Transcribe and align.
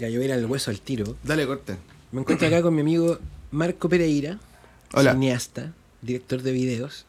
Ya, 0.00 0.08
yo 0.08 0.18
voy 0.18 0.22
a 0.22 0.24
ir 0.28 0.32
al 0.32 0.46
hueso 0.46 0.70
al 0.70 0.80
tiro. 0.80 1.14
Dale, 1.22 1.46
corte. 1.46 1.76
Me 2.10 2.22
encuentro 2.22 2.48
acá 2.48 2.62
con 2.62 2.74
mi 2.74 2.80
amigo 2.80 3.18
Marco 3.50 3.86
Pereira, 3.86 4.38
Hola. 4.94 5.12
cineasta, 5.12 5.74
director 6.00 6.40
de 6.40 6.52
videos, 6.52 7.04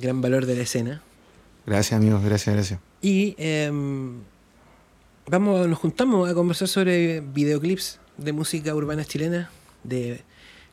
gran 0.00 0.20
valor 0.20 0.46
de 0.46 0.54
la 0.54 0.62
escena. 0.62 1.02
Gracias, 1.66 1.98
amigos, 1.98 2.22
gracias, 2.22 2.54
gracias. 2.54 2.80
Y 3.02 3.34
em, 3.38 4.20
vamos, 5.26 5.66
nos 5.66 5.80
juntamos 5.80 6.30
a 6.30 6.34
conversar 6.34 6.68
sobre 6.68 7.22
videoclips 7.22 7.98
de 8.18 8.32
música 8.32 8.72
urbana 8.72 9.04
chilena, 9.04 9.50
de 9.82 10.20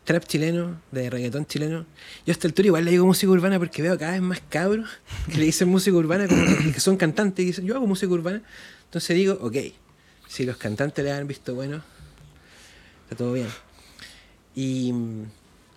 trap 0.04 0.26
chileno, 0.26 0.80
de 0.92 1.10
reggaetón 1.10 1.48
chileno. 1.48 1.88
Yo 2.28 2.32
hasta 2.32 2.46
el 2.46 2.54
tour 2.54 2.68
igual 2.68 2.86
le 2.86 2.92
digo 2.92 3.08
música 3.08 3.32
urbana 3.32 3.58
porque 3.58 3.82
veo 3.82 3.98
cada 3.98 4.12
vez 4.12 4.22
más 4.22 4.40
cabros 4.50 4.88
que 5.32 5.40
le 5.40 5.46
dicen 5.46 5.68
música 5.68 5.98
urbana 5.98 6.28
como 6.28 6.46
que, 6.46 6.74
que 6.74 6.80
son 6.80 6.96
cantantes 6.96 7.42
y 7.42 7.48
dicen 7.48 7.66
yo 7.66 7.76
hago 7.76 7.88
música 7.88 8.14
urbana. 8.14 8.44
Entonces 8.84 9.18
digo, 9.18 9.40
ok, 9.42 9.56
si 10.36 10.46
los 10.46 10.58
cantantes 10.58 11.04
le 11.06 11.14
han 11.14 11.28
visto 11.28 11.56
bueno, 11.56 11.82
está 13.04 13.16
todo 13.16 13.32
bien. 13.32 13.48
Y 14.54 14.94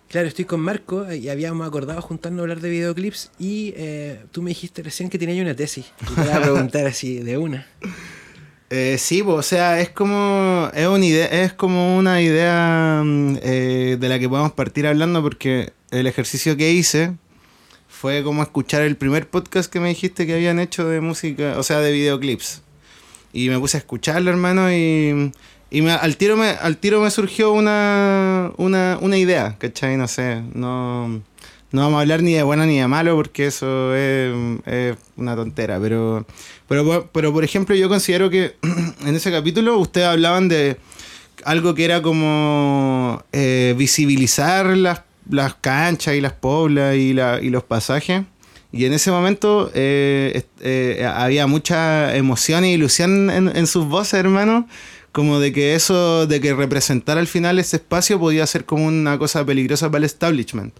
claro, 0.09 0.27
estoy 0.27 0.43
con 0.43 0.59
Marco 0.59 1.09
y 1.13 1.29
habíamos 1.29 1.65
acordado 1.65 2.01
juntarnos 2.01 2.39
a 2.39 2.43
hablar 2.43 2.59
de 2.59 2.69
videoclips 2.69 3.31
y 3.39 3.73
eh, 3.77 4.19
tú 4.33 4.41
me 4.41 4.49
dijiste 4.49 4.83
recién 4.83 5.09
que 5.09 5.17
tenías 5.17 5.41
una 5.41 5.55
tesis. 5.55 5.85
Y 6.01 6.13
te 6.13 6.21
voy 6.21 6.31
a 6.31 6.41
preguntar 6.41 6.85
así 6.87 7.19
de 7.19 7.37
una. 7.37 7.67
Eh, 8.71 8.99
sí, 8.99 9.23
o 9.25 9.41
sea, 9.41 9.81
es 9.81 9.89
como 9.89 10.69
es 10.75 10.85
una 10.85 11.03
idea, 11.03 11.25
es 11.25 11.53
como 11.53 11.97
una 11.97 12.21
idea 12.21 13.01
mm, 13.03 13.37
eh, 13.41 13.97
de 13.99 14.09
la 14.09 14.19
que 14.19 14.29
podemos 14.29 14.51
partir 14.51 14.85
hablando 14.85 15.23
porque 15.23 15.73
el 15.89 16.05
ejercicio 16.05 16.55
que 16.55 16.71
hice 16.71 17.15
fue 17.87 18.23
como 18.23 18.43
escuchar 18.43 18.83
el 18.83 18.95
primer 18.95 19.27
podcast 19.27 19.73
que 19.73 19.79
me 19.79 19.89
dijiste 19.89 20.27
que 20.27 20.35
habían 20.35 20.59
hecho 20.59 20.87
de 20.87 21.01
música, 21.01 21.55
o 21.57 21.63
sea, 21.63 21.79
de 21.79 21.91
videoclips. 21.91 22.61
Y 23.33 23.49
me 23.49 23.59
puse 23.59 23.77
a 23.77 23.79
escucharlo, 23.79 24.29
hermano, 24.31 24.71
y, 24.71 25.31
y 25.71 25.81
me- 25.81 25.91
al 25.91 26.17
tiro 26.17 26.35
me 26.37 26.49
al 26.49 26.77
tiro 26.77 26.99
me 27.01 27.11
surgió 27.11 27.51
una, 27.53 28.51
una, 28.57 28.97
una 29.01 29.17
idea, 29.17 29.55
¿cachai? 29.59 29.97
No 29.97 30.07
sé, 30.07 30.41
no 30.53 31.21
no 31.71 31.81
vamos 31.81 31.99
a 31.99 32.01
hablar 32.01 32.23
ni 32.23 32.33
de 32.33 32.41
bueno 32.41 32.65
ni 32.65 32.79
de 32.79 32.87
malo 32.87 33.15
porque 33.15 33.45
eso 33.45 33.95
es, 33.95 34.33
es 34.65 34.97
una 35.17 35.35
tontera, 35.35 35.79
pero, 35.79 36.25
pero, 36.67 37.07
pero 37.13 37.31
por 37.31 37.43
ejemplo 37.43 37.75
yo 37.75 37.87
considero 37.89 38.31
que 38.31 38.55
en 39.05 39.15
ese 39.15 39.31
capítulo 39.31 39.77
ustedes 39.77 40.07
hablaban 40.07 40.47
de 40.47 40.77
algo 41.45 41.75
que 41.75 41.85
era 41.85 42.01
como 42.01 43.23
eh, 43.31 43.75
visibilizar 43.77 44.65
las, 44.75 45.01
las 45.29 45.53
canchas 45.53 46.15
y 46.15 46.21
las 46.21 46.33
poblas 46.33 46.95
y, 46.95 47.13
la, 47.13 47.39
y 47.39 47.49
los 47.51 47.63
pasajes. 47.63 48.23
Y 48.71 48.85
en 48.85 48.93
ese 48.93 49.09
momento 49.11 49.71
eh, 49.73 50.43
eh, 50.59 51.05
había 51.11 51.47
mucha 51.47 52.15
emoción 52.15 52.63
e 52.63 52.71
ilusión 52.73 53.29
en, 53.31 53.55
en 53.55 53.67
sus 53.67 53.85
voces, 53.85 54.13
hermano. 54.19 54.67
Como 55.11 55.39
de 55.39 55.51
que 55.51 55.73
eso, 55.73 56.27
de 56.27 56.39
que 56.39 56.53
representar 56.53 57.17
al 57.17 57.25
final 57.25 57.57
ese 57.57 57.77
espacio 57.77 58.19
podía 58.19 58.45
ser 58.45 58.65
como 58.65 58.85
una 58.85 59.17
cosa 59.17 59.43
peligrosa 59.43 59.87
para 59.87 59.97
el 59.99 60.03
establishment. 60.03 60.73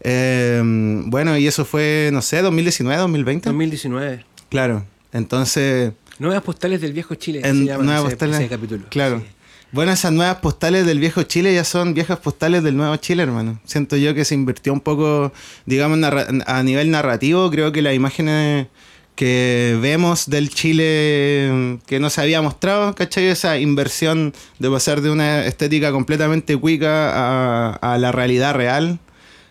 Eh, 0.00 0.62
bueno, 1.06 1.36
y 1.36 1.46
eso 1.46 1.66
fue, 1.66 2.08
no 2.12 2.22
sé, 2.22 2.40
2019, 2.40 2.98
2020. 3.00 3.48
2019. 3.50 4.24
Claro. 4.48 4.84
Entonces, 5.12 5.92
Nuevas 6.18 6.42
postales 6.42 6.80
del 6.80 6.92
viejo 6.92 7.14
Chile. 7.14 7.40
en 7.44 7.60
se 7.60 7.64
llama 7.66 7.84
nuevas 7.84 8.04
ese, 8.04 8.10
postales. 8.16 8.40
ese 8.40 8.48
capítulo. 8.48 8.84
Claro. 8.88 9.20
Sí. 9.20 9.26
Bueno, 9.72 9.92
esas 9.92 10.12
nuevas 10.12 10.38
postales 10.38 10.84
del 10.84 10.98
viejo 10.98 11.22
Chile 11.22 11.54
ya 11.54 11.62
son 11.62 11.94
viejas 11.94 12.18
postales 12.18 12.64
del 12.64 12.76
nuevo 12.76 12.96
Chile, 12.96 13.22
hermano. 13.22 13.60
Siento 13.64 13.96
yo 13.96 14.14
que 14.14 14.24
se 14.24 14.34
invirtió 14.34 14.72
un 14.72 14.80
poco, 14.80 15.32
digamos, 15.64 15.98
a 16.46 16.62
nivel 16.64 16.90
narrativo. 16.90 17.48
Creo 17.50 17.70
que 17.70 17.80
las 17.80 17.94
imágenes 17.94 18.66
que 19.14 19.78
vemos 19.80 20.28
del 20.28 20.50
Chile 20.50 21.78
que 21.86 22.00
no 22.00 22.10
se 22.10 22.20
había 22.20 22.42
mostrado, 22.42 22.94
¿cachai? 22.96 23.26
Esa 23.26 23.58
inversión 23.58 24.34
de 24.58 24.70
pasar 24.70 25.02
de 25.02 25.10
una 25.10 25.44
estética 25.46 25.92
completamente 25.92 26.56
cuica 26.56 27.74
a, 27.74 27.98
la 27.98 28.12
realidad 28.12 28.54
real. 28.54 28.98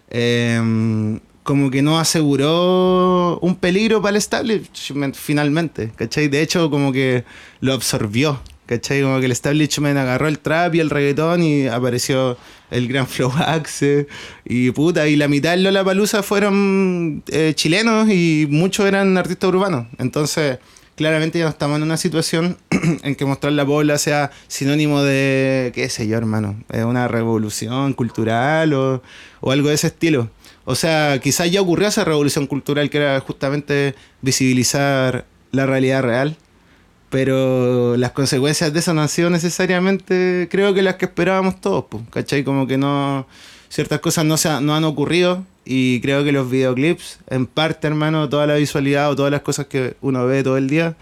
eh, 0.09 1.19
como 1.43 1.71
que 1.71 1.81
no 1.81 1.97
aseguró 1.97 3.39
un 3.39 3.55
peligro 3.55 4.03
para 4.03 4.11
el 4.11 4.17
establishment 4.17 5.15
finalmente, 5.15 5.91
¿cachai? 5.95 6.27
De 6.27 6.43
hecho, 6.43 6.69
como 6.69 6.91
que 6.91 7.23
lo 7.59 7.73
absorbió, 7.73 8.39
¿cachai? 8.69 9.01
Como 9.01 9.19
que 9.19 9.25
el 9.25 9.31
establishment 9.31 9.97
agarró 9.97 10.27
el 10.27 10.37
trap 10.37 10.75
y 10.75 10.79
el 10.79 10.91
reggaetón 10.91 11.41
y 11.41 11.67
apareció 11.67 12.37
el 12.69 12.87
gran 12.87 13.07
Flow 13.13 13.31
Axe 13.35 14.05
y 14.45 14.69
puta, 14.69 15.07
y 15.07 15.15
la 15.15 15.27
mitad 15.27 15.51
del 15.51 15.63
Lollapalooza 15.63 16.21
fueron 16.21 17.23
eh, 17.29 17.53
chilenos 17.55 18.09
y 18.09 18.47
muchos 18.47 18.85
eran 18.85 19.17
artistas 19.17 19.49
urbanos. 19.49 19.87
Entonces, 19.97 20.59
claramente 20.95 21.39
ya 21.39 21.45
no 21.45 21.49
estamos 21.49 21.77
en 21.77 21.83
una 21.83 21.97
situación 21.97 22.57
en 23.03 23.15
que 23.15 23.25
mostrar 23.25 23.53
la 23.53 23.63
bola 23.63 23.97
sea 23.97 24.29
sinónimo 24.47 25.01
de, 25.01 25.71
qué 25.73 25.89
sé 25.89 26.07
yo, 26.07 26.15
hermano, 26.17 26.63
una 26.71 27.07
revolución 27.07 27.93
cultural 27.93 28.73
o, 28.73 29.01
o 29.41 29.51
algo 29.51 29.69
de 29.69 29.75
ese 29.75 29.87
estilo. 29.87 30.29
O 30.65 30.75
sea, 30.75 31.19
quizás 31.19 31.49
ya 31.49 31.61
ocurrió 31.61 31.87
esa 31.87 32.05
revolución 32.05 32.45
cultural 32.45 32.91
que 32.91 32.99
era 32.99 33.19
justamente 33.19 33.95
visibilizar 34.21 35.25
la 35.51 35.65
realidad 35.65 36.03
real, 36.03 36.37
pero 37.09 37.97
las 37.97 38.11
consecuencias 38.11 38.71
de 38.71 38.79
eso 38.79 38.93
no 38.93 39.01
han 39.01 39.09
sido 39.09 39.29
necesariamente, 39.29 40.47
creo 40.51 40.73
que 40.73 40.81
las 40.81 40.95
que 40.95 41.05
esperábamos 41.05 41.59
todos, 41.59 41.85
pues, 41.89 42.03
¿cachai? 42.09 42.43
Como 42.43 42.67
que 42.67 42.77
no, 42.77 43.25
ciertas 43.69 43.99
cosas 43.99 44.25
no, 44.25 44.37
se 44.37 44.61
no 44.61 44.75
han 44.75 44.83
ocurrido 44.83 45.45
y 45.65 46.01
creo 46.01 46.23
que 46.23 46.31
los 46.31 46.49
videoclips, 46.49 47.19
en 47.29 47.47
parte, 47.47 47.87
hermano, 47.87 48.29
toda 48.29 48.47
la 48.47 48.55
visualidad 48.55 49.09
o 49.11 49.15
todas 49.15 49.31
las 49.31 49.41
cosas 49.41 49.67
que 49.67 49.95
uno 50.01 50.25
ve 50.25 50.43
todo 50.43 50.57
el 50.57 50.69
día, 50.69 50.95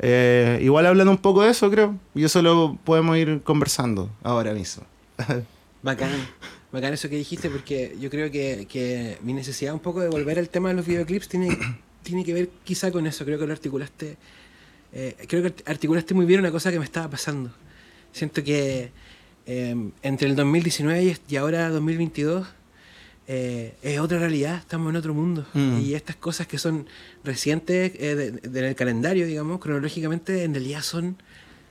eh, 0.00 0.58
igual 0.62 0.86
hablan 0.86 1.08
un 1.08 1.18
poco 1.18 1.42
de 1.42 1.50
eso, 1.50 1.70
creo, 1.70 1.96
y 2.14 2.24
eso 2.24 2.42
lo 2.42 2.76
podemos 2.84 3.16
ir 3.16 3.42
conversando 3.42 4.10
ahora 4.22 4.52
mismo. 4.52 4.84
Bacán. 5.82 6.10
Bacán 6.72 6.92
eso 6.92 7.08
que 7.08 7.16
dijiste 7.16 7.50
porque 7.50 7.96
yo 8.00 8.10
creo 8.10 8.30
que, 8.32 8.66
que 8.68 9.18
mi 9.22 9.32
necesidad 9.32 9.74
un 9.74 9.80
poco 9.80 10.00
de 10.00 10.08
volver 10.08 10.40
al 10.40 10.48
tema 10.48 10.70
de 10.70 10.74
los 10.74 10.86
videoclips 10.86 11.28
tiene, 11.28 11.56
tiene 12.02 12.24
que 12.24 12.32
ver 12.32 12.50
quizá 12.64 12.90
con 12.90 13.06
eso. 13.06 13.24
Creo 13.24 13.38
que 13.38 13.46
lo 13.46 13.52
articulaste. 13.52 14.16
Eh, 14.94 15.16
creo 15.28 15.42
que 15.42 15.48
art- 15.48 15.68
articulaste 15.68 16.14
muy 16.14 16.24
bien 16.24 16.40
una 16.40 16.50
cosa 16.52 16.70
que 16.72 16.78
me 16.78 16.84
estaba 16.84 17.10
pasando. 17.10 17.50
Siento 18.12 18.42
que 18.44 18.90
eh, 19.46 19.90
entre 20.02 20.28
el 20.28 20.36
2019 20.36 21.16
y, 21.28 21.36
ahora 21.36 21.68
2022 21.68 22.46
eh, 23.26 23.74
es 23.82 23.98
otra 23.98 24.18
realidad, 24.18 24.58
estamos 24.58 24.90
en 24.90 24.96
otro 24.96 25.12
mundo. 25.14 25.46
Mm. 25.54 25.80
Y 25.80 25.94
estas 25.94 26.16
cosas 26.16 26.46
que 26.46 26.58
son 26.58 26.86
recientes 27.24 27.92
eh, 27.98 28.14
de- 28.14 28.30
de- 28.32 28.48
del 28.48 28.74
calendario, 28.74 29.26
digamos, 29.26 29.60
cronológicamente, 29.60 30.44
en 30.44 30.54
realidad 30.54 30.82
son, 30.82 31.16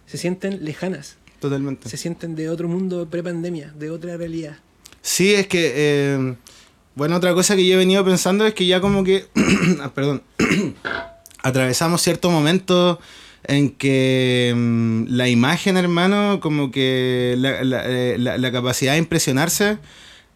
se 0.05 0.17
sienten 0.17 0.63
lejanas. 0.65 1.17
Totalmente. 1.39 1.89
Se 1.89 1.97
sienten 1.97 2.35
de 2.35 2.49
otro 2.49 2.67
mundo 2.67 3.07
pre-pandemia, 3.09 3.71
de 3.77 3.89
otra 3.89 4.17
realidad. 4.17 4.57
Sí, 5.01 5.33
es 5.33 5.47
que, 5.47 5.73
eh, 5.75 6.35
bueno, 6.95 7.15
otra 7.17 7.33
cosa 7.33 7.55
que 7.55 7.65
yo 7.67 7.75
he 7.75 7.77
venido 7.77 8.03
pensando 8.05 8.45
es 8.47 8.53
que 8.53 8.65
ya 8.65 8.79
como 8.81 9.03
que, 9.03 9.25
ah, 9.81 9.91
perdón, 9.93 10.23
atravesamos 11.43 12.01
cierto 12.01 12.29
momento 12.31 12.99
en 13.45 13.69
que 13.71 14.53
mm, 14.55 15.05
la 15.09 15.29
imagen, 15.29 15.77
hermano, 15.77 16.39
como 16.41 16.71
que 16.71 17.35
la, 17.37 17.63
la- 17.63 17.83
eh, 17.85 18.17
la- 18.17 18.37
la 18.37 18.51
capacidad 18.51 18.93
de 18.93 18.99
impresionarse 18.99 19.77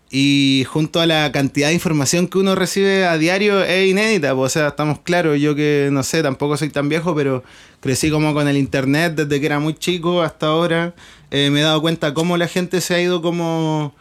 y 0.10 0.66
junto 0.70 1.02
a 1.02 1.06
la 1.06 1.32
cantidad 1.34 1.68
de 1.68 1.74
información 1.74 2.28
que 2.28 2.38
uno 2.38 2.56
recibe 2.56 3.06
a 3.06 3.18
diario 3.18 3.62
es 3.64 3.90
inédita. 3.90 4.34
pues, 4.36 4.52
O 4.52 4.60
sea, 4.60 4.68
estamos 4.70 5.00
claros, 5.00 5.40
yo 5.40 5.54
que 5.56 5.90
no 5.92 6.04
sé, 6.04 6.24
tampoco 6.24 6.56
soy 6.58 6.70
tan 6.70 6.88
viejo, 6.90 7.14
pero 7.16 7.44
crecí 7.82 8.10
como 8.10 8.34
con 8.34 8.48
el 8.48 8.58
internet 8.58 9.16
desde 9.16 9.40
que 9.40 9.46
era 9.46 9.60
muy 9.60 9.74
chico 9.76 10.22
hasta 10.22 10.48
ahora. 10.48 10.96
Eh, 11.32 11.50
me 11.52 11.60
he 11.60 11.64
dado 11.64 11.82
cuenta 11.82 12.14
cómo 12.14 12.38
la 12.38 12.48
gente 12.48 12.80
se 12.82 12.96
ha 12.96 13.02
ido 13.02 13.22
como 13.22 13.94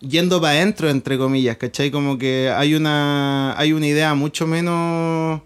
yendo 0.00 0.40
para 0.40 0.54
adentro, 0.54 0.90
entre 0.90 1.18
comillas, 1.18 1.56
¿cachai? 1.58 1.90
Como 1.90 2.18
que 2.18 2.50
hay 2.54 2.74
una, 2.74 3.54
hay 3.58 3.72
una 3.72 3.86
idea 3.86 4.14
mucho 4.14 4.46
menos... 4.46 5.42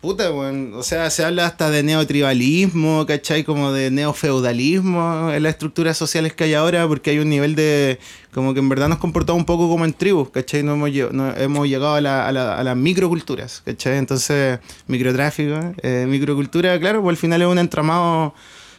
Puta, 0.00 0.30
weón. 0.32 0.74
O 0.74 0.84
sea, 0.84 1.10
se 1.10 1.24
habla 1.24 1.46
hasta 1.46 1.70
de 1.70 1.82
neotribalismo, 1.82 3.04
¿cachai? 3.04 3.42
Como 3.42 3.72
de 3.72 3.90
neofeudalismo 3.90 5.32
en 5.32 5.42
las 5.42 5.50
estructuras 5.54 5.96
sociales 5.96 6.34
que 6.34 6.44
hay 6.44 6.54
ahora, 6.54 6.86
porque 6.86 7.10
hay 7.10 7.18
un 7.18 7.28
nivel 7.28 7.56
de... 7.56 7.98
Como 8.32 8.54
que 8.54 8.60
en 8.60 8.68
verdad 8.68 8.88
nos 8.88 8.98
comportamos 8.98 9.40
un 9.40 9.44
poco 9.46 9.68
como 9.68 9.84
en 9.84 9.92
tribus, 9.92 10.30
¿cachai? 10.30 10.62
No 10.62 10.74
hemos, 10.74 11.68
llegado 11.68 11.94
a, 11.96 12.00
la- 12.00 12.28
a 12.28 12.32
la- 12.32 12.56
a 12.56 12.62
las 12.62 12.76
microculturas, 12.76 13.60
¿cachai? 13.64 13.96
Entonces, 13.98 14.60
microtráfico, 14.86 15.58
eh, 15.82 16.06
microcultura, 16.08 16.78
claro, 16.78 17.02
pues 17.02 17.14
al 17.14 17.20
final 17.20 17.42
es 17.42 17.48
un 17.48 17.58
entramado 17.58 18.34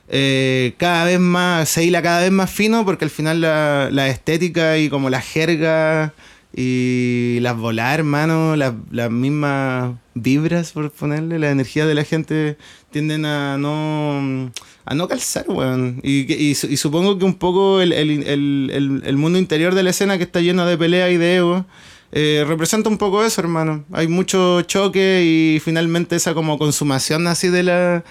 eh, 0.08 0.74
cada 0.78 1.04
vez 1.04 1.20
más, 1.20 1.68
se 1.68 1.84
hila 1.84 2.02
cada 2.02 2.22
vez 2.22 2.32
más 2.32 2.50
fino, 2.50 2.86
porque 2.86 3.04
al 3.04 3.12
final 3.12 3.42
la, 3.42 3.90
la 3.92 4.08
estética 4.08 4.78
y 4.78 4.88
como 4.90 5.10
la 5.10 5.20
jerga 5.20 6.14
y 6.56 7.40
las 7.42 7.58
volar, 7.58 8.00
hermano, 8.00 8.56
las, 8.56 8.74
las 8.90 9.12
mismas 9.12 9.92
vibras, 10.22 10.72
por 10.74 10.92
ponerle, 10.92 11.40
la 11.40 11.50
energía 11.52 11.86
de 11.86 11.96
la 11.96 12.04
gente 12.04 12.58
tienden 12.92 13.26
a 13.26 13.58
no 13.58 14.52
a 14.86 14.96
no 14.96 15.08
calzar, 15.08 15.46
weón. 15.48 16.00
Y, 16.04 16.32
y, 16.34 16.56
su- 16.56 16.68
y 16.68 16.78
supongo 16.78 17.18
que 17.20 17.26
un 17.26 17.36
poco 17.36 17.82
el, 17.82 17.94
el, 17.94 18.10
el, 18.24 18.72
el- 18.74 19.02
el 19.06 19.18
mundo 19.18 19.38
interior 19.40 19.76
de 19.76 19.84
la 19.84 19.92
escena 19.92 20.18
que 20.18 20.24
está 20.24 20.42
lleno 20.42 20.66
de 20.66 20.78
pelea 20.78 21.10
y 21.12 21.18
de 21.18 21.38
ego. 21.38 21.66
eh, 22.12 22.44
representa 22.48 22.90
un 22.90 22.98
poco 22.98 23.24
eso, 23.24 23.40
hermano. 23.42 23.86
Hay 23.92 24.08
mucho 24.08 24.62
choque 24.64 25.22
y 25.24 25.60
finalmente 25.60 26.16
esa 26.16 26.34
como 26.34 26.58
consumación 26.58 27.28
así 27.28 27.50
de 27.50 27.62
la, 27.64 28.04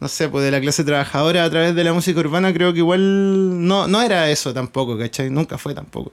no 0.00 0.08
sé, 0.08 0.28
pues 0.28 0.44
de 0.44 0.50
la 0.50 0.60
clase 0.60 0.82
trabajadora 0.84 1.44
a 1.44 1.50
través 1.50 1.74
de 1.76 1.84
la 1.84 1.92
música 1.92 2.18
urbana, 2.20 2.52
creo 2.52 2.72
que 2.72 2.80
igual 2.80 3.66
no, 3.66 3.86
no 3.86 4.02
era 4.02 4.28
eso 4.30 4.52
tampoco, 4.52 4.98
¿cachai? 4.98 5.30
Nunca 5.30 5.56
fue 5.58 5.72
tampoco. 5.74 6.10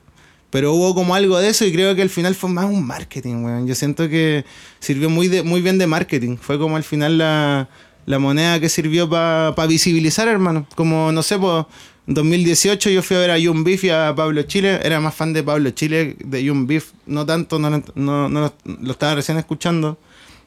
Pero 0.52 0.74
hubo 0.74 0.94
como 0.94 1.16
algo 1.16 1.40
de 1.40 1.50
eso 1.50 1.66
y 1.66 1.72
creo 1.72 1.96
que 1.96 2.02
al 2.02 2.10
final 2.10 2.36
fue 2.36 2.50
más 2.50 2.66
un 2.66 2.86
marketing, 2.86 3.44
weón. 3.44 3.68
Yo 3.68 3.74
siento 3.74 4.10
que 4.10 4.46
sirvió 4.80 5.10
muy, 5.10 5.30
de, 5.30 5.44
muy 5.44 5.62
bien 5.62 5.78
de 5.78 5.88
marketing. 5.88 6.36
Fue 6.36 6.60
como 6.60 6.76
al 6.76 6.84
final 6.84 7.18
la, 7.18 7.70
la 8.06 8.20
moneda 8.20 8.60
que 8.60 8.68
sirvió 8.68 9.10
para 9.10 9.66
visibilizar, 9.66 10.28
hermano. 10.28 10.68
Como, 10.76 11.12
no 11.14 11.24
sé, 11.24 11.40
pues, 11.40 11.66
en 12.06 12.16
2018 12.16 12.90
yo 12.90 13.02
fui 13.02 13.16
a 13.16 13.22
ver 13.22 13.32
a 13.32 13.38
Young 13.38 13.64
Beef 13.64 13.86
y 13.86 13.92
a 13.92 14.14
Pablo 14.14 14.44
Chile. 14.44 14.82
Era 14.84 15.00
más 15.00 15.16
fan 15.16 15.32
de 15.32 15.42
Pablo 15.42 15.70
Chile, 15.70 16.18
de 16.20 16.44
Young 16.44 16.68
Beef. 16.68 16.92
No 17.06 17.26
tanto, 17.26 17.58
no, 17.58 17.70
no, 17.96 18.30
no 18.30 18.54
lo 18.66 18.92
estaba 18.92 19.16
recién 19.16 19.38
escuchando. 19.38 19.98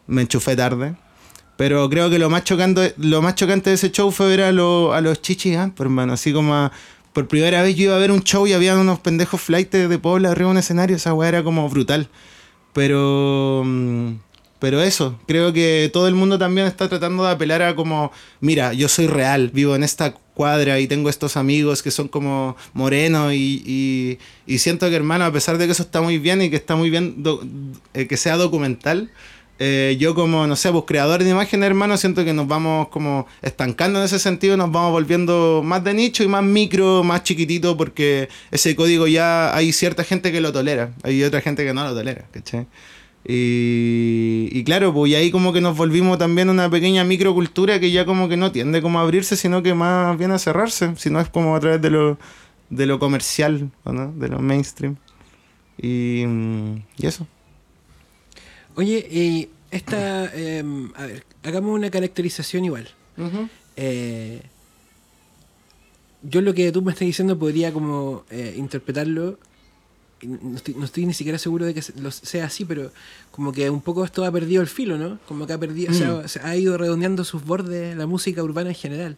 Me 0.07 0.21
enchufé 0.21 0.55
tarde. 0.55 0.97
Pero 1.57 1.89
creo 1.89 2.11
que 2.11 2.19
lo 2.19 2.29
más 2.29 2.45
chocante, 2.45 2.95
lo 2.99 3.23
más 3.23 3.37
chocante 3.37 3.71
de 3.71 3.77
ese 3.77 3.91
show 3.91 4.11
fue 4.11 4.27
ver 4.27 4.43
a, 4.43 4.49
a 4.49 5.01
los 5.01 5.23
chichis 5.23 5.57
hermano. 5.79 6.13
Así 6.13 6.33
como 6.33 6.71
por 7.15 7.29
primera 7.29 7.63
vez 7.63 7.77
yo 7.77 7.85
iba 7.85 7.97
a 7.97 7.99
ver 7.99 8.11
un 8.11 8.23
show 8.23 8.47
y 8.47 8.53
había 8.53 8.77
unos 8.77 8.99
pendejos 8.99 9.41
flights 9.41 9.89
de 9.89 9.99
Pobla 9.99 10.33
arriba 10.33 10.51
en 10.51 10.57
un 10.57 10.59
escenario. 10.59 10.97
Esa 10.97 11.15
weá 11.15 11.31
era 11.31 11.43
como 11.43 11.67
brutal. 11.71 12.11
Pero. 12.75 13.63
Mm, 13.65 14.17
pero 14.65 14.81
eso, 14.83 15.19
creo 15.27 15.53
que 15.53 15.91
todo 15.93 16.09
el 16.09 16.15
mundo 16.15 16.39
también 16.39 16.67
está 16.67 16.89
tratando 16.89 17.23
de 17.23 17.31
apelar 17.31 17.61
a 17.61 17.77
como, 17.77 18.11
mira, 18.41 18.73
yo 18.73 18.89
soy 18.89 19.07
real, 19.09 19.51
vivo 19.53 19.77
en 19.77 19.83
esta 19.83 20.15
cuadra 20.15 20.81
y 20.81 20.87
tengo 20.87 21.11
estos 21.11 21.37
amigos 21.37 21.83
que 21.83 21.91
son 21.91 22.09
como 22.09 22.57
morenos 22.73 23.35
y, 23.35 24.19
y, 24.47 24.59
siento 24.59 24.89
que 24.89 24.97
hermano, 24.97 25.27
a 25.27 25.33
pesar 25.33 25.59
de 25.59 25.67
que 25.67 25.73
eso 25.73 25.83
está 25.83 26.01
muy 26.01 26.19
bien 26.19 26.41
y 26.41 26.49
que 26.49 26.57
está 26.57 26.77
muy 26.77 26.89
bien 26.89 27.23
eh, 27.93 28.07
que 28.07 28.17
sea 28.17 28.39
documental, 28.39 29.11
eh, 29.59 29.97
yo 30.01 30.15
como, 30.15 30.47
no 30.47 30.57
sé, 30.57 30.73
pues 30.73 30.85
creador 30.87 31.23
de 31.23 31.31
imagen, 31.31 31.63
hermano, 31.63 31.97
siento 31.97 32.25
que 32.25 32.33
nos 32.33 32.49
vamos 32.49 32.89
como 32.89 33.27
estancando 33.41 34.01
en 34.01 34.05
ese 34.05 34.19
sentido, 34.19 34.57
nos 34.57 34.73
vamos 34.73 34.91
volviendo 34.91 35.63
más 35.65 35.85
de 35.85 35.95
nicho 35.95 36.25
y 36.25 36.29
más 36.29 36.43
micro, 36.43 37.05
más 37.05 37.23
chiquitito, 37.23 37.77
porque 37.77 38.29
ese 38.51 38.75
código 38.75 39.07
ya 39.07 39.55
hay 39.55 39.73
cierta 39.73 40.03
gente 40.03 40.33
que 40.33 40.41
lo 40.41 40.53
tolera, 40.53 40.93
hay 41.05 41.23
otra 41.23 41.41
gente 41.41 41.65
que 41.65 41.73
no 41.73 41.85
lo 41.85 41.95
tolera, 41.95 42.27
¿cachai? 42.33 42.67
Y, 43.27 44.63
claro, 44.65 44.93
pues 44.93 45.15
ahí 45.15 45.31
como 45.31 45.53
que 45.53 45.61
nos 45.61 45.77
volvimos 45.77 46.19
también 46.19 46.51
una 46.51 46.69
pequeña 46.69 47.05
microcultura 47.05 47.81
que 47.81 47.91
ya 47.91 48.05
como 48.05 48.29
que 48.29 48.37
no 48.37 48.53
tiende 48.53 48.83
como 48.83 48.99
a 48.99 49.03
abrirse, 49.03 49.37
sino 49.37 49.63
que 49.63 49.73
más 49.73 50.19
bien 50.19 50.31
a 50.33 50.39
cerrarse, 50.39 50.95
si 50.97 51.11
no 51.11 51.21
es 51.21 51.29
como 51.31 51.57
a 51.57 51.61
través 51.61 51.81
de 51.81 51.91
lo, 51.91 52.19
de 52.71 52.87
lo 52.87 52.99
comercial, 52.99 53.71
¿no? 53.85 54.13
de 54.13 54.29
lo 54.29 54.41
mainstream. 54.41 54.97
Y 55.79 56.25
eso. 57.01 57.27
Oye, 58.77 59.07
y 59.11 59.49
esta, 59.71 60.35
em, 60.35 60.93
a 60.97 61.07
ver, 61.07 61.25
hagamos 61.43 61.75
una 61.75 61.91
caracterización 61.91 62.65
igual. 62.65 62.89
Eh, 63.77 64.43
yo 66.23 66.41
lo 66.41 66.55
que 66.55 66.73
tú 66.73 66.83
me 66.83 66.93
estás 66.93 67.07
diciendo 67.07 67.39
podría 67.39 67.73
como 67.73 68.25
eh, 68.31 68.55
interpretarlo, 68.57 69.39
no 70.23 70.85
estoy, 70.85 71.07
ni 71.07 71.13
siquiera 71.13 71.39
seguro 71.39 71.67
de 71.67 71.75
que 71.75 71.83
sea 71.83 72.47
así, 72.47 72.65
pero 72.65 72.91
como 73.31 73.53
que 73.53 73.69
un 73.69 73.83
poco 73.83 74.05
esto 74.05 74.25
ha 74.25 74.33
perdido 74.33 74.63
el 74.63 74.69
filo, 74.69 74.97
¿no? 74.97 75.19
Como 75.29 75.47
que 75.47 75.53
ha 75.53 75.59
perdido, 75.59 75.93
mm. 75.93 76.29
se 76.29 76.41
ha 76.41 76.57
ido 76.57 76.79
redondeando 76.79 77.25
sus 77.25 77.45
bordes 77.45 77.97
la 77.97 78.07
música 78.07 78.43
urbana 78.43 78.71
en 78.71 78.75
general. 78.75 79.17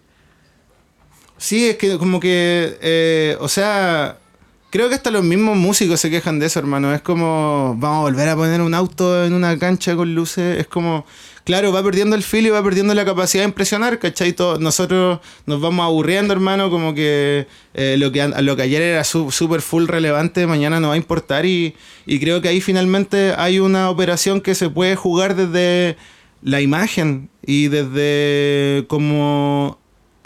Sí, 1.38 1.68
es 1.68 1.76
que 1.76 1.98
como 1.98 2.18
que, 2.18 2.78
eh, 2.80 3.36
o 3.40 3.48
sea, 3.48 4.18
Creo 4.76 4.90
que 4.90 4.94
hasta 4.94 5.10
los 5.10 5.24
mismos 5.24 5.56
músicos 5.56 5.98
se 6.00 6.10
quejan 6.10 6.38
de 6.38 6.44
eso, 6.44 6.58
hermano. 6.58 6.92
Es 6.92 7.00
como, 7.00 7.74
vamos 7.78 7.96
a 7.96 8.02
volver 8.02 8.28
a 8.28 8.36
poner 8.36 8.60
un 8.60 8.74
auto 8.74 9.24
en 9.24 9.32
una 9.32 9.58
cancha 9.58 9.96
con 9.96 10.14
luces. 10.14 10.60
Es 10.60 10.66
como, 10.66 11.06
claro, 11.44 11.72
va 11.72 11.82
perdiendo 11.82 12.14
el 12.14 12.22
filo 12.22 12.48
y 12.48 12.50
va 12.50 12.62
perdiendo 12.62 12.92
la 12.92 13.06
capacidad 13.06 13.44
de 13.44 13.48
impresionar, 13.48 13.98
¿cachai? 13.98 14.36
nosotros 14.60 15.20
nos 15.46 15.62
vamos 15.62 15.82
aburriendo, 15.82 16.34
hermano, 16.34 16.68
como 16.68 16.92
que 16.94 17.46
eh, 17.72 17.96
lo, 17.98 18.12
que 18.12 18.28
lo 18.28 18.54
que 18.54 18.62
ayer 18.62 18.82
era 18.82 19.02
súper 19.02 19.62
full 19.62 19.86
relevante, 19.86 20.46
mañana 20.46 20.78
no 20.78 20.88
va 20.88 20.94
a 20.94 20.98
importar. 20.98 21.46
Y, 21.46 21.74
y 22.04 22.20
creo 22.20 22.42
que 22.42 22.48
ahí 22.48 22.60
finalmente 22.60 23.32
hay 23.38 23.60
una 23.60 23.88
operación 23.88 24.42
que 24.42 24.54
se 24.54 24.68
puede 24.68 24.94
jugar 24.94 25.36
desde 25.36 25.96
la 26.42 26.60
imagen 26.60 27.30
y 27.46 27.68
desde 27.68 28.84
como 28.88 29.78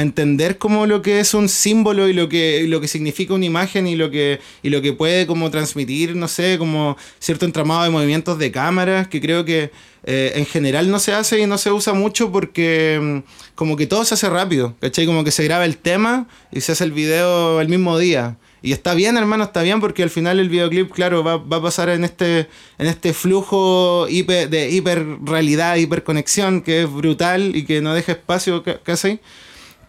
entender 0.02 0.58
como 0.58 0.87
lo 0.87 1.02
que 1.02 1.20
es 1.20 1.35
un 1.35 1.49
símbolo 1.49 2.08
y 2.08 2.12
lo 2.12 2.29
que, 2.29 2.64
lo 2.67 2.81
que 2.81 2.88
significa 2.88 3.35
una 3.35 3.44
imagen 3.44 3.87
y 3.87 3.97
lo 3.97 4.11
que, 4.11 4.41
y 4.62 4.70
lo 4.70 4.82
que 4.82 4.93
puede 4.93 5.26
como 5.26 5.50
transmitir, 5.50 6.17
no 6.17 6.29
sé, 6.29 6.56
como 6.58 6.97
cierto 7.19 7.44
entramado 7.44 7.85
de 7.85 7.91
movimientos 7.91 8.38
de 8.38 8.50
cámaras, 8.50 9.08
que 9.08 9.20
creo 9.20 9.44
que 9.44 9.70
eh, 10.05 10.32
en 10.37 10.47
general 10.47 10.91
no 10.91 10.99
se 10.99 11.12
hace 11.12 11.41
y 11.41 11.47
no 11.47 11.58
se 11.58 11.70
usa 11.70 11.93
mucho 11.93 12.32
porque 12.32 12.99
mm, 13.00 13.55
como 13.55 13.76
que 13.76 13.87
todo 13.87 14.05
se 14.05 14.14
hace 14.14 14.31
rápido, 14.31 14.75
¿cachai? 14.81 15.06
Como 15.06 15.25
que 15.25 15.31
se 15.31 15.44
graba 15.44 15.64
el 15.64 15.76
tema 15.76 16.26
y 16.50 16.61
se 16.62 16.73
hace 16.73 16.85
el 16.85 16.93
video 16.93 17.61
el 17.61 17.69
mismo 17.69 17.99
día. 17.99 18.38
Y 18.62 18.73
está 18.73 18.94
bien, 18.94 19.17
hermano, 19.17 19.44
está 19.44 19.62
bien, 19.62 19.81
porque 19.81 20.02
al 20.02 20.11
final 20.11 20.38
el 20.38 20.50
videoclip, 20.50 20.91
claro, 20.93 21.25
va, 21.25 21.38
va 21.38 21.58
a 21.58 21.62
pasar 21.62 21.88
en 21.88 22.05
este, 22.05 22.41
en 22.79 22.87
este 22.87 23.14
flujo 23.14 24.06
hiper, 24.08 24.50
de 24.50 24.70
hiperrealidad, 24.70 25.76
hiperconexión, 25.76 26.61
que 26.61 26.82
es 26.82 26.93
brutal 26.93 27.56
y 27.56 27.64
que 27.64 27.81
no 27.81 27.94
deja 27.94 28.12
espacio 28.12 28.62
casi. 28.82 29.20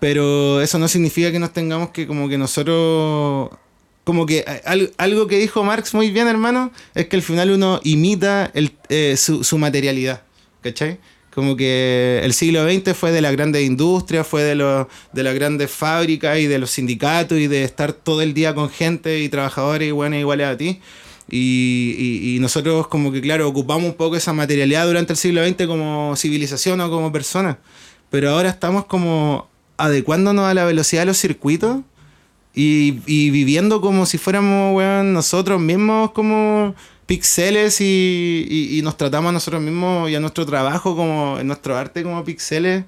Pero 0.02 0.62
eso 0.62 0.80
no 0.80 0.88
significa 0.88 1.32
que 1.32 1.38
nos 1.38 1.54
tengamos 1.54 1.92
que 1.92 2.08
como 2.08 2.28
que 2.28 2.40
nosotros... 2.40 3.52
Como 4.04 4.26
que 4.26 4.44
algo 4.98 5.28
que 5.28 5.38
dijo 5.38 5.64
Marx 5.64 5.94
muy 5.94 6.10
bien, 6.10 6.28
hermano, 6.28 6.72
es 6.96 7.06
que 7.06 7.18
al 7.18 7.22
final 7.22 7.52
uno 7.52 7.80
imita 7.84 8.52
eh, 8.90 9.16
su, 9.16 9.58
materialidad. 9.60 10.24
¿Cachai? 10.62 10.98
Como 11.32 11.56
que 11.56 12.20
el 12.24 12.34
siglo 12.34 12.68
XX 12.68 12.98
fue 12.98 13.12
de 13.12 13.22
las 13.22 13.32
grandes 13.34 13.62
industrias, 13.62 14.26
fue 14.26 14.42
de, 14.42 14.56
de 15.14 15.24
las 15.24 15.36
grandes 15.36 15.70
fábricas 15.70 16.40
y 16.40 16.48
de 16.48 16.58
los 16.58 16.72
sindicatos 16.72 17.38
y 17.38 17.46
de 17.46 17.64
estar 17.64 17.94
todo 17.94 18.24
el 18.24 18.34
día 18.34 18.56
con 18.56 18.72
gente 18.72 19.20
y 19.20 19.30
trabajadores 19.30 19.88
y 19.88 19.92
buenas 19.92 20.20
iguales 20.20 20.48
a 20.48 20.58
ti. 20.58 20.82
Y, 21.30 22.34
y, 22.36 22.40
nosotros 22.40 22.88
como 22.88 23.12
que, 23.12 23.22
claro, 23.22 23.48
ocupamos 23.48 23.86
un 23.86 23.94
poco 23.94 24.16
esa 24.16 24.34
materialidad 24.34 24.88
durante 24.88 25.14
el 25.14 25.18
siglo 25.18 25.48
XX 25.48 25.68
como 25.68 26.16
civilización 26.18 26.82
o 26.82 26.90
como 26.90 27.12
persona. 27.12 27.60
Pero 28.10 28.32
ahora 28.32 28.50
estamos 28.50 28.86
como 28.86 29.51
adecuándonos 29.82 30.46
a 30.46 30.54
la 30.54 30.66
velocidad 30.66 31.02
de 31.02 31.08
los 31.08 31.18
circuitos 31.18 31.80
y, 32.54 32.92
viviendo 33.32 33.82
como 33.82 34.06
si 34.06 34.18
fuéramos, 34.18 34.82
nosotros 35.06 35.60
mismos 35.60 36.12
como 36.12 36.76
pixeles 37.06 37.80
y, 37.82 38.80
nos 38.84 38.98
tratamos 38.98 39.30
a 39.30 39.34
nosotros 39.34 39.62
mismos 39.62 40.10
y 40.10 40.16
a 40.16 40.20
nuestro 40.20 40.46
trabajo 40.46 40.96
como 40.96 41.40
en 41.40 41.48
nuestro 41.48 41.78
arte 41.78 42.04
como 42.04 42.24
pixeles. 42.24 42.86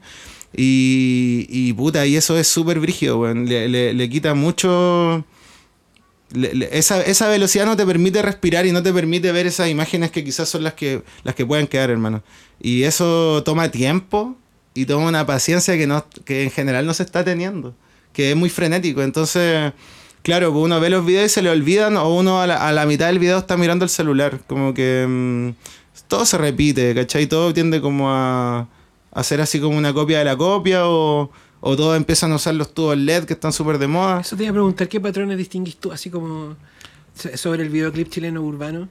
Y, 0.55 1.47
y 1.49 1.73
puta, 1.73 2.05
y 2.05 2.15
eso 2.15 2.37
es 2.37 2.47
súper 2.47 2.79
brígido, 2.79 3.25
Le, 3.33 4.09
quita 4.09 4.35
mucho. 4.35 5.25
esa, 6.71 7.01
esa, 7.01 7.27
velocidad 7.27 7.65
no 7.65 7.75
te 7.75 7.85
permite 7.85 8.21
respirar 8.21 8.65
y 8.67 8.71
no 8.71 8.83
te 8.83 8.93
permite 8.93 9.31
ver 9.31 9.47
esas 9.47 9.69
imágenes 9.69 10.11
que 10.11 10.23
quizás 10.23 10.49
son 10.49 10.63
las 10.63 10.73
que, 10.73 11.01
las 11.23 11.33
que 11.35 11.45
pueden 11.45 11.67
quedar, 11.67 11.89
hermano. 11.89 12.21
Y 12.61 12.83
eso 12.83 13.41
toma 13.43 13.71
tiempo 13.71 14.37
y 14.73 14.85
toma 14.85 15.07
una 15.07 15.25
paciencia 15.25 15.77
que, 15.77 15.87
no, 15.87 16.05
que 16.25 16.43
en 16.43 16.51
general 16.51 16.85
no 16.85 16.93
se 16.93 17.03
está 17.03 17.23
teniendo, 17.23 17.75
que 18.11 18.31
es 18.31 18.35
muy 18.35 18.49
frenético. 18.49 19.01
Entonces, 19.01 19.73
claro, 20.21 20.51
pues 20.51 20.63
uno 20.63 20.79
ve 20.79 20.89
los 20.89 21.05
videos 21.05 21.27
y 21.27 21.29
se 21.29 21.41
le 21.41 21.49
olvidan 21.49 21.97
o 21.97 22.13
uno 22.15 22.41
a 22.41 22.47
la, 22.47 22.85
mitad 22.85 23.07
del 23.07 23.19
video 23.19 23.37
está 23.37 23.57
mirando 23.57 23.85
el 23.85 23.89
celular. 23.89 24.39
Como 24.47 24.73
que 24.73 25.05
mm, 25.07 25.49
todo 26.07 26.25
se 26.25 26.37
repite, 26.37 26.93
¿cachai? 26.95 27.27
Todo 27.27 27.53
tiende 27.53 27.81
como 27.81 28.09
a, 28.09 28.67
hacer 29.11 29.41
así 29.41 29.59
como 29.59 29.77
una 29.77 29.93
copia 29.93 30.19
de 30.19 30.25
la 30.25 30.35
copia 30.35 30.87
o, 30.87 31.29
o 31.59 31.75
todos 31.75 31.95
empiezan 31.95 32.31
a 32.31 32.35
usar 32.35 32.55
los 32.55 32.73
tubos 32.73 32.97
LED 32.97 33.25
que 33.25 33.33
están 33.33 33.53
súper 33.53 33.77
de 33.77 33.87
moda. 33.87 34.21
Eso 34.21 34.35
te 34.35 34.43
iba 34.43 34.49
a 34.51 34.53
preguntar, 34.53 34.87
¿qué 34.87 34.99
patrones 34.99 35.37
distinguís 35.37 35.77
tú 35.77 35.91
así 35.91 36.09
como 36.09 36.55
sobre 37.35 37.63
el 37.63 37.69
videoclip 37.69 38.09
chileno 38.09 38.41
urbano? 38.41 38.89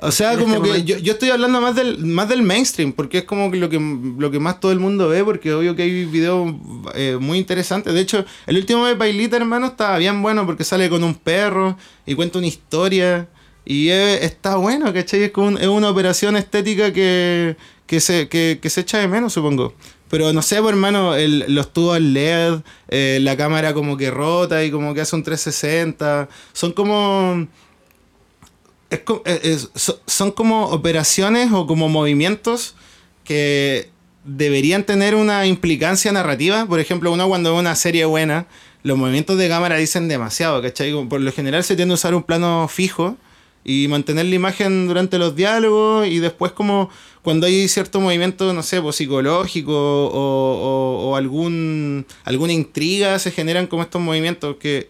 O 0.00 0.12
sea, 0.12 0.38
como 0.38 0.56
este 0.56 0.70
que 0.70 0.84
yo, 0.84 0.98
yo, 0.98 1.12
estoy 1.14 1.30
hablando 1.30 1.60
más 1.60 1.74
del, 1.74 1.98
más 1.98 2.28
del 2.28 2.42
mainstream, 2.42 2.92
porque 2.92 3.18
es 3.18 3.24
como 3.24 3.50
que 3.50 3.58
lo, 3.58 3.68
que 3.68 3.80
lo 4.18 4.30
que 4.30 4.38
más 4.38 4.60
todo 4.60 4.70
el 4.70 4.78
mundo 4.78 5.08
ve, 5.08 5.24
porque 5.24 5.52
obvio 5.52 5.74
que 5.74 5.82
hay 5.82 6.04
videos 6.04 6.54
eh, 6.94 7.18
muy 7.20 7.38
interesantes. 7.38 7.92
De 7.92 8.00
hecho, 8.00 8.24
el 8.46 8.56
último 8.56 8.86
de 8.86 8.94
Bailita, 8.94 9.36
hermano, 9.36 9.66
está 9.66 9.98
bien 9.98 10.22
bueno 10.22 10.46
porque 10.46 10.62
sale 10.62 10.88
con 10.88 11.02
un 11.02 11.14
perro 11.14 11.76
y 12.06 12.14
cuenta 12.14 12.38
una 12.38 12.46
historia. 12.46 13.28
Y 13.64 13.88
está 13.88 14.56
bueno, 14.56 14.92
¿cachai? 14.92 15.24
Es, 15.24 15.30
como 15.32 15.58
es 15.58 15.66
una 15.66 15.90
operación 15.90 16.36
estética 16.36 16.92
que, 16.92 17.56
que, 17.86 18.00
se, 18.00 18.28
que, 18.28 18.58
que 18.60 18.70
se 18.70 18.80
echa 18.80 18.98
de 18.98 19.06
menos, 19.06 19.32
supongo. 19.32 19.74
Pero 20.10 20.32
no 20.32 20.42
sé, 20.42 20.60
pues, 20.60 20.72
hermano, 20.72 21.14
el, 21.14 21.44
los 21.48 21.72
tubos 21.72 22.00
LED, 22.00 22.60
eh, 22.88 23.18
la 23.22 23.36
cámara 23.36 23.72
como 23.74 23.96
que 23.96 24.10
rota 24.10 24.64
y 24.64 24.70
como 24.70 24.92
que 24.92 25.02
hace 25.02 25.14
un 25.14 25.22
360. 25.22 26.28
Son 26.52 26.72
como 26.72 27.46
es, 28.90 29.70
son 30.06 30.32
como 30.32 30.66
operaciones 30.66 31.52
o 31.52 31.66
como 31.66 31.88
movimientos 31.88 32.74
que 33.24 33.88
deberían 34.24 34.84
tener 34.84 35.14
una 35.14 35.46
implicancia 35.46 36.12
narrativa. 36.12 36.66
Por 36.66 36.80
ejemplo, 36.80 37.12
uno 37.12 37.28
cuando 37.28 37.54
ve 37.54 37.60
una 37.60 37.76
serie 37.76 38.04
buena, 38.04 38.46
los 38.82 38.98
movimientos 38.98 39.38
de 39.38 39.48
cámara 39.48 39.76
dicen 39.76 40.08
demasiado, 40.08 40.60
¿cachai? 40.62 40.92
Por 41.08 41.20
lo 41.20 41.32
general 41.32 41.64
se 41.64 41.76
tiende 41.76 41.92
a 41.92 41.94
usar 41.94 42.14
un 42.14 42.22
plano 42.22 42.68
fijo 42.68 43.16
y 43.64 43.88
mantener 43.88 44.26
la 44.26 44.34
imagen 44.34 44.86
durante 44.86 45.18
los 45.18 45.36
diálogos 45.36 46.06
y 46.06 46.18
después 46.18 46.52
como 46.52 46.90
cuando 47.22 47.46
hay 47.46 47.68
cierto 47.68 48.00
movimiento, 48.00 48.52
no 48.54 48.62
sé, 48.62 48.80
pues, 48.80 48.96
psicológico 48.96 49.72
o, 49.74 51.16
algún, 51.16 52.06
alguna 52.24 52.52
intriga, 52.54 53.18
se 53.18 53.30
generan 53.30 53.66
como 53.66 53.82
estos 53.82 54.00
movimientos 54.00 54.56
que 54.56 54.88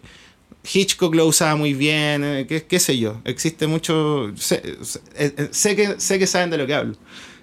Hitchcock 0.62 1.14
lo 1.14 1.26
usaba 1.26 1.56
muy 1.56 1.74
bien, 1.74 2.22
eh, 2.24 2.46
qué, 2.46 2.80
sé 2.80 2.98
yo, 2.98 3.20
existe 3.24 3.66
mucho, 3.66 4.32
sé, 4.36 4.62
eh, 5.16 5.48
sé, 5.50 5.74
que, 5.76 6.00
sé 6.00 6.18
que 6.18 6.26
saben 6.26 6.50
de 6.50 6.58
lo 6.58 6.66
que 6.66 6.74
hablo. 6.74 6.96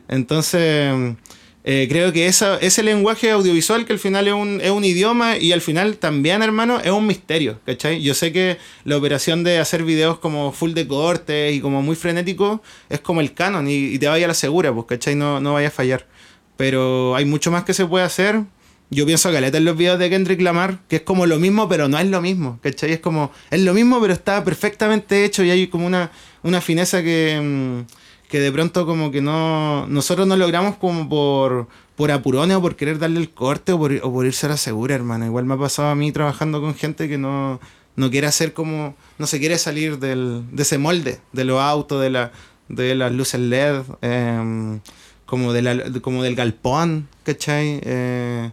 Entonces, 0.07 1.15
eh, 1.63 1.87
creo 1.89 2.13
que 2.13 2.27
esa, 2.27 2.57
ese 2.59 2.83
lenguaje 2.83 3.31
audiovisual 3.31 3.85
que 3.85 3.93
al 3.93 3.99
final 3.99 4.27
es 4.27 4.33
un, 4.33 4.61
es 4.61 4.71
un, 4.71 4.85
idioma 4.85 5.37
y 5.37 5.51
al 5.51 5.61
final 5.61 5.97
también, 5.97 6.41
hermano, 6.43 6.79
es 6.79 6.91
un 6.91 7.07
misterio, 7.07 7.59
¿cachai? 7.65 8.01
Yo 8.01 8.13
sé 8.13 8.31
que 8.31 8.57
la 8.85 8.97
operación 8.97 9.43
de 9.43 9.57
hacer 9.57 9.83
videos 9.83 10.19
como 10.19 10.51
full 10.51 10.73
de 10.73 10.87
corte 10.87 11.51
y 11.51 11.59
como 11.59 11.81
muy 11.81 11.95
frenético 11.95 12.61
es 12.87 12.99
como 13.01 13.19
el 13.21 13.33
canon 13.33 13.67
y, 13.67 13.97
te 13.99 14.07
vaya 14.07 14.25
a 14.25 14.27
la 14.29 14.33
segura, 14.33 14.73
pues, 14.73 14.85
¿cachai? 14.85 15.15
No, 15.15 15.39
no 15.41 15.53
vaya 15.53 15.69
a 15.69 15.71
fallar. 15.71 16.07
Pero 16.55 17.15
hay 17.15 17.25
mucho 17.25 17.51
más 17.51 17.63
que 17.65 17.73
se 17.73 17.85
puede 17.85 18.05
hacer 18.05 18.43
yo 18.89 19.05
pienso 19.05 19.31
que 19.31 19.37
en 19.37 19.65
los 19.65 19.75
videos 19.75 19.99
de 19.99 20.09
Kendrick 20.09 20.41
Lamar, 20.41 20.79
que 20.87 20.97
es 20.97 21.01
como 21.01 21.25
lo 21.25 21.39
mismo, 21.39 21.67
pero 21.67 21.89
no 21.89 21.99
es 21.99 22.07
lo 22.07 22.21
mismo, 22.21 22.59
¿cachai? 22.61 22.93
Es 22.93 22.99
como, 22.99 23.31
es 23.51 23.61
lo 23.61 23.73
mismo, 23.73 23.99
pero 23.99 24.13
está 24.13 24.43
perfectamente 24.43 25.25
hecho 25.25 25.43
y 25.43 25.51
hay 25.51 25.67
como 25.67 25.85
una, 25.85 26.11
una 26.43 26.61
fineza 26.61 27.03
que, 27.03 27.39
mm, 27.41 28.29
que 28.29 28.39
de 28.39 28.51
pronto 28.51 28.85
como 28.85 29.11
que 29.11 29.21
no, 29.21 29.87
nosotros 29.87 30.25
no 30.25 30.37
logramos 30.37 30.77
como 30.77 31.09
por, 31.09 31.67
por 31.97 32.11
apurones 32.11 32.55
o 32.55 32.61
por 32.61 32.77
querer 32.77 32.97
darle 32.97 33.19
el 33.19 33.29
corte 33.31 33.73
o 33.73 33.77
por, 33.77 33.99
por 33.99 34.25
irse 34.25 34.45
a 34.45 34.49
la 34.49 34.57
segura, 34.57 34.95
hermano. 34.95 35.25
Igual 35.25 35.45
me 35.45 35.55
ha 35.55 35.57
pasado 35.57 35.89
a 35.89 35.95
mí 35.95 36.13
trabajando 36.13 36.61
con 36.61 36.73
gente 36.73 37.09
que 37.09 37.17
no, 37.17 37.59
no 37.97 38.09
quiere 38.09 38.27
hacer 38.27 38.53
como, 38.53 38.95
no 39.17 39.27
se 39.27 39.39
quiere 39.39 39.57
salir 39.57 39.99
del, 39.99 40.43
de 40.51 40.63
ese 40.63 40.77
molde, 40.77 41.19
de 41.33 41.43
los 41.43 41.59
autos, 41.59 42.01
de, 42.01 42.09
la, 42.09 42.31
de 42.69 42.95
las 42.95 43.11
luces 43.11 43.41
LED, 43.41 43.81
em, 44.01 44.79
como, 45.25 45.51
de 45.51 45.61
la, 45.61 46.01
como 46.01 46.23
del 46.23 46.35
galpón, 46.35 47.09
¿cachai? 47.23 47.81
Eh, 47.83 48.51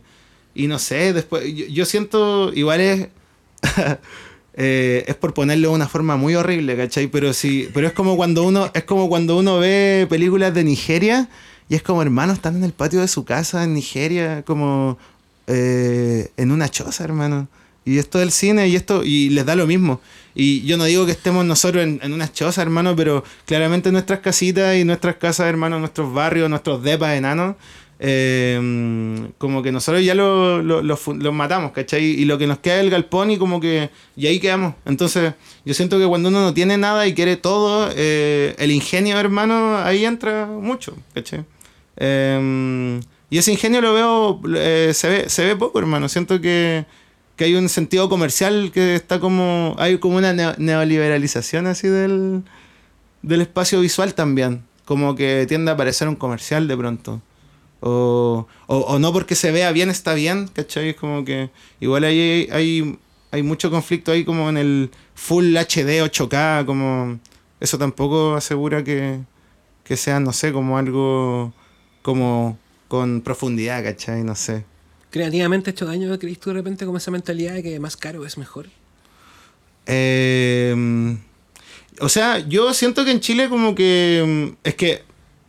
y 0.54 0.68
no 0.68 0.78
sé, 0.78 1.12
después, 1.12 1.44
yo, 1.68 1.84
siento, 1.84 2.52
igual 2.52 2.80
es, 2.80 3.08
eh, 4.54 5.04
es 5.06 5.14
por 5.16 5.34
ponerlo 5.34 5.70
de 5.70 5.74
una 5.74 5.88
forma 5.88 6.16
muy 6.16 6.36
horrible, 6.36 6.76
¿cachai? 6.76 7.08
Pero 7.08 7.32
sí, 7.32 7.68
pero 7.74 7.88
es 7.88 7.92
como 7.92 8.16
cuando 8.16 8.44
uno, 8.44 8.70
es 8.72 8.84
como 8.84 9.08
cuando 9.08 9.36
uno 9.36 9.58
ve 9.58 10.06
películas 10.08 10.54
de 10.54 10.64
Nigeria 10.64 11.28
y 11.68 11.74
es 11.74 11.82
como 11.82 12.02
hermano, 12.02 12.32
están 12.32 12.56
en 12.56 12.64
el 12.64 12.72
patio 12.72 13.00
de 13.00 13.08
su 13.08 13.24
casa 13.24 13.64
en 13.64 13.74
Nigeria, 13.74 14.42
como 14.46 14.98
eh, 15.46 16.30
en 16.36 16.52
una 16.52 16.68
choza, 16.68 17.04
hermano. 17.04 17.48
Y 17.86 17.98
esto 17.98 18.18
del 18.18 18.30
cine 18.30 18.68
y 18.68 18.76
esto, 18.76 19.02
y 19.04 19.28
les 19.30 19.44
da 19.44 19.56
lo 19.56 19.66
mismo. 19.66 20.00
Y 20.34 20.62
yo 20.62 20.76
no 20.76 20.84
digo 20.84 21.04
que 21.04 21.12
estemos 21.12 21.44
nosotros 21.44 21.82
en, 21.82 22.00
en 22.02 22.12
una 22.12 22.32
choza, 22.32 22.62
hermano, 22.62 22.96
pero 22.96 23.24
claramente 23.44 23.92
nuestras 23.92 24.20
casitas 24.20 24.76
y 24.76 24.84
nuestras 24.84 25.16
casas, 25.16 25.48
hermano, 25.48 25.78
nuestros 25.78 26.12
barrios, 26.12 26.48
nuestros 26.48 26.82
depas 26.82 27.16
enanos, 27.16 27.56
eh, 27.98 29.30
como 29.38 29.62
que 29.62 29.72
nosotros 29.72 30.04
ya 30.04 30.14
los 30.14 30.64
lo, 30.64 31.32
matamos, 31.32 31.72
¿cachai? 31.72 32.04
Y 32.04 32.24
lo 32.24 32.38
que 32.38 32.46
nos 32.46 32.58
queda 32.58 32.76
es 32.76 32.80
el 32.82 32.90
galpón 32.90 33.30
y 33.30 33.38
como 33.38 33.60
que... 33.60 33.90
Y 34.16 34.26
ahí 34.26 34.40
quedamos. 34.40 34.74
Entonces, 34.84 35.34
yo 35.64 35.74
siento 35.74 35.98
que 35.98 36.06
cuando 36.06 36.28
uno 36.28 36.40
no 36.42 36.54
tiene 36.54 36.76
nada 36.76 37.06
y 37.06 37.14
quiere 37.14 37.36
todo, 37.36 37.90
eh, 37.94 38.54
el 38.58 38.70
ingenio, 38.70 39.18
hermano, 39.18 39.78
ahí 39.78 40.04
entra 40.04 40.46
mucho, 40.46 40.96
¿cachai? 41.14 41.44
Eh, 41.96 43.00
y 43.30 43.38
ese 43.38 43.50
ingenio 43.52 43.80
lo 43.80 43.94
veo, 43.94 44.40
eh, 44.56 44.92
se, 44.94 45.44
ve, 45.44 45.56
poco, 45.56 45.78
hermano. 45.78 46.08
Siento 46.08 46.40
que, 46.40 46.84
que, 47.36 47.44
hay 47.44 47.54
un 47.54 47.68
sentido 47.68 48.08
comercial 48.08 48.70
que 48.72 48.94
está 48.94 49.18
como... 49.18 49.74
Hay 49.78 49.98
como 49.98 50.18
una 50.18 50.32
neoliberalización 50.32 51.66
así 51.66 51.88
del, 51.88 52.42
del 53.22 53.40
espacio 53.40 53.80
visual 53.80 54.14
también. 54.14 54.62
Como 54.84 55.16
que 55.16 55.46
tiende 55.48 55.70
a 55.70 55.76
parecer 55.76 56.08
un 56.08 56.16
comercial 56.16 56.68
de 56.68 56.76
pronto. 56.76 57.22
O, 57.86 58.46
o, 58.66 58.98
no 58.98 59.12
porque 59.12 59.34
se 59.34 59.50
vea 59.50 59.70
bien 59.70 59.90
está 59.90 60.14
bien, 60.14 60.48
¿cachai? 60.48 60.88
Es 60.88 60.96
como 60.96 61.22
que 61.22 61.50
igual 61.80 62.04
hay, 62.04 62.48
hay, 62.50 62.98
hay 63.30 63.42
mucho 63.42 63.70
conflicto 63.70 64.10
ahí 64.10 64.24
como 64.24 64.48
en 64.48 64.56
el 64.56 64.90
Full 65.14 65.54
HD 65.54 66.02
8K, 66.02 66.64
como 66.64 67.20
eso 67.60 67.76
tampoco 67.76 68.36
asegura 68.36 68.82
que, 68.82 69.20
que 69.84 69.98
sea, 69.98 70.18
no 70.18 70.32
sé, 70.32 70.50
como 70.50 70.78
algo 70.78 71.52
como 72.00 72.58
con 72.88 73.20
profundidad, 73.20 73.84
¿cachai? 73.84 74.24
No 74.24 74.34
sé. 74.34 74.64
Creativamente 75.10 75.72
hecho 75.72 75.84
daño, 75.84 76.18
¿crees 76.18 76.40
tú 76.40 76.48
de 76.50 76.54
repente 76.54 76.86
como 76.86 76.96
esa 76.96 77.10
mentalidad 77.10 77.52
de 77.52 77.62
que 77.62 77.78
más 77.80 77.98
caro 77.98 78.24
es 78.24 78.38
mejor? 78.38 78.66
Eh, 79.84 80.74
o 82.00 82.08
sea, 82.08 82.38
yo 82.38 82.72
siento 82.72 83.04
que 83.04 83.10
en 83.10 83.20
Chile 83.20 83.50
como 83.50 83.74
que 83.74 84.54
es 84.64 84.74
que 84.74 85.02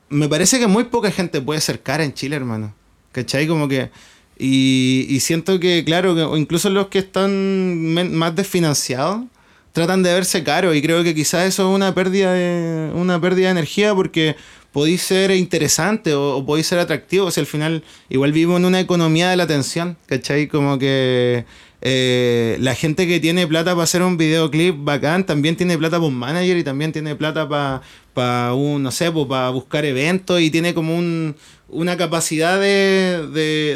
me 0.09 0.27
parece 0.29 0.59
que 0.59 0.67
muy 0.67 0.85
poca 0.85 1.11
gente 1.11 1.41
puede 1.41 1.61
ser 1.61 1.81
cara 1.81 2.03
en 2.03 2.13
Chile, 2.13 2.35
hermano. 2.35 2.73
¿Cachai? 3.11 3.47
Como 3.47 3.67
que... 3.67 3.89
Y, 4.37 5.17
siento 5.21 5.59
que, 5.61 5.83
claro, 5.85 6.13
que, 6.13 6.37
incluso 6.37 6.69
los 6.69 6.87
que 6.87 6.99
están 6.99 7.93
más 8.13 8.35
desfinanciados 8.35 9.23
tratan 9.71 10.03
de 10.03 10.13
verse 10.13 10.43
caros 10.43 10.75
y 10.75 10.81
creo 10.81 11.03
que 11.03 11.15
quizás 11.15 11.45
eso 11.45 11.69
es 11.69 11.75
una 11.75 11.93
pérdida 11.95 12.33
de, 12.33 12.91
una 12.93 13.19
pérdida 13.19 13.47
de 13.47 13.51
energía 13.51 13.95
porque 13.95 14.35
podéis 14.73 15.01
ser 15.01 15.31
interesante 15.31 16.13
o, 16.13 16.37
o 16.37 16.45
podéis 16.45 16.67
ser 16.67 16.79
atractivo. 16.79 17.27
O 17.27 17.31
sea, 17.31 17.41
al 17.41 17.47
final 17.47 17.83
igual 18.09 18.33
vivo 18.33 18.57
en 18.57 18.65
una 18.65 18.81
economía 18.81 19.29
de 19.29 19.37
la 19.37 19.43
atención, 19.43 19.97
¿cachai? 20.05 20.47
Como 20.47 20.77
que 20.77 21.45
eh, 21.87 22.57
la 22.61 22.73
gente 22.73 23.05
que 23.05 23.19
tiene 23.19 23.45
plata 23.45 23.73
para 23.73 23.83
hacer 23.83 24.01
un 24.01 24.17
videoclip 24.17 24.75
bacán 24.79 25.23
también 25.23 25.55
tiene 25.55 25.77
plata 25.77 25.97
para 25.97 26.07
un 26.07 26.15
manager 26.15 26.57
y 26.57 26.63
también 26.63 26.91
tiene 26.91 27.15
plata 27.15 27.47
para 27.47 27.83
para 28.15 28.53
un, 28.53 28.81
no 28.81 28.91
sé, 28.91 29.11
pues, 29.11 29.27
para 29.27 29.49
buscar 29.49 29.83
eventos 29.83 30.39
y 30.39 30.49
tiene 30.49 30.73
como 30.73 30.97
un, 30.97 31.35
una 31.67 31.97
capacidad 31.97 32.59
de, 32.59 33.27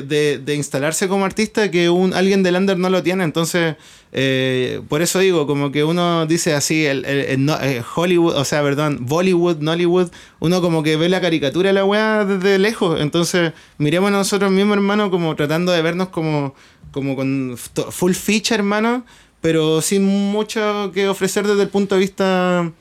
de, 0.08 0.40
de, 0.40 0.56
instalarse 0.56 1.10
como 1.10 1.26
artista 1.26 1.70
que 1.70 1.90
un, 1.90 2.14
alguien 2.14 2.42
del 2.42 2.56
under 2.56 2.78
no 2.78 2.90
lo 2.90 3.04
tiene. 3.04 3.26
Entonces, 3.26 3.76
eh, 4.14 4.82
por 4.88 5.02
eso 5.02 5.20
digo, 5.20 5.46
como 5.46 5.74
que 5.74 5.84
uno 5.84 6.26
dice 6.26 6.54
así, 6.54 6.86
el, 6.86 7.04
eh, 7.06 7.84
Hollywood, 7.96 8.38
o 8.38 8.46
sea, 8.46 8.64
perdón, 8.64 9.00
Bollywood, 9.02 9.58
Nollywood, 9.58 10.10
uno 10.40 10.62
como 10.62 10.84
que 10.84 10.96
ve 10.96 11.10
la 11.10 11.20
caricatura 11.20 11.68
de 11.68 11.74
la 11.74 11.84
weá 11.84 12.24
desde 12.24 12.60
lejos. 12.60 13.02
Entonces, 13.02 13.52
miremos 13.78 14.10
nosotros 14.10 14.52
mismos, 14.52 14.78
hermano, 14.78 15.12
como 15.12 15.36
tratando 15.36 15.74
de 15.74 15.82
vernos 15.82 16.08
como, 16.10 16.56
como 16.92 17.18
con 17.18 17.58
full 17.58 18.14
feature, 18.14 18.56
hermano, 18.60 19.06
pero 19.42 19.82
sin 19.82 20.06
mucho 20.06 20.92
que 20.94 21.10
ofrecer 21.10 21.46
desde 21.46 21.64
el 21.64 21.70
punto 21.70 21.96
de 21.96 22.00
vista 22.00 22.72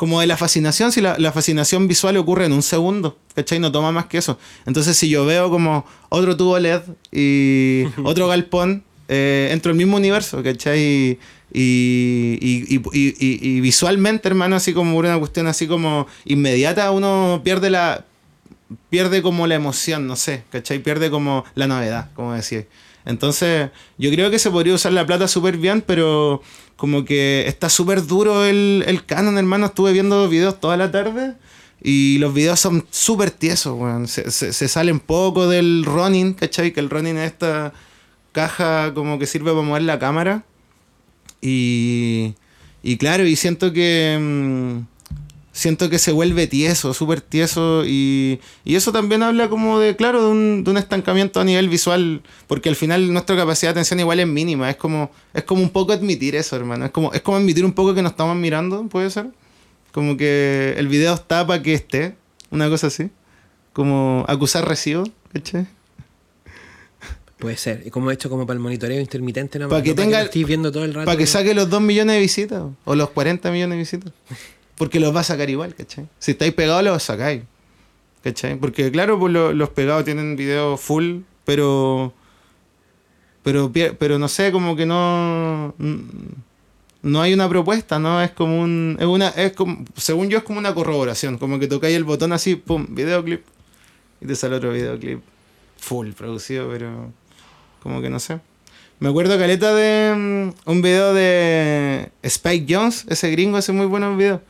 como 0.00 0.18
de 0.22 0.26
la 0.26 0.38
fascinación, 0.38 0.92
si 0.92 1.02
la, 1.02 1.30
fascinación 1.30 1.86
visual 1.86 2.16
ocurre 2.16 2.46
en 2.46 2.54
un 2.54 2.62
segundo, 2.62 3.18
¿cachai? 3.34 3.58
No 3.58 3.70
toma 3.70 3.92
más 3.92 4.06
que 4.06 4.16
eso. 4.16 4.38
Entonces, 4.64 4.96
si 4.96 5.10
yo 5.10 5.26
veo 5.26 5.50
como 5.50 5.84
otro 6.08 6.38
tubo 6.38 6.58
LED 6.58 6.80
y 7.12 7.84
otro 8.02 8.26
galpón, 8.26 8.82
eh, 9.08 9.50
entro 9.52 9.72
en 9.72 9.74
el 9.74 9.84
mismo 9.84 9.98
universo, 9.98 10.42
¿cachai? 10.42 11.18
Y, 11.52 12.38
y, 12.40 12.80
y, 12.94 13.60
visualmente, 13.60 14.26
hermano, 14.26 14.56
así 14.56 14.72
como 14.72 14.96
una 14.96 15.18
cuestión 15.18 15.48
así 15.48 15.66
como 15.66 16.06
inmediata, 16.24 16.90
uno 16.92 17.42
pierde 17.44 17.68
la. 17.68 18.06
pierde 18.88 19.20
como 19.20 19.46
la 19.46 19.56
emoción, 19.56 20.06
no 20.06 20.16
sé, 20.16 20.44
¿cachai? 20.48 20.78
Pierde 20.78 21.10
como 21.10 21.44
la 21.54 21.66
novedad, 21.66 22.08
como 22.14 22.32
decía. 22.32 22.64
Entonces, 23.04 23.68
yo 23.98 24.10
creo 24.10 24.30
que 24.30 24.38
se 24.38 24.50
podría 24.50 24.74
usar 24.74 24.92
la 24.92 25.04
plata 25.04 25.28
súper 25.28 25.58
bien, 25.58 25.82
pero 25.86 26.40
como 26.80 27.04
que 27.04 27.44
está 27.46 27.68
súper 27.68 28.06
duro 28.06 28.46
el, 28.46 28.82
el 28.86 29.04
canon, 29.04 29.36
hermano. 29.36 29.66
Estuve 29.66 29.92
viendo 29.92 30.26
videos 30.30 30.58
toda 30.60 30.78
la 30.78 30.90
tarde 30.90 31.34
y 31.82 32.16
los 32.20 32.32
videos 32.32 32.58
son 32.58 32.86
súper 32.88 33.30
tiesos, 33.30 33.78
weón. 33.78 34.08
Se, 34.08 34.30
se, 34.30 34.66
salen 34.66 34.98
poco 34.98 35.46
del 35.46 35.84
running, 35.84 36.32
¿cachai? 36.32 36.72
Que 36.72 36.80
el 36.80 36.88
running 36.88 37.18
es 37.18 37.32
esta 37.32 37.74
caja 38.32 38.94
como 38.94 39.18
que 39.18 39.26
sirve 39.26 39.50
para 39.50 39.60
mover 39.60 39.82
la 39.82 39.98
cámara. 39.98 40.46
Y, 41.42 42.32
y 42.82 42.96
claro, 42.96 43.26
y 43.26 43.36
siento 43.36 43.74
que... 43.74 44.80
Siento 45.60 45.90
que 45.90 45.98
se 45.98 46.10
vuelve 46.10 46.46
tieso, 46.46 46.94
súper 46.94 47.20
tieso 47.20 47.84
y, 47.84 48.40
y, 48.64 48.76
eso 48.76 48.92
también 48.92 49.22
habla 49.22 49.50
como 49.50 49.78
de, 49.78 49.94
claro, 49.94 50.22
de 50.22 50.30
un, 50.30 50.64
de 50.64 50.70
un, 50.70 50.78
estancamiento 50.78 51.38
a 51.38 51.44
nivel 51.44 51.68
visual, 51.68 52.22
porque 52.46 52.70
al 52.70 52.76
final 52.76 53.12
nuestra 53.12 53.36
capacidad 53.36 53.68
de 53.68 53.72
atención 53.72 54.00
igual 54.00 54.20
es 54.20 54.26
mínima, 54.26 54.70
es 54.70 54.76
como, 54.76 55.10
es 55.34 55.44
como 55.44 55.60
un 55.60 55.68
poco 55.68 55.92
admitir 55.92 56.34
eso, 56.34 56.56
hermano, 56.56 56.86
es 56.86 56.90
como, 56.92 57.12
es 57.12 57.20
como 57.20 57.36
admitir 57.36 57.66
un 57.66 57.74
poco 57.74 57.92
que 57.92 58.00
nos 58.00 58.12
estamos 58.12 58.38
mirando, 58.38 58.84
puede 58.84 59.10
ser, 59.10 59.26
como 59.92 60.16
que 60.16 60.76
el 60.78 60.88
video 60.88 61.12
está 61.12 61.46
para 61.46 61.62
que 61.62 61.74
esté, 61.74 62.16
una 62.50 62.70
cosa 62.70 62.86
así, 62.86 63.10
como 63.74 64.24
acusar 64.28 64.66
recibo, 64.66 65.04
¿caché? 65.30 65.66
Puede 67.38 67.58
ser, 67.58 67.82
y 67.84 67.90
como 67.90 68.10
hecho 68.10 68.30
como 68.30 68.46
para 68.46 68.54
el 68.54 68.62
monitoreo 68.62 68.98
intermitente, 68.98 69.58
¿no? 69.58 69.68
Para 69.68 69.82
que 69.82 69.92
tenga, 69.92 70.24
viendo 70.32 70.72
todo 70.72 70.86
el 70.86 70.94
rato. 70.94 71.04
Para 71.04 71.18
que 71.18 71.26
saque 71.26 71.52
los 71.52 71.68
2 71.68 71.82
millones 71.82 72.14
de 72.14 72.20
visitas, 72.22 72.62
o 72.86 72.94
los 72.94 73.10
40 73.10 73.50
millones 73.50 73.76
de 73.76 73.78
visitas. 73.78 74.12
Porque 74.80 74.98
los 74.98 75.14
va 75.14 75.20
a 75.20 75.24
sacar 75.24 75.50
igual, 75.50 75.74
¿cachai? 75.74 76.08
Si 76.18 76.30
estáis 76.30 76.54
pegados, 76.54 76.82
los 76.82 77.02
sacáis. 77.02 77.42
¿Cachai? 78.24 78.56
Porque 78.56 78.90
claro, 78.90 79.18
pues 79.18 79.30
los 79.30 79.68
pegados 79.68 80.06
tienen 80.06 80.36
video 80.36 80.78
full, 80.78 81.18
pero. 81.44 82.14
Pero, 83.42 83.70
pero 83.70 84.18
no 84.18 84.26
sé, 84.26 84.50
como 84.50 84.76
que 84.76 84.86
no. 84.86 85.74
no 87.02 87.20
hay 87.20 87.34
una 87.34 87.46
propuesta, 87.46 87.98
¿no? 87.98 88.22
Es 88.22 88.30
como 88.30 88.58
un. 88.58 88.96
Es 88.98 89.04
una, 89.04 89.28
es 89.28 89.52
como, 89.52 89.84
según 89.96 90.30
yo, 90.30 90.38
es 90.38 90.44
como 90.44 90.58
una 90.58 90.72
corroboración. 90.72 91.36
Como 91.36 91.58
que 91.58 91.66
tocáis 91.66 91.94
el 91.94 92.04
botón 92.04 92.32
así, 92.32 92.56
pum, 92.56 92.86
videoclip. 92.88 93.42
Y 94.22 94.26
te 94.28 94.34
sale 94.34 94.56
otro 94.56 94.72
videoclip 94.72 95.20
full 95.76 96.12
producido, 96.12 96.70
pero. 96.70 97.12
Como 97.82 98.00
que 98.00 98.08
no 98.08 98.18
sé. 98.18 98.40
Me 98.98 99.10
acuerdo, 99.10 99.36
Caleta, 99.36 99.74
de 99.74 100.14
mm, 100.16 100.70
un 100.70 100.80
video 100.80 101.12
de 101.12 102.12
Spike 102.22 102.64
Jones. 102.74 103.04
Ese 103.10 103.30
gringo 103.30 103.58
hace 103.58 103.72
muy 103.72 103.84
buenos 103.84 104.16
videos. 104.16 104.40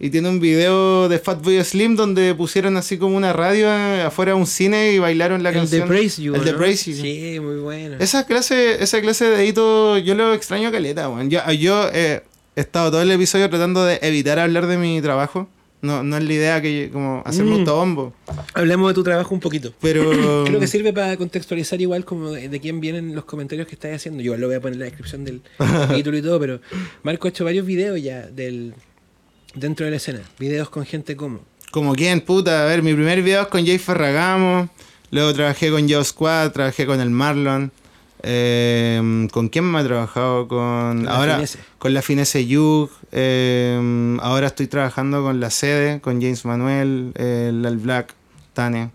Y 0.00 0.10
tiene 0.10 0.28
un 0.28 0.40
video 0.40 1.08
de 1.08 1.18
Fatboy 1.18 1.62
Slim 1.62 1.94
donde 1.94 2.34
pusieron 2.34 2.76
así 2.76 2.98
como 2.98 3.16
una 3.16 3.32
radio 3.32 3.70
afuera 4.04 4.32
de 4.32 4.38
un 4.38 4.46
cine 4.46 4.92
y 4.92 4.98
bailaron 4.98 5.42
la 5.42 5.50
El 5.50 5.54
canción. 5.54 5.88
Praise 5.88 6.20
You. 6.20 6.34
El 6.34 6.44
¿no? 6.44 6.56
Praise 6.56 6.90
You. 6.90 6.96
Sí, 7.00 7.38
muy 7.40 7.56
bueno. 7.60 7.96
Esa 8.00 8.26
clase, 8.26 8.82
esa 8.82 9.00
clase 9.00 9.24
de 9.26 9.42
edito, 9.44 9.96
yo 9.98 10.14
lo 10.16 10.34
extraño 10.34 10.72
caleta, 10.72 11.08
weón. 11.08 11.30
Yo, 11.30 11.40
yo 11.52 11.88
eh, 11.92 12.22
he 12.56 12.60
estado 12.60 12.90
todo 12.90 13.02
el 13.02 13.10
episodio 13.12 13.48
tratando 13.48 13.84
de 13.84 13.98
evitar 14.02 14.38
hablar 14.40 14.66
de 14.66 14.78
mi 14.78 15.00
trabajo. 15.00 15.48
No, 15.80 16.02
no 16.02 16.16
es 16.16 16.24
la 16.24 16.32
idea 16.32 16.62
que 16.62 16.90
como 16.92 17.22
hacerme 17.24 17.52
Mm. 17.52 17.58
autobombo. 17.60 18.12
Hablemos 18.54 18.88
de 18.88 18.94
tu 18.94 19.04
trabajo 19.04 19.32
un 19.32 19.40
poquito. 19.40 19.72
Pero 19.80 20.44
Creo 20.46 20.58
que 20.58 20.66
sirve 20.66 20.92
para 20.92 21.16
contextualizar 21.16 21.80
igual 21.80 22.04
como 22.04 22.32
de, 22.32 22.48
de 22.48 22.60
quién 22.60 22.80
vienen 22.80 23.14
los 23.14 23.26
comentarios 23.26 23.68
que 23.68 23.74
estás 23.76 23.94
haciendo. 23.94 24.22
Yo 24.24 24.36
lo 24.36 24.48
voy 24.48 24.56
a 24.56 24.60
poner 24.60 24.74
en 24.74 24.80
la 24.80 24.86
descripción 24.86 25.24
del 25.24 25.40
capítulo 25.58 26.18
y 26.18 26.22
todo, 26.22 26.40
pero 26.40 26.60
Marco 27.04 27.28
ha 27.28 27.30
hecho 27.30 27.44
varios 27.44 27.64
videos 27.64 28.02
ya 28.02 28.22
del 28.26 28.74
dentro 29.54 29.84
de 29.86 29.90
la 29.90 29.96
escena. 29.98 30.20
Videos 30.38 30.68
con 30.70 30.84
gente 30.84 31.16
como. 31.16 31.40
como 31.70 31.94
quién, 31.94 32.20
puta, 32.20 32.62
a 32.62 32.66
ver, 32.66 32.82
mi 32.82 32.94
primer 32.94 33.22
video 33.22 33.42
es 33.42 33.48
con 33.48 33.64
Jay 33.64 33.78
Ferragamo. 33.78 34.68
Luego 35.10 35.32
trabajé 35.34 35.70
con 35.70 35.88
Joe 35.88 36.04
Squad, 36.04 36.52
trabajé 36.52 36.86
con 36.86 37.00
el 37.00 37.10
Marlon. 37.10 37.70
Eh, 38.26 39.28
¿Con 39.32 39.48
quién 39.48 39.70
me 39.70 39.80
he 39.80 39.84
trabajado? 39.84 40.48
Con, 40.48 41.04
la 41.04 41.14
ahora 41.16 41.34
Finesse. 41.34 41.58
con 41.78 41.92
la 41.92 42.00
Finesse 42.02 42.46
Yug. 42.46 42.90
eh, 43.12 44.16
ahora 44.22 44.46
estoy 44.46 44.66
trabajando 44.66 45.22
con 45.22 45.40
la 45.40 45.50
Sede, 45.50 46.00
con 46.00 46.20
James 46.22 46.44
Manuel, 46.44 47.12
el 47.16 47.64
Al 47.66 47.76
Black, 47.76 48.14
Tane. 48.54 48.90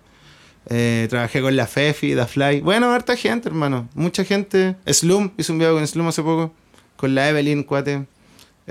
Eh, 0.71 1.07
trabajé 1.09 1.41
con 1.41 1.55
la 1.55 1.67
Fefi, 1.67 2.13
Da 2.13 2.27
Fly. 2.27 2.61
Bueno, 2.61 2.91
harta 2.91 3.15
gente, 3.15 3.49
hermano. 3.49 3.87
Mucha 3.93 4.23
gente. 4.23 4.75
Slum, 4.87 5.31
hice 5.37 5.51
un 5.51 5.59
video 5.59 5.73
con 5.75 5.85
Slum 5.87 6.07
hace 6.07 6.21
poco. 6.21 6.53
Con 6.95 7.15
la 7.15 7.29
Evelyn, 7.29 7.63
cuate. 7.63 8.05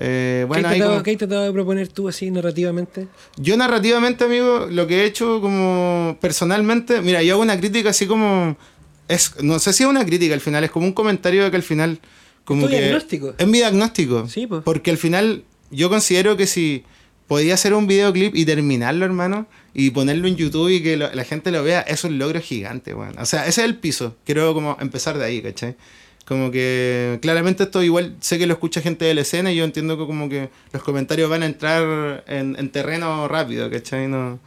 Eh, 0.01 0.45
bueno, 0.47 0.63
¿Qué, 0.63 0.67
has 0.67 0.73
ahí 0.73 0.79
tratado, 0.79 0.95
como- 0.99 1.03
qué 1.03 1.47
de 1.47 1.53
proponer 1.53 1.89
tú 1.89 2.09
así 2.09 2.31
narrativamente? 2.31 3.09
yo 3.37 3.57
narrativamente, 3.57 4.25
amigo, 4.25 4.67
lo 4.71 4.87
que 4.87 5.03
he 5.03 5.05
hecho 5.07 5.41
como 5.41 6.17
personalmente, 6.21 7.01
mira, 7.03 7.21
yo 7.23 7.35
hago 7.35 7.43
una 7.43 7.59
crítica 7.59 7.91
así 7.91 8.07
como 8.07 8.57
es 9.09 9.33
no 9.43 9.59
sé 9.59 9.73
si 9.73 9.83
es 9.83 9.89
una 9.89 10.05
crítica 10.05 10.35
al 10.35 10.41
final, 10.41 10.63
es 10.63 10.71
como 10.71 10.87
un 10.87 10.93
comentario 10.93 11.43
de 11.45 11.51
que 11.51 11.57
al 11.57 11.63
final 11.65 11.99
como 12.45 12.63
tu 12.63 12.69
que 12.71 12.79
diagnóstico. 12.79 13.35
es 13.37 13.47
mi 13.47 13.59
diagnóstico. 13.59 14.29
Sí, 14.29 14.47
pues. 14.47 14.63
Porque 14.63 14.91
al 14.93 14.99
final 14.99 15.43
yo 15.71 15.91
considero 15.91 16.37
que 16.37 16.47
si 16.47 16.85
podía 17.27 17.55
hacer 17.55 17.75
un 17.75 17.87
videoclip 17.87 18.35
y 18.37 18.45
terminarlo, 18.47 19.05
hermano, 19.05 19.47
y 19.75 19.91
ponerlo 19.91 20.29
en 20.29 20.37
YouTube 20.37 20.69
y 20.71 20.83
que 20.83 20.97
lo- 20.97 21.13
la 21.13 21.25
gente 21.25 21.51
lo 21.51 21.63
vea, 21.65 21.81
es 21.83 22.05
un 22.05 22.19
logro 22.19 22.41
gigante, 22.41 22.95
weón. 22.95 23.19
O 23.19 23.27
sea, 23.27 23.43
ese 23.47 23.63
es 23.63 23.67
el 23.67 23.77
piso. 23.77 24.17
Quiero 24.25 24.55
como 24.55 24.77
empezar 24.81 25.19
de 25.19 25.25
ahí, 25.27 25.43
¿cachai? 25.43 25.75
Como 26.29 26.51
que 26.51 27.19
claramente 27.23 27.63
esto 27.63 27.83
igual 27.83 28.15
sé 28.21 28.39
que 28.39 28.47
lo 28.47 28.53
escucha 28.53 28.83
gente 28.83 29.07
de 29.07 29.15
la 29.15 29.23
escena 29.23 29.51
y 29.51 29.57
yo 29.57 29.65
entiendo 29.65 29.97
que 29.97 30.05
como 30.05 30.29
que 30.29 30.51
los 30.75 30.83
comentarios 30.83 31.31
van 31.31 31.43
a 31.43 31.47
entrar 31.47 32.23
en, 32.27 32.55
en 32.59 32.69
terreno 32.69 33.27
rápido, 33.29 33.71
¿cachai? 33.71 34.09
No, 34.09 34.39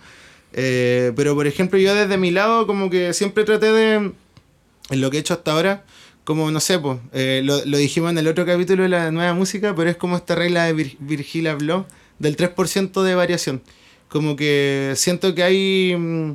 eh, 0.53 1.11
pero 1.15 1.33
por 1.33 1.47
ejemplo 1.47 1.79
yo 1.79 1.95
desde 1.95 2.17
mi 2.17 2.29
lado 2.29 2.67
como 2.67 2.91
que 2.91 3.13
siempre 3.13 3.45
traté 3.45 3.71
de, 3.71 3.93
en 3.95 5.01
lo 5.01 5.09
que 5.09 5.17
he 5.17 5.19
hecho 5.21 5.33
hasta 5.33 5.53
ahora, 5.53 5.83
como 6.23 6.51
no 6.51 6.59
sé, 6.59 6.77
pues, 6.77 6.99
eh, 7.13 7.41
lo, 7.43 7.65
lo 7.65 7.77
dijimos 7.77 8.11
en 8.11 8.19
el 8.19 8.27
otro 8.27 8.45
capítulo 8.45 8.83
de 8.83 8.89
la 8.89 9.09
nueva 9.09 9.33
música, 9.33 9.73
pero 9.75 9.89
es 9.89 9.95
como 9.97 10.17
esta 10.17 10.35
regla 10.35 10.65
de 10.65 10.75
Vir- 10.75 10.97
Virgil 10.99 11.47
habló 11.47 11.87
del 12.19 12.35
3% 12.37 13.01
de 13.01 13.15
variación. 13.15 13.63
Como 14.07 14.35
que 14.35 14.93
siento 14.97 15.33
que 15.33 15.41
hay, 15.41 15.95
mm, 15.97 16.33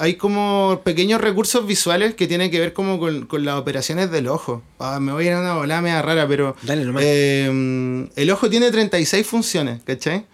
hay 0.00 0.14
como 0.14 0.80
pequeños 0.82 1.20
recursos 1.20 1.66
visuales 1.66 2.14
que 2.14 2.26
tienen 2.26 2.50
que 2.50 2.58
ver 2.58 2.72
como 2.72 2.98
con, 2.98 3.26
con 3.26 3.44
las 3.44 3.56
operaciones 3.56 4.10
del 4.10 4.28
ojo. 4.28 4.62
Ah, 4.78 4.98
me 4.98 5.12
voy 5.12 5.24
a 5.24 5.26
ir 5.28 5.32
a 5.34 5.40
una 5.40 5.54
volada 5.54 5.82
media 5.82 6.00
rara, 6.00 6.26
pero 6.26 6.56
Dale 6.62 6.86
nomás. 6.86 7.02
eh, 7.06 8.08
el 8.16 8.30
ojo 8.30 8.48
tiene 8.48 8.70
36 8.70 9.26
funciones, 9.26 9.82
¿cachai? 9.84 10.24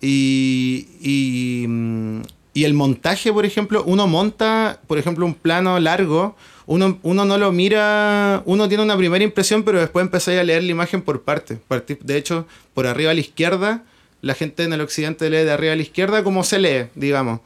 Y, 0.00 0.88
y, 1.02 1.66
mm, 1.68 2.22
y 2.54 2.64
el 2.64 2.72
montaje, 2.72 3.30
por 3.30 3.44
ejemplo, 3.44 3.84
uno 3.86 4.06
monta, 4.06 4.80
por 4.86 4.96
ejemplo, 4.98 5.26
un 5.26 5.34
plano 5.34 5.78
largo, 5.78 6.34
uno, 6.64 6.98
uno 7.02 7.26
no 7.26 7.36
lo 7.36 7.52
mira, 7.52 8.42
uno 8.46 8.68
tiene 8.68 8.82
una 8.84 8.96
primera 8.96 9.22
impresión, 9.22 9.64
pero 9.64 9.80
después 9.80 10.02
empezáis 10.02 10.40
a 10.40 10.44
leer 10.44 10.64
la 10.64 10.70
imagen 10.70 11.02
por 11.02 11.22
partes. 11.22 11.58
De 12.00 12.16
hecho, 12.16 12.46
por 12.72 12.86
arriba 12.86 13.10
a 13.10 13.14
la 13.14 13.20
izquierda, 13.20 13.82
la 14.22 14.34
gente 14.34 14.64
en 14.64 14.72
el 14.72 14.80
occidente 14.80 15.28
lee 15.28 15.44
de 15.44 15.50
arriba 15.52 15.74
a 15.74 15.76
la 15.76 15.82
izquierda 15.82 16.24
como 16.24 16.42
se 16.42 16.58
lee, 16.58 16.86
digamos. 16.94 17.40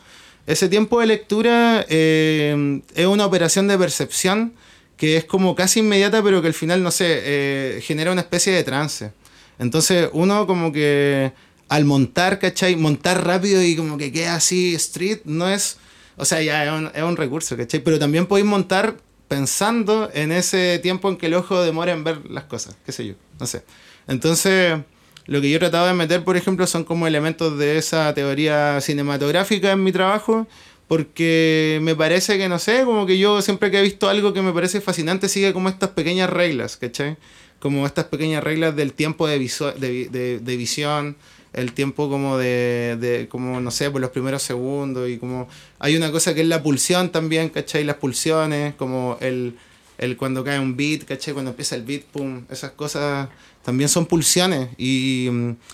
Ese 0.46 0.68
tiempo 0.68 1.00
de 1.00 1.06
lectura 1.06 1.86
eh, 1.88 2.82
es 2.94 3.06
una 3.06 3.26
operación 3.26 3.66
de 3.66 3.78
percepción 3.78 4.54
que 4.96 5.16
es 5.16 5.24
como 5.24 5.54
casi 5.54 5.80
inmediata, 5.80 6.22
pero 6.22 6.40
que 6.40 6.48
al 6.48 6.54
final, 6.54 6.82
no 6.82 6.90
sé, 6.90 7.06
eh, 7.08 7.80
genera 7.82 8.12
una 8.12 8.20
especie 8.20 8.52
de 8.52 8.62
trance. 8.62 9.12
Entonces, 9.58 10.08
uno 10.12 10.46
como 10.46 10.72
que 10.72 11.32
al 11.68 11.84
montar, 11.84 12.38
¿cachai? 12.38 12.76
Montar 12.76 13.26
rápido 13.26 13.62
y 13.62 13.74
como 13.76 13.96
que 13.96 14.12
queda 14.12 14.36
así 14.36 14.74
street, 14.74 15.20
no 15.24 15.48
es... 15.48 15.78
O 16.16 16.24
sea, 16.24 16.40
ya 16.42 16.64
es 16.64 16.70
un, 16.70 16.90
es 16.94 17.02
un 17.02 17.16
recurso, 17.16 17.56
¿cachai? 17.56 17.80
Pero 17.80 17.98
también 17.98 18.26
podéis 18.26 18.46
montar 18.46 18.96
pensando 19.26 20.10
en 20.14 20.30
ese 20.30 20.78
tiempo 20.80 21.08
en 21.08 21.16
que 21.16 21.26
el 21.26 21.34
ojo 21.34 21.62
demora 21.62 21.92
en 21.92 22.04
ver 22.04 22.30
las 22.30 22.44
cosas, 22.44 22.76
qué 22.86 22.92
sé 22.92 23.06
yo, 23.06 23.14
no 23.40 23.46
sé. 23.46 23.64
Entonces, 24.06 24.78
lo 25.26 25.40
que 25.40 25.50
yo 25.50 25.56
he 25.56 25.58
tratado 25.60 25.86
de 25.86 25.94
meter, 25.94 26.22
por 26.24 26.36
ejemplo, 26.36 26.66
son 26.66 26.84
como 26.84 27.06
elementos 27.06 27.58
de 27.58 27.78
esa 27.78 28.12
teoría 28.14 28.80
cinematográfica 28.80 29.72
en 29.72 29.82
mi 29.82 29.92
trabajo, 29.92 30.46
porque 30.88 31.78
me 31.82 31.94
parece 31.94 32.36
que, 32.36 32.48
no 32.48 32.58
sé, 32.58 32.82
como 32.84 33.06
que 33.06 33.18
yo 33.18 33.40
siempre 33.42 33.70
que 33.70 33.78
he 33.78 33.82
visto 33.82 34.08
algo 34.08 34.32
que 34.34 34.42
me 34.42 34.52
parece 34.52 34.80
fascinante, 34.80 35.28
sigue 35.28 35.52
como 35.52 35.68
estas 35.68 35.90
pequeñas 35.90 36.28
reglas, 36.30 36.76
¿cachai? 36.76 37.16
Como 37.58 37.86
estas 37.86 38.04
pequeñas 38.06 38.44
reglas 38.44 38.76
del 38.76 38.92
tiempo 38.92 39.26
de, 39.26 39.38
de, 39.38 40.08
de- 40.10 40.38
de 40.40 40.56
visión, 40.56 41.16
el 41.54 41.72
tiempo 41.72 42.10
como 42.10 42.36
de, 42.36 42.98
de, 43.00 43.28
como, 43.28 43.60
no 43.60 43.70
sé, 43.70 43.90
por 43.90 44.00
los 44.02 44.10
primeros 44.10 44.42
segundos, 44.42 45.08
y 45.08 45.16
como 45.16 45.48
hay 45.78 45.96
una 45.96 46.10
cosa 46.12 46.34
que 46.34 46.42
es 46.42 46.48
la 46.48 46.62
pulsión 46.62 47.10
también, 47.10 47.48
¿cachai? 47.48 47.84
Las 47.84 47.96
pulsiones, 47.96 48.74
como 48.74 49.16
el, 49.20 49.54
el 49.96 50.16
cuando 50.18 50.44
cae 50.44 50.58
un 50.60 50.76
beat, 50.76 51.04
¿cachai? 51.04 51.32
Cuando 51.32 51.52
empieza 51.52 51.76
el 51.76 51.82
beat, 51.84 52.02
pum, 52.02 52.42
esas 52.50 52.72
cosas 52.72 53.28
también 53.64 53.88
son 53.88 54.06
pulsiones 54.06 54.68
y, 54.76 55.28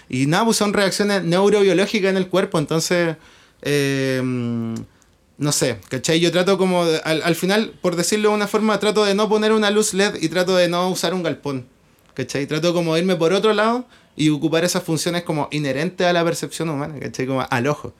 y 0.09 0.26
nada, 0.26 0.44
pues 0.44 0.57
son 0.57 0.72
reacciones 0.72 1.24
neurobiológicas 1.24 2.11
en 2.11 2.16
el 2.16 2.29
cuerpo, 2.29 2.59
entonces, 2.59 3.16
eh, 3.62 4.22
no 4.22 5.53
sé, 5.53 5.79
¿cachai? 5.88 6.20
Yo 6.20 6.31
trato 6.31 6.57
como, 6.57 6.83
al, 6.83 7.22
al 7.22 7.35
final, 7.35 7.72
por 7.83 7.96
decirlo 7.96 8.31
de 8.31 8.37
una 8.37 8.46
forma, 8.46 8.79
trato 8.79 9.05
de 9.05 9.14
no 9.14 9.29
poner 9.29 9.53
una 9.53 9.70
luz 9.70 9.92
LED 9.92 10.22
y 10.22 10.29
trato 10.29 10.57
de 10.57 10.68
no 10.68 10.88
usar 10.88 11.14
un 11.14 11.22
galpón, 11.22 11.66
¿cachai? 12.14 12.46
Trato 12.46 12.72
como 12.72 12.96
irme 12.96 13.16
por 13.16 13.33
otro 13.33 13.53
lado 13.53 13.87
y 14.14 14.31
ocupar 14.31 14.64
esas 14.64 14.85
funciones 14.85 15.24
como 15.24 15.48
inherentes 15.50 16.07
a 16.07 16.12
la 16.12 16.24
percepción 16.24 16.68
humana, 16.68 16.94
¿cachai? 17.00 17.26
Como 17.26 17.44
al 17.48 17.66
ojo. 17.66 17.92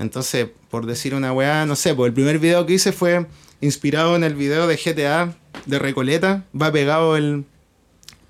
Entonces, 0.00 0.48
por 0.70 0.86
decir 0.86 1.14
una 1.14 1.32
weá, 1.32 1.64
no 1.64 1.76
sé, 1.76 1.94
pues 1.94 2.08
el 2.08 2.14
primer 2.14 2.38
video 2.40 2.66
que 2.66 2.74
hice 2.74 2.90
fue 2.90 3.26
inspirado 3.60 4.16
en 4.16 4.24
el 4.24 4.34
video 4.34 4.66
de 4.66 4.76
GTA 4.76 5.36
de 5.66 5.78
Recoleta, 5.78 6.44
va 6.60 6.72
pegado 6.72 7.16
el, 7.16 7.44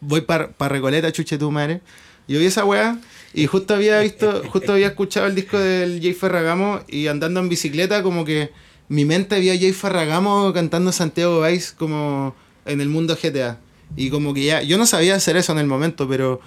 voy 0.01 0.23
para 0.23 0.51
Recoleta, 0.69 1.13
chuche 1.13 1.39
tu 1.39 1.51
madre. 1.51 1.81
Yo 2.29 2.39
vi 2.39 2.47
esa 2.47 2.65
weá 2.65 2.99
y 3.33 3.47
justo 3.47 3.75
había 3.75 4.01
visto, 4.01 4.43
justo 4.49 4.73
había 4.73 4.89
escuchado 4.89 5.27
el 5.27 5.35
disco 5.35 5.59
del 5.59 6.01
Jay 6.03 6.13
Ferragamo 6.13 6.81
y 6.87 7.07
andando 7.07 7.41
en 7.41 7.49
bicicleta 7.49 8.03
como 8.03 8.25
que 8.25 8.51
mi 8.89 9.05
mente 9.05 9.41
vio 9.41 9.53
a 9.53 9.57
Jay 9.57 9.73
Ferragamo 9.73 10.53
cantando 10.53 10.93
Santiago 10.93 11.43
Vice 11.43 11.75
como 11.77 12.35
en 12.67 12.81
el 12.81 12.89
mundo 12.89 13.17
GTA. 13.21 13.59
Y 13.97 14.11
como 14.11 14.35
que 14.35 14.45
ya, 14.45 14.63
yo 14.63 14.77
no 14.77 14.87
sabía 14.87 15.15
hacer 15.15 15.37
eso 15.37 15.53
en 15.53 15.59
el 15.59 15.67
momento, 15.67 16.07
pero 16.09 16.41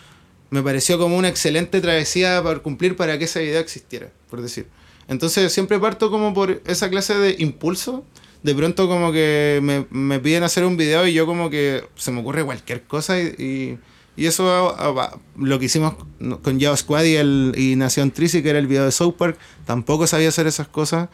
me 0.51 0.61
pareció 0.61 0.99
como 0.99 1.17
una 1.17 1.29
excelente 1.29 1.81
travesía 1.81 2.41
para 2.43 2.59
cumplir 2.59 2.95
para 2.95 3.17
que 3.17 3.25
ese 3.25 3.41
video 3.41 3.59
existiera, 3.59 4.11
por 4.29 4.41
decir. 4.41 4.67
Entonces 5.07 5.51
siempre 5.51 5.79
parto 5.79 6.11
como 6.11 6.33
por 6.33 6.61
esa 6.65 6.89
clase 6.89 7.17
de 7.17 7.35
impulso. 7.39 8.05
De 8.43 8.55
pronto 8.55 8.87
como 8.87 9.11
que 9.11 9.59
me, 9.61 9.85
me 9.91 10.19
piden 10.19 10.43
hacer 10.43 10.65
un 10.65 10.75
video 10.75 11.07
y 11.07 11.13
yo 11.13 11.25
como 11.25 11.49
que 11.49 11.83
se 11.95 12.11
me 12.11 12.21
ocurre 12.21 12.43
cualquier 12.43 12.83
cosa 12.83 13.19
y, 13.19 13.77
y, 14.17 14.25
eso 14.25 14.75
lo 15.35 15.59
que 15.59 15.65
hicimos 15.65 15.95
con 16.41 16.59
Yao 16.59 16.75
Squad 16.75 17.03
y, 17.03 17.15
el, 17.15 17.53
y 17.55 17.75
Nación 17.75 18.11
Trisi, 18.11 18.43
que 18.43 18.49
era 18.49 18.59
el 18.59 18.67
video 18.67 18.85
de 18.85 18.91
South 18.91 19.13
Park, 19.13 19.37
tampoco 19.65 20.05
sabía 20.05 20.29
hacer 20.29 20.47
esas 20.47 20.67
cosas 20.67 21.09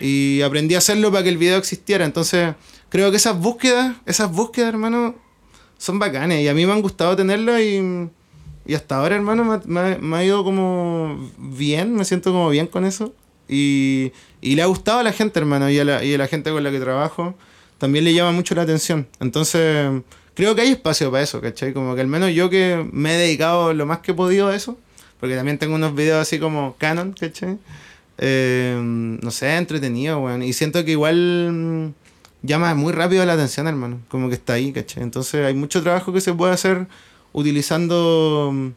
y 0.00 0.40
aprendí 0.42 0.74
a 0.74 0.78
hacerlo 0.78 1.10
para 1.10 1.24
que 1.24 1.28
el 1.28 1.38
video 1.38 1.58
existiera. 1.58 2.04
Entonces 2.04 2.54
creo 2.88 3.10
que 3.10 3.16
esas 3.16 3.38
búsquedas, 3.38 3.96
esas 4.06 4.30
búsquedas, 4.30 4.68
hermano, 4.68 5.16
son 5.78 5.98
bacanes 5.98 6.42
y 6.42 6.48
a 6.48 6.54
mí 6.54 6.64
me 6.64 6.72
han 6.72 6.82
gustado 6.82 7.16
tenerlas 7.16 7.60
y, 7.60 8.08
y 8.66 8.74
hasta 8.74 8.96
ahora, 8.96 9.16
hermano, 9.16 9.44
me, 9.44 9.60
me 9.66 9.98
me 9.98 10.16
ha 10.16 10.24
ido 10.24 10.44
como 10.44 11.30
bien, 11.38 11.94
me 11.94 12.04
siento 12.04 12.30
como 12.30 12.50
bien 12.50 12.68
con 12.68 12.84
eso. 12.84 13.12
Y, 13.52 14.12
y 14.40 14.54
le 14.54 14.62
ha 14.62 14.66
gustado 14.66 15.00
a 15.00 15.02
la 15.02 15.12
gente, 15.12 15.38
hermano, 15.38 15.68
y 15.68 15.78
a 15.78 15.84
la, 15.84 16.04
y 16.04 16.14
a 16.14 16.18
la 16.18 16.26
gente 16.26 16.50
con 16.50 16.64
la 16.64 16.70
que 16.70 16.80
trabajo. 16.80 17.34
También 17.78 18.04
le 18.04 18.14
llama 18.14 18.32
mucho 18.32 18.54
la 18.54 18.62
atención. 18.62 19.06
Entonces, 19.20 20.02
creo 20.34 20.54
que 20.54 20.62
hay 20.62 20.70
espacio 20.70 21.10
para 21.10 21.22
eso, 21.22 21.40
¿cachai? 21.40 21.72
Como 21.72 21.94
que 21.94 22.00
al 22.00 22.06
menos 22.06 22.32
yo 22.32 22.48
que 22.48 22.88
me 22.92 23.14
he 23.14 23.18
dedicado 23.18 23.74
lo 23.74 23.86
más 23.86 23.98
que 23.98 24.12
he 24.12 24.14
podido 24.14 24.48
a 24.48 24.56
eso, 24.56 24.78
porque 25.20 25.36
también 25.36 25.58
tengo 25.58 25.74
unos 25.74 25.94
videos 25.94 26.22
así 26.22 26.38
como 26.38 26.76
canon, 26.78 27.12
¿cachai? 27.12 27.58
Eh, 28.18 28.78
no 28.80 29.30
sé, 29.30 29.56
entretenido, 29.56 30.20
weón. 30.20 30.42
Y 30.42 30.52
siento 30.52 30.84
que 30.84 30.92
igual 30.92 31.50
mm, 31.52 31.92
llama 32.42 32.74
muy 32.74 32.92
rápido 32.92 33.24
la 33.26 33.34
atención, 33.34 33.66
hermano. 33.66 34.00
Como 34.08 34.28
que 34.28 34.34
está 34.34 34.54
ahí, 34.54 34.72
¿cachai? 34.72 35.02
Entonces 35.02 35.44
hay 35.44 35.54
mucho 35.54 35.82
trabajo 35.82 36.12
que 36.12 36.20
se 36.20 36.32
puede 36.32 36.52
hacer 36.52 36.86
utilizando 37.32 38.50
mm, 38.52 38.68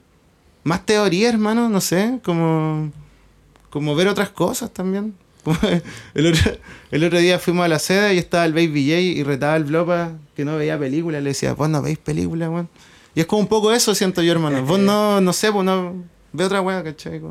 más 0.63 0.85
teoría, 0.85 1.29
hermano, 1.29 1.69
no 1.69 1.79
sé, 1.79 2.19
como, 2.23 2.91
como 3.75 3.93
ver 3.93 4.07
otras 4.07 4.29
cosas 4.29 4.71
también. 4.71 5.15
el, 6.13 7.03
otro, 7.03 7.19
día 7.19 7.39
fuimos 7.39 7.65
a 7.65 7.67
la 7.67 7.77
sede 7.77 8.15
y 8.15 8.17
estaba 8.17 8.45
el 8.45 8.53
Baby 8.53 8.85
J 8.87 8.99
y 9.01 9.21
retaba 9.21 9.57
el 9.57 9.65
Blopa 9.65 10.13
que 10.33 10.45
no 10.45 10.55
veía 10.55 10.79
películas. 10.79 11.21
Le 11.21 11.31
decía, 11.31 11.55
vos 11.55 11.67
no 11.67 11.81
veis 11.81 11.97
películas, 11.97 12.47
weón. 12.47 12.69
Y 13.15 13.19
es 13.19 13.25
como 13.25 13.41
un 13.41 13.49
poco 13.49 13.73
eso, 13.73 13.93
siento 13.93 14.21
yo, 14.21 14.31
hermano. 14.31 14.63
Vos 14.63 14.79
no, 14.79 15.19
no 15.19 15.33
sé, 15.33 15.51
pues 15.51 15.65
no. 15.65 16.05
Ve 16.31 16.45
otra 16.45 16.61
weá, 16.61 16.85
¿cachai? 16.85 17.21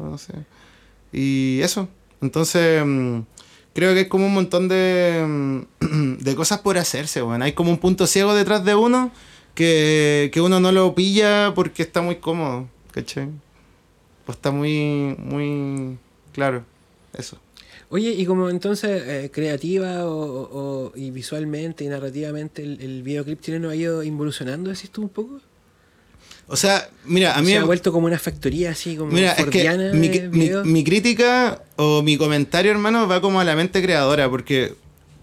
Y 1.15 1.61
eso. 1.63 1.89
Entonces, 2.21 2.85
mm, 2.85 3.21
creo 3.73 3.95
que 3.95 4.03
es 4.03 4.09
como 4.09 4.27
un 4.27 4.35
montón 4.35 4.69
de, 4.69 5.25
mm, 5.81 6.17
de 6.19 6.35
cosas 6.35 6.61
por 6.61 6.77
hacerse, 6.77 7.23
weón. 7.23 7.41
Hay 7.41 7.55
como 7.55 7.71
un 7.71 7.79
punto 7.79 8.07
ciego 8.07 8.35
detrás 8.35 8.67
de 8.67 8.75
uno 8.75 9.13
que, 9.55 10.29
que 10.31 10.43
uno 10.43 10.61
no 10.61 10.73
lo 10.73 10.95
pilla 10.95 11.55
porque 11.55 11.83
está 11.83 12.03
muy 12.03 12.17
cómodo, 12.17 12.69
¿cachai? 12.91 13.31
Pues 14.27 14.37
está 14.37 14.51
muy, 14.51 15.17
muy 15.19 15.97
claro. 16.35 16.65
Eso. 17.17 17.39
Oye, 17.91 18.11
y 18.11 18.27
como 18.27 18.51
entonces 18.51 19.03
eh, 19.07 19.31
creativa 19.33 20.05
o, 20.05 20.93
y 20.97 21.11
visualmente 21.11 21.85
y 21.85 21.89
narrativamente 21.89 22.63
el, 22.63 22.81
el, 22.81 23.03
videoclip 23.03 23.41
chileno 23.41 23.71
ha 23.71 23.77
ido 23.77 24.03
involucionando, 24.03 24.71
decís 24.71 24.91
tú 24.91 25.03
un 25.03 25.11
poco? 25.11 25.41
O 26.47 26.57
sea, 26.57 26.89
mira, 27.05 27.37
a 27.37 27.41
mí... 27.41 27.53
Se 27.53 27.59
ha 27.59 27.65
vuelto 27.65 27.93
como 27.93 28.07
una 28.07 28.19
factoría 28.19 28.71
así, 28.71 28.97
como 28.97 29.13
mira, 29.13 29.33
es 29.33 29.47
que 29.47 29.93
mi, 29.95 30.11
mi, 30.65 30.85
crítica 30.85 31.63
o 31.77 32.03
mi 32.03 32.19
comentario, 32.19 32.71
hermano, 32.71 33.09
va 33.09 33.21
como 33.21 33.41
a 33.41 33.45
la 33.45 33.57
mente 33.57 33.83
creadora, 33.83 34.29
porque, 34.29 34.75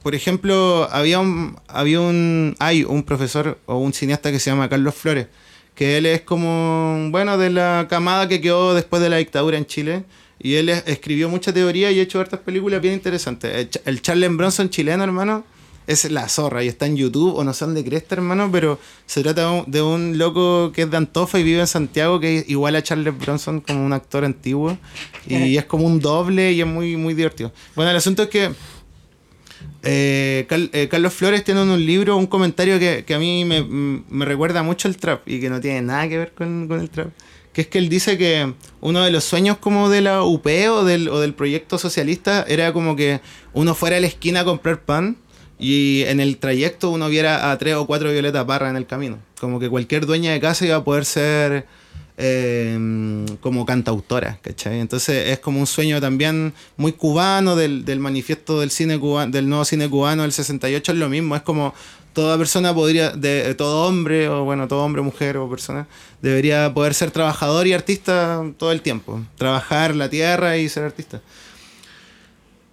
por 0.01 0.15
ejemplo, 0.15 0.87
había 0.91 1.19
un, 1.19 1.57
había 1.67 1.99
un, 2.01 2.55
hay 2.59 2.83
un 2.83 3.03
profesor 3.03 3.59
o 3.67 3.77
un 3.77 3.93
cineasta 3.93 4.31
que 4.31 4.39
se 4.39 4.49
llama 4.49 4.69
Carlos 4.69 4.95
Flores, 4.95 5.27
que 5.75 5.97
él 5.97 6.07
es 6.07 6.21
como, 6.21 7.09
bueno, 7.11 7.37
de 7.37 7.51
la 7.51 7.85
camada 7.89 8.27
que 8.27 8.41
quedó 8.41 8.73
después 8.73 9.01
de 9.01 9.09
la 9.09 9.17
dictadura 9.17 9.57
en 9.57 9.65
Chile, 9.65 10.03
y 10.43 10.55
él 10.55 10.69
escribió 10.69 11.29
mucha 11.29 11.53
teoría 11.53 11.91
y 11.91 11.99
ha 11.99 12.03
hecho 12.03 12.19
hartas 12.19 12.39
películas 12.39 12.81
bien 12.81 12.95
interesantes. 12.95 13.69
El 13.85 14.01
Charles 14.01 14.35
Bronson 14.35 14.69
chileno, 14.69 15.03
hermano, 15.03 15.43
es 15.87 16.09
la 16.09 16.27
zorra 16.29 16.63
y 16.63 16.67
está 16.67 16.85
en 16.87 16.97
YouTube 16.97 17.35
o 17.35 17.43
no 17.43 17.53
son 17.53 17.75
de 17.75 17.83
cresta, 17.83 18.15
hermano, 18.15 18.49
pero 18.51 18.79
se 19.05 19.21
trata 19.21 19.63
de 19.67 19.81
un 19.81 20.17
loco 20.17 20.71
que 20.71 20.83
es 20.83 20.91
de 20.91 20.97
Antofa 20.97 21.39
y 21.39 21.43
vive 21.43 21.59
en 21.59 21.67
Santiago, 21.67 22.19
que 22.19 22.39
es 22.39 22.49
igual 22.49 22.75
a 22.75 22.81
Charles 22.81 23.17
Bronson 23.17 23.61
como 23.61 23.85
un 23.85 23.93
actor 23.93 24.25
antiguo. 24.25 24.77
Y 25.27 25.57
es 25.57 25.65
como 25.65 25.85
un 25.85 25.99
doble 25.99 26.51
y 26.53 26.61
es 26.61 26.67
muy, 26.67 26.95
muy 26.97 27.13
divertido. 27.13 27.51
Bueno, 27.75 27.91
el 27.91 27.97
asunto 27.97 28.23
es 28.23 28.29
que 28.29 28.51
eh, 29.83 30.47
eh, 30.49 30.87
Carlos 30.89 31.13
Flores 31.13 31.43
tiene 31.43 31.61
un 31.61 31.85
libro, 31.85 32.17
un 32.17 32.27
comentario 32.27 32.79
que, 32.79 33.13
a 33.13 33.19
mí 33.19 33.45
me, 33.45 34.25
recuerda 34.25 34.63
mucho 34.63 34.87
el 34.87 34.97
trap 34.97 35.27
y 35.27 35.39
que 35.39 35.49
no 35.49 35.59
tiene 35.59 35.81
nada 35.81 36.07
que 36.09 36.17
ver 36.17 36.31
con, 36.33 36.67
con 36.67 36.79
el 36.79 36.89
trap 36.89 37.09
que 37.53 37.61
es 37.61 37.67
que 37.67 37.77
él 37.77 37.89
dice 37.89 38.17
que 38.17 38.53
uno 38.79 39.03
de 39.03 39.11
los 39.11 39.23
sueños 39.23 39.57
como 39.57 39.89
de 39.89 40.01
la 40.01 40.23
UP 40.23 40.45
o 40.45 40.83
del, 40.83 41.09
o 41.09 41.19
del 41.19 41.33
proyecto 41.33 41.77
socialista 41.77 42.45
era 42.47 42.71
como 42.71 42.95
que 42.95 43.21
uno 43.53 43.75
fuera 43.75 43.97
a 43.97 43.99
la 43.99 44.07
esquina 44.07 44.41
a 44.41 44.45
comprar 44.45 44.81
pan 44.81 45.17
y 45.59 46.03
en 46.07 46.19
el 46.19 46.37
trayecto 46.37 46.89
uno 46.89 47.07
viera 47.07 47.51
a 47.51 47.57
tres 47.57 47.75
o 47.75 47.85
cuatro 47.85 48.11
Violeta 48.11 48.45
Parra 48.47 48.69
en 48.69 48.75
el 48.77 48.87
camino. 48.87 49.19
Como 49.39 49.59
que 49.59 49.69
cualquier 49.69 50.05
dueña 50.05 50.31
de 50.31 50.39
casa 50.39 50.65
iba 50.65 50.77
a 50.77 50.83
poder 50.83 51.05
ser 51.05 51.67
em, 52.17 53.27
como 53.41 53.65
cantautora, 53.65 54.39
¿cachai? 54.41 54.79
Entonces 54.79 55.29
es 55.29 55.39
como 55.39 55.59
un 55.59 55.67
sueño 55.67 56.01
también 56.01 56.53
muy 56.77 56.93
cubano 56.93 57.55
del, 57.55 57.85
del 57.85 57.99
manifiesto 57.99 58.59
del 58.59 58.71
cine 58.71 58.97
cubano, 58.97 59.31
del 59.31 59.47
nuevo 59.47 59.63
cine 59.63 59.87
cubano 59.87 60.23
del 60.23 60.31
68, 60.31 60.93
es 60.93 60.97
lo 60.97 61.09
mismo, 61.09 61.35
es 61.35 61.43
como 61.43 61.75
toda 62.13 62.37
persona 62.37 62.73
podría, 62.73 63.11
de, 63.11 63.53
todo 63.55 63.87
hombre, 63.87 64.27
o 64.29 64.43
bueno, 64.43 64.67
todo 64.67 64.83
hombre, 64.83 65.01
mujer 65.01 65.37
o 65.37 65.49
persona, 65.49 65.87
debería 66.21 66.73
poder 66.73 66.93
ser 66.93 67.11
trabajador 67.11 67.67
y 67.67 67.73
artista 67.73 68.43
todo 68.57 68.71
el 68.71 68.81
tiempo. 68.81 69.21
Trabajar 69.37 69.95
la 69.95 70.09
tierra 70.09 70.57
y 70.57 70.69
ser 70.69 70.83
artista. 70.83 71.21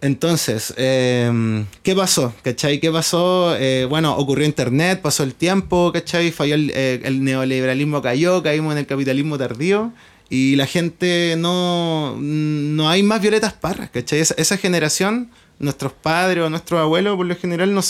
Entonces, 0.01 0.75
em, 0.77 1.67
¿qué 1.83 1.95
pasó? 1.95 2.33
¿Cachai? 2.43 2.79
¿Qué 2.79 2.91
pasó? 2.91 3.57
Eh, 3.59 3.85
bueno, 3.89 4.17
ocurrió 4.17 4.47
Internet, 4.47 5.01
pasó 5.03 5.25
el 5.25 5.35
tiempo, 5.35 5.91
¿cachai? 5.93 6.31
Falló 6.31 6.55
el, 6.55 6.71
eh, 6.75 7.01
el, 7.03 7.25
neoliberalismo 7.25 8.01
cayó, 8.01 8.43
caímos 8.43 8.73
en 8.73 8.79
el 8.79 8.87
capitalismo 8.87 9.39
tardío 9.39 9.93
y 10.31 10.55
la 10.55 10.67
gente 10.67 11.35
no... 11.37 12.17
No 12.19 12.89
hay 12.89 13.03
más 13.03 13.21
violetas 13.21 13.55
parras, 13.55 13.91
¿cachai? 13.91 14.21
esa 14.21 14.57
generación 14.57 15.31
nuestros 15.59 15.93
padres 15.93 16.45
o 16.45 16.51
nuestros 16.51 16.81
abuelos 16.81 17.17
por 17.17 17.27
lo 17.27 17.37
general 17.37 17.75
no 17.75 17.81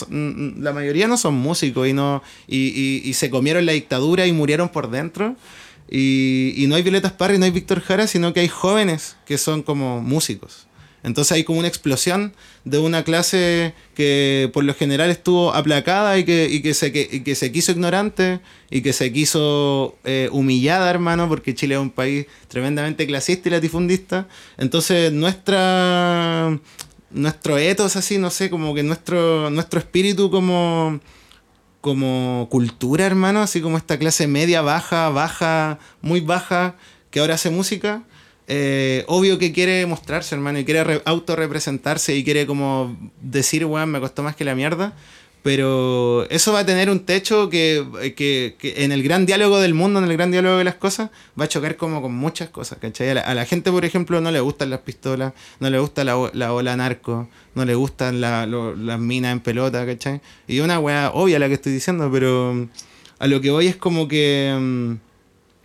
la 0.61 0.73
mayoría 0.73 1.07
no 1.07 1.17
son 1.17 1.35
músicos 1.35 1.87
y 1.89 1.93
no 1.93 2.23
y, 2.47 3.13
se 3.15 3.31
comieron 3.31 3.67
la 3.67 3.73
dictadura 3.73 4.27
y 4.27 4.33
murieron 4.33 4.69
por 4.69 4.91
dentro 4.91 5.37
y, 5.91 6.65
no 6.69 6.77
hay 6.77 6.83
Violetas 6.83 7.13
Parry 7.13 7.39
no 7.39 7.45
hay 7.45 7.51
Víctor 7.51 7.81
Jara 7.81 8.07
sino 8.07 8.33
que 8.33 8.41
hay 8.41 8.49
jóvenes 8.49 9.17
que 9.27 9.39
son 9.39 9.63
como 9.63 10.01
músicos 10.01 10.69
entonces 11.03 11.33
hay 11.33 11.45
como 11.45 11.61
una 11.61 11.69
explosión 11.69 12.33
de 12.65 12.79
una 12.79 13.05
clase 13.05 13.73
que 13.95 14.51
por 14.53 14.65
lo 14.65 14.75
general 14.75 15.11
estuvo 15.11 15.55
aplacada 15.55 16.19
y 16.19 16.25
que, 16.25 16.61
que, 16.63 16.75
se, 16.75 16.93
que, 16.93 17.35
se 17.35 17.53
quiso 17.53 17.73
ignorante 17.73 18.41
y 18.71 18.83
que 18.83 18.93
se 18.93 19.13
quiso 19.13 19.97
eh, 20.05 20.29
humillada, 20.33 20.91
hermano, 20.91 21.29
porque 21.29 21.55
Chile 21.55 21.77
es 21.77 21.81
un 21.81 21.91
país 21.91 22.27
tremendamente 22.49 23.07
clasista 23.07 23.49
y 23.49 23.53
latifundista. 23.53 24.27
Entonces 24.57 25.13
nuestra 25.13 26.59
nuestro 27.11 27.59
ethos 27.59 27.97
así, 27.97 28.19
no 28.19 28.31
sé, 28.31 28.51
como 28.51 28.75
que 28.75 28.83
nuestro, 28.83 29.51
nuestro 29.51 29.79
espíritu 29.81 30.31
como, 30.31 31.01
como 31.81 32.49
cultura, 32.51 33.07
hermano, 33.07 33.41
así 33.43 33.61
como 33.61 33.77
esta 33.77 33.99
clase 33.99 34.27
media, 34.27 34.63
baja, 34.63 35.09
baja, 35.11 35.79
muy 36.01 36.21
baja, 36.21 36.77
que 37.11 37.21
ahora 37.21 37.35
hace 37.35 37.51
música, 37.51 38.03
eh, 38.47 39.05
obvio 39.09 39.39
que 39.39 39.53
quiere 39.53 39.85
mostrarse, 39.87 40.35
hermano, 40.35 40.59
y 40.59 40.65
quiere 40.65 41.03
autorrepresentarse 41.05 42.17
y 42.17 42.25
quiere 42.25 42.47
como 42.47 42.97
decir, 43.21 43.65
weón, 43.65 43.91
me 43.91 44.01
costó 44.01 44.23
más 44.23 44.37
que 44.37 44.45
la 44.45 44.55
mierda. 44.55 44.95
Pero 45.43 46.29
eso 46.31 46.53
va 46.53 46.61
a 46.61 46.67
tener 46.67 46.91
un 46.91 47.01
techo 47.07 47.49
que, 47.49 47.85
en 48.63 48.93
el 48.93 49.03
gran 49.03 49.25
diálogo 49.25 49.61
del 49.61 49.75
mundo, 49.75 49.99
en 49.99 50.05
el 50.07 50.17
gran 50.17 50.31
diálogo 50.31 50.59
de 50.59 50.65
las 50.65 50.75
cosas, 50.75 51.11
va 51.41 51.45
a 51.45 51.49
chocar 51.49 51.77
como 51.77 52.03
con 52.03 52.15
muchas 52.15 52.49
cosas, 52.49 52.79
¿cachai? 52.79 53.11
A 53.11 53.35
la, 53.35 53.45
gente, 53.45 53.71
por 53.71 53.85
ejemplo, 53.85 54.21
no 54.21 54.31
le 54.31 54.41
gustan 54.41 54.71
las 54.71 54.81
pistolas, 54.81 55.33
no 55.61 55.71
le 55.71 55.79
gusta 55.79 56.05
la, 56.05 56.17
ola 56.17 56.77
narco, 56.77 57.29
no 57.55 57.65
le 57.65 57.75
gustan 57.75 58.21
las 58.21 59.01
minas 59.01 59.33
en 59.33 59.41
pelota, 59.41 59.87
¿cachai? 59.87 60.21
Y 60.47 60.61
una 60.61 60.81
weá 60.81 61.13
obvia 61.15 61.39
la 61.39 61.49
que 61.49 61.55
estoy 61.55 61.73
diciendo, 61.73 62.11
pero 62.13 62.69
a 63.19 63.27
lo 63.27 63.41
que 63.41 63.51
voy 63.51 63.69
es 63.69 63.77
como 63.77 64.09
que... 64.09 64.99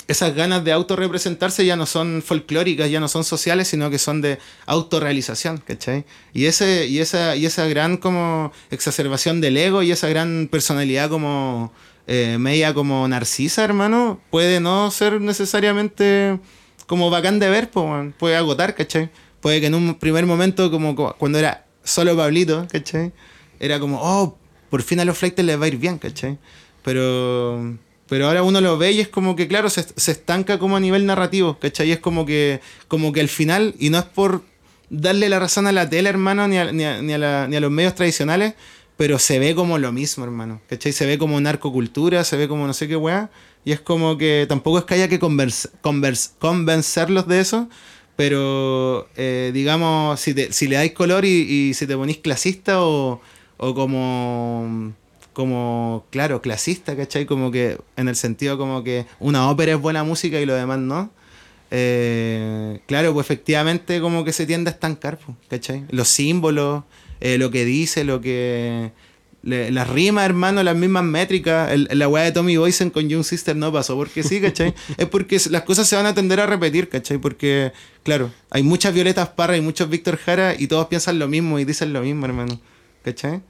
Esas 0.08 0.36
ganas 0.36 0.64
de 0.66 0.74
autorrepresentarse 0.74 1.66
ya 1.66 1.76
no 1.76 1.86
son 1.86 2.22
folclóricas, 2.22 2.90
ya 2.90 3.00
no 3.00 3.08
son 3.08 3.24
sociales, 3.24 3.70
sino 3.70 3.90
que 3.90 3.98
son 3.98 4.22
de 4.22 4.38
autorrealización, 4.66 5.60
¿cachai? 5.60 6.06
Y, 6.34 6.46
ese, 6.46 6.88
y, 6.88 7.00
esa, 7.00 7.38
y 7.38 7.46
esa 7.46 7.68
gran 7.68 7.98
como 7.98 8.52
exacerbación 8.70 9.40
del 9.40 9.56
ego 9.56 9.82
y 9.82 9.92
esa 9.92 10.10
gran 10.10 10.50
personalidad 10.52 11.10
como 11.10 11.72
eh, 12.06 12.38
media 12.38 12.74
como 12.74 13.08
narcisa, 13.08 13.64
hermano, 13.64 14.20
puede 14.30 14.60
no 14.60 14.92
ser 14.92 15.22
necesariamente 15.22 16.38
como 16.86 17.10
bacán 17.10 17.40
de 17.40 17.50
ver, 17.50 17.72
puede 17.72 18.36
agotar, 18.36 18.76
¿cachai? 18.76 19.10
Puede 19.40 19.62
que 19.62 19.68
en 19.68 19.76
un 19.76 19.96
primer 19.96 20.26
momento, 20.26 20.70
como 20.70 20.96
cuando 20.96 21.40
era 21.40 21.66
solo 21.84 22.16
Pablito, 22.18 22.68
¿cachai? 22.70 23.14
Era 23.60 23.80
como, 23.80 24.00
oh, 24.02 24.38
por 24.70 24.82
fin 24.82 25.00
a 25.00 25.06
los 25.06 25.18
flights 25.18 25.44
les 25.44 25.60
va 25.60 25.66
a 25.66 25.68
ir 25.70 25.78
bien, 25.78 25.98
¿cachai? 25.98 26.38
Pero 26.84 27.78
pero 28.08 28.28
ahora 28.28 28.44
uno 28.44 28.62
lo 28.62 28.78
ve 28.78 28.92
y 28.92 29.00
es 29.00 29.08
como 29.08 29.36
que, 29.36 29.48
claro, 29.48 29.70
se, 29.70 29.86
estanca 30.12 30.60
como 30.60 30.78
a 30.78 30.80
nivel 30.80 31.06
narrativo, 31.06 31.58
¿cachai? 31.60 31.92
Es 31.92 32.00
como 32.00 32.26
que, 32.26 32.60
como 32.88 33.14
que 33.14 33.22
al 33.22 33.30
final, 33.30 33.76
y 33.80 33.90
no 33.90 34.00
es 34.00 34.06
por 34.06 34.44
darle 34.90 35.30
la 35.30 35.40
razón 35.40 35.68
a 35.68 35.72
la 35.72 35.90
tele, 35.90 36.10
hermano, 36.10 36.48
ni 36.48 36.58
a, 36.58 36.72
ni 36.72 36.84
a, 36.84 37.02
ni 37.02 37.14
a, 37.14 37.60
los 37.60 37.72
medios 37.72 37.96
tradicionales, 37.96 38.56
pero 38.98 39.20
se 39.20 39.40
ve 39.40 39.56
como 39.56 39.78
lo 39.78 39.92
mismo, 39.92 40.24
hermano, 40.24 40.62
¿cachai? 40.68 40.92
Se 40.92 41.06
ve 41.06 41.18
como 41.18 41.40
narcocultura, 41.40 42.24
se 42.24 42.38
ve 42.38 42.48
como 42.48 42.68
no 42.68 42.74
sé 42.74 42.88
qué 42.88 42.96
weá, 42.96 43.30
y 43.66 43.72
es 43.72 43.80
como 43.80 44.18
que 44.18 44.46
tampoco 44.48 44.80
es 44.80 44.86
que 44.86 44.96
haya 44.96 45.08
que 45.08 45.20
convencerlos 45.20 47.28
de 47.28 47.40
eso, 47.40 47.70
pero 48.16 49.08
eh, 49.16 49.52
digamos, 49.54 50.20
si, 50.20 50.36
si 50.52 50.68
le 50.68 50.76
dais 50.76 50.92
color 50.92 51.26
y, 51.26 51.70
y 51.70 51.74
si 51.74 51.88
te 51.88 51.96
ponís 51.96 52.18
clasista 52.18 52.84
o, 52.84 53.22
o 53.58 53.74
como 53.74 54.94
como, 55.34 56.06
claro, 56.12 56.42
clasista, 56.42 56.96
¿cachai? 56.96 57.26
Como 57.26 57.52
que, 57.52 57.78
en 57.98 58.08
el 58.08 58.16
sentido 58.16 58.58
como 58.58 58.84
que 58.84 59.06
una 59.20 59.50
ópera 59.50 59.74
es 59.74 59.80
buena 59.82 60.04
música 60.04 60.40
y 60.40 60.46
lo 60.46 60.54
demás 60.56 60.80
no. 60.80 61.12
Eh, 61.76 62.80
claro, 62.86 63.14
pues 63.14 63.26
efectivamente 63.26 64.00
como 64.00 64.24
que 64.24 64.32
se 64.32 64.46
tiende 64.46 64.70
a 64.70 64.74
estancar, 64.74 65.18
pues, 65.18 65.36
¿cachai? 65.50 65.86
Los 65.90 66.08
símbolos, 66.08 66.84
eh, 67.20 67.38
lo 67.38 67.50
que 67.52 67.66
dice, 67.66 68.04
lo 68.04 68.22
que... 68.22 68.92
las 69.42 69.90
rimas, 69.90 70.26
hermano, 70.26 70.62
las 70.62 70.76
mismas 70.76 71.04
métricas. 71.04 71.72
El- 71.72 71.90
la 71.92 72.08
weá 72.08 72.24
de 72.26 72.32
Tommy 72.32 72.58
Boysen 72.58 72.92
con 72.92 73.10
Young 73.10 73.24
Sister 73.24 73.56
no 73.56 73.74
pasó 73.74 73.96
porque 73.96 74.22
sí, 74.22 74.40
¿cachai? 74.40 74.74
es 74.98 75.08
porque 75.08 75.40
las 75.50 75.64
cosas 75.64 75.88
se 75.88 75.96
van 75.96 76.06
a 76.06 76.14
tender 76.14 76.40
a 76.40 76.46
repetir, 76.46 76.90
¿cachai? 76.90 77.18
Porque, 77.18 77.72
claro, 78.04 78.30
hay 78.52 78.62
muchas 78.64 78.94
Violetas 78.94 79.30
Parra 79.30 79.58
y 79.58 79.62
muchos 79.62 79.90
Víctor 79.90 80.18
Jara 80.18 80.54
y 80.58 80.68
todos 80.68 80.86
piensan 80.88 81.18
lo 81.18 81.28
mismo 81.28 81.58
y 81.60 81.66
dicen 81.66 81.92
lo 81.92 82.02
mismo, 82.02 82.26
hermano, 82.28 82.60
¿cachai? 83.04 83.42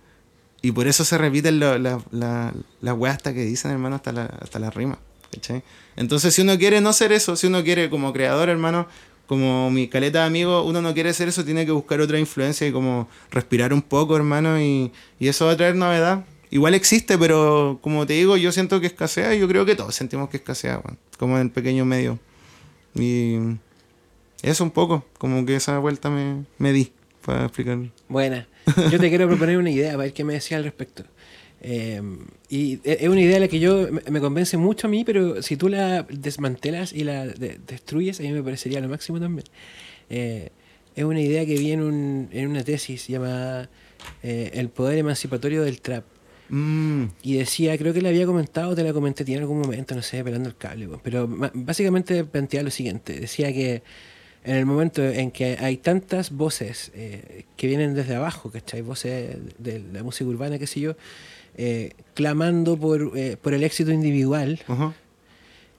Y 0.63 0.71
por 0.71 0.87
eso 0.87 1.05
se 1.05 1.17
repiten 1.19 1.59
lo- 1.59 1.77
la- 1.77 2.01
la- 2.11 2.53
las 2.81 2.97
weas 2.97 3.17
hasta 3.17 3.33
que 3.35 3.43
dicen, 3.45 3.69
hermano, 3.69 3.97
hasta, 3.97 4.11
la, 4.11 4.25
hasta 4.25 4.57
las 4.57 4.73
rimas. 4.73 4.97
¿cachai? 5.31 5.61
Entonces, 5.95 6.33
si 6.33 6.41
uno 6.41 6.57
quiere 6.57 6.79
no 6.81 6.93
ser 6.93 7.11
eso, 7.11 7.35
si 7.35 7.47
uno 7.47 7.63
quiere 7.63 7.89
como 7.89 8.11
creador, 8.13 8.49
hermano, 8.49 8.87
como 9.27 9.69
mi 9.71 9.87
caleta 9.87 10.19
de 10.21 10.25
amigo, 10.25 10.63
uno 10.63 10.81
no 10.81 10.93
quiere 10.93 11.13
ser 11.13 11.27
eso, 11.27 11.43
tiene 11.43 11.65
que 11.65 11.71
buscar 11.71 11.99
otra 12.01 12.17
influencia 12.19 12.65
y 12.67 12.71
como 12.71 13.07
respirar 13.31 13.73
un 13.73 13.81
poco, 13.81 14.15
hermano, 14.15 14.59
y, 14.61 14.91
y 15.19 15.27
eso 15.27 15.45
va 15.47 15.51
a 15.53 15.57
traer 15.57 15.75
novedad. 15.75 16.23
Igual 16.51 16.75
existe, 16.75 17.17
pero 17.17 17.79
como 17.81 18.05
te 18.05 18.13
digo, 18.13 18.37
yo 18.37 18.51
siento 18.51 18.79
que 18.79 18.87
escasea 18.87 19.33
y 19.35 19.39
yo 19.39 19.47
creo 19.47 19.65
que 19.65 19.75
todos 19.75 19.95
sentimos 19.95 20.29
que 20.29 20.37
escasea, 20.37 20.79
weón, 20.83 20.97
como 21.17 21.35
en 21.37 21.43
el 21.43 21.51
pequeño 21.51 21.83
medio. 21.83 22.19
Y 22.95 23.37
eso 24.43 24.63
un 24.63 24.71
poco, 24.71 25.03
como 25.17 25.45
que 25.45 25.55
esa 25.55 25.79
vuelta 25.79 26.09
me, 26.09 26.45
me 26.59 26.71
di 26.73 26.91
para 27.25 27.45
explicar. 27.45 27.79
Buena. 28.07 28.47
Yo 28.91 28.99
te 28.99 29.09
quiero 29.09 29.27
proponer 29.27 29.57
una 29.57 29.71
idea 29.71 29.91
para 29.91 30.03
ver 30.03 30.13
qué 30.13 30.23
me 30.23 30.33
decía 30.33 30.57
al 30.57 30.63
respecto. 30.63 31.03
Eh, 31.61 32.01
y 32.49 32.73
e- 32.83 32.97
es 33.01 33.07
una 33.09 33.21
idea 33.21 33.39
la 33.39 33.47
que 33.47 33.59
yo 33.59 33.87
me- 34.09 34.19
convence 34.19 34.57
mucho 34.57 34.87
a 34.87 34.89
mí, 34.89 35.03
pero 35.05 35.41
si 35.41 35.55
tú 35.55 35.69
la 35.69 36.03
desmantelas 36.03 36.91
y 36.93 37.03
la 37.05 37.25
de- 37.25 37.59
destruyes, 37.65 38.19
a 38.19 38.23
mí 38.23 38.31
me 38.31 38.43
parecería 38.43 38.81
lo 38.81 38.89
máximo 38.89 39.19
también. 39.19 39.45
Eh, 40.09 40.49
es 40.95 41.03
una 41.05 41.21
idea 41.21 41.45
que 41.45 41.55
vi 41.57 41.71
en, 41.71 41.81
un- 41.81 42.29
en 42.31 42.47
una 42.49 42.63
tesis 42.63 43.07
llamada 43.07 43.69
eh, 44.21 44.51
El 44.55 44.67
poder 44.67 44.97
emancipatorio 44.97 45.63
del 45.63 45.79
trap. 45.79 46.03
Mm, 46.49 47.05
Y 47.23 47.35
decía, 47.37 47.77
creo 47.77 47.93
que 47.93 48.01
le 48.01 48.09
había 48.09 48.25
comentado, 48.25 48.75
te 48.75 48.83
la 48.83 48.91
comenté 48.91 49.23
en 49.31 49.39
algún 49.39 49.61
momento, 49.61 49.95
no 49.95 50.01
sé, 50.01 50.21
pelando 50.25 50.49
el 50.49 50.57
cable, 50.57 50.89
pero 51.01 51.25
básicamente 51.53 52.25
planteaba 52.25 52.65
lo 52.65 52.69
siguiente, 52.71 53.17
decía 53.17 53.53
que 53.53 53.81
en 54.43 54.55
el 54.55 54.65
momento 54.65 55.03
en 55.03 55.31
que 55.31 55.57
hay 55.59 55.77
tantas 55.77 56.31
voces 56.31 56.91
eh, 56.95 57.45
que 57.55 57.67
vienen 57.67 57.93
desde 57.95 58.15
abajo, 58.15 58.51
¿cachai? 58.51 58.81
Voces 58.81 59.37
de 59.57 59.79
la 59.91 60.03
música 60.03 60.29
urbana, 60.29 60.59
qué 60.59 60.67
sé 60.67 60.79
yo, 60.79 60.95
eh, 61.55 61.91
clamando 62.13 62.77
por, 62.77 63.11
eh, 63.15 63.37
por 63.41 63.53
el 63.53 63.63
éxito 63.63 63.91
individual 63.91 64.59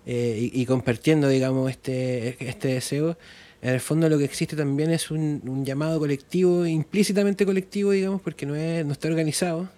eh, 0.06 0.50
y, 0.52 0.62
y 0.62 0.66
compartiendo, 0.66 1.28
digamos, 1.28 1.70
este, 1.70 2.36
este 2.48 2.68
deseo, 2.68 3.16
en 3.64 3.70
el 3.70 3.80
fondo 3.80 4.10
lo 4.10 4.18
que 4.18 4.24
existe 4.24 4.56
también 4.56 4.90
es 4.90 5.10
un, 5.10 5.40
un 5.46 5.64
llamado 5.64 5.98
colectivo, 5.98 6.66
implícitamente 6.66 7.46
colectivo, 7.46 7.92
digamos, 7.92 8.20
porque 8.20 8.44
no, 8.44 8.54
es, 8.54 8.84
no 8.84 8.92
está 8.92 9.08
organizado, 9.08 9.70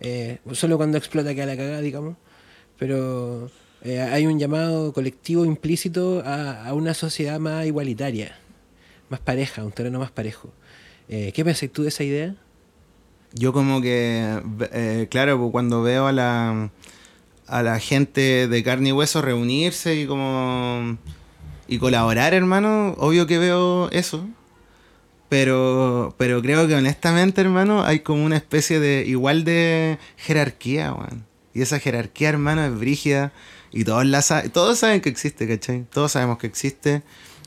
eh, 0.00 0.38
solo 0.52 0.78
cuando 0.78 0.96
explota 0.96 1.34
queda 1.34 1.44
la 1.44 1.56
cagada, 1.56 1.80
digamos. 1.82 2.16
Pero 2.78 3.50
eh, 3.84 4.00
hay 4.00 4.26
un 4.26 4.38
llamado 4.38 4.92
colectivo 4.92 5.44
implícito 5.44 6.22
a, 6.24 6.66
a 6.66 6.74
una 6.74 6.94
sociedad 6.94 7.38
más 7.38 7.66
igualitaria, 7.66 8.36
más 9.08 9.20
pareja, 9.20 9.64
un 9.64 9.72
terreno 9.72 9.98
más 9.98 10.10
parejo. 10.10 10.52
Eh, 11.08 11.32
¿Qué 11.34 11.44
pensás 11.44 11.68
tú 11.70 11.82
de 11.82 11.88
esa 11.88 12.04
idea? 12.04 12.34
Yo 13.34 13.52
como 13.52 13.80
que, 13.80 14.40
eh, 14.72 15.08
claro, 15.10 15.38
pues 15.38 15.50
cuando 15.52 15.82
veo 15.82 16.06
a 16.06 16.12
la, 16.12 16.70
a 17.46 17.62
la 17.62 17.78
gente 17.80 18.46
de 18.48 18.62
carne 18.62 18.90
y 18.90 18.92
hueso 18.92 19.22
reunirse 19.22 19.96
y 19.96 20.06
como... 20.06 20.98
Y 21.68 21.78
colaborar, 21.78 22.34
hermano, 22.34 22.94
obvio 22.98 23.26
que 23.26 23.38
veo 23.38 23.88
eso. 23.92 24.28
Pero, 25.30 26.14
pero 26.18 26.42
creo 26.42 26.68
que 26.68 26.74
honestamente, 26.74 27.40
hermano, 27.40 27.84
hay 27.84 28.00
como 28.00 28.24
una 28.24 28.36
especie 28.36 28.78
de 28.78 29.04
igual 29.06 29.44
de 29.44 29.98
jerarquía, 30.18 30.92
weón. 30.92 31.24
Y 31.54 31.62
esa 31.62 31.78
jerarquía, 31.78 32.28
hermano, 32.30 32.64
es 32.64 32.78
brígida. 32.78 33.32
Y 33.72 33.84
todos, 33.84 34.04
la 34.06 34.22
sa- 34.22 34.42
todos 34.44 34.78
saben 34.78 35.00
que 35.00 35.08
existe, 35.08 35.46
¿cachai? 35.48 35.84
Todos 35.92 36.12
sabemos 36.12 36.38
que 36.38 36.46
existe. 36.46 37.02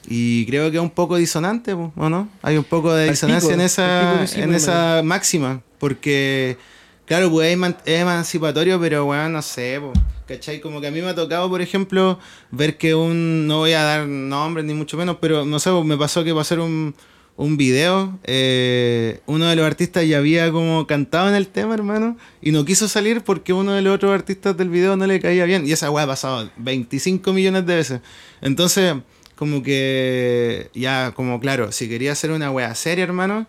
Y 0.08 0.46
creo 0.46 0.70
que 0.70 0.78
es 0.78 0.84
un 0.84 0.90
poco 0.92 1.16
disonante, 1.18 1.74
¿o 1.74 1.92
no? 2.10 2.30
Hay 2.44 2.58
un 2.58 2.64
poco 2.64 2.94
de 2.94 3.10
disonancia 3.10 3.50
pico, 3.50 3.60
en 3.60 3.66
esa, 3.66 4.28
sí, 4.28 4.40
en 4.42 4.50
pues, 4.52 4.64
esa 4.64 5.02
máxima. 5.04 5.62
Porque, 5.80 6.58
claro, 7.06 7.32
pues 7.32 7.50
es, 7.52 7.58
eman- 7.58 7.78
es 7.86 8.02
emancipatorio, 8.02 8.80
pero, 8.80 9.06
weón, 9.06 9.34
no 9.34 9.42
sé, 9.42 9.80
po, 9.80 9.94
¿cachai? 10.28 10.62
Como 10.62 10.80
que 10.82 10.88
a 10.88 10.92
mí 10.92 11.02
me 11.02 11.10
ha 11.10 11.16
tocado, 11.16 11.50
por 11.50 11.62
ejemplo, 11.62 12.20
ver 12.52 12.78
que 12.78 12.94
un. 12.94 13.48
No 13.48 13.60
voy 13.60 13.74
a 13.74 13.82
dar 13.84 14.08
nombres 14.08 14.66
ni 14.66 14.74
mucho 14.76 14.96
menos, 14.98 15.18
pero 15.20 15.44
no 15.46 15.60
sé, 15.60 15.72
me 15.72 15.98
pasó 15.98 16.24
que 16.24 16.32
para 16.32 16.42
hacer 16.42 16.60
un, 16.60 16.94
un 17.38 17.58
video, 17.58 18.18
eh, 18.24 19.20
uno 19.26 19.48
de 19.48 19.56
los 19.56 19.66
artistas 19.66 20.08
ya 20.08 20.20
había 20.20 20.52
como 20.52 20.88
cantado 20.88 21.28
en 21.28 21.36
el 21.36 21.48
tema, 21.48 21.74
hermano, 21.74 22.18
y 22.42 22.52
no 22.52 22.64
quiso 22.64 22.88
salir 22.88 23.22
porque 23.22 23.52
uno 23.52 23.74
de 23.74 23.82
los 23.82 23.96
otros 23.96 24.14
artistas 24.14 24.56
del 24.56 24.70
video 24.70 24.96
no 24.96 25.06
le 25.06 25.20
caía 25.20 25.46
bien. 25.46 25.68
Y 25.68 25.74
esa 25.74 25.92
weá 25.92 26.06
ha 26.06 26.08
pasado 26.08 26.50
25 26.58 27.34
millones 27.34 27.66
de 27.66 27.76
veces. 27.76 28.02
Entonces, 28.42 28.96
como 29.36 29.64
que 29.64 30.70
ya, 30.74 31.12
como 31.14 31.40
claro, 31.42 31.72
si 31.74 31.90
quería 31.90 32.14
hacer 32.14 32.32
una 32.32 32.52
weá 32.52 32.74
seria, 32.74 33.04
hermano, 33.04 33.48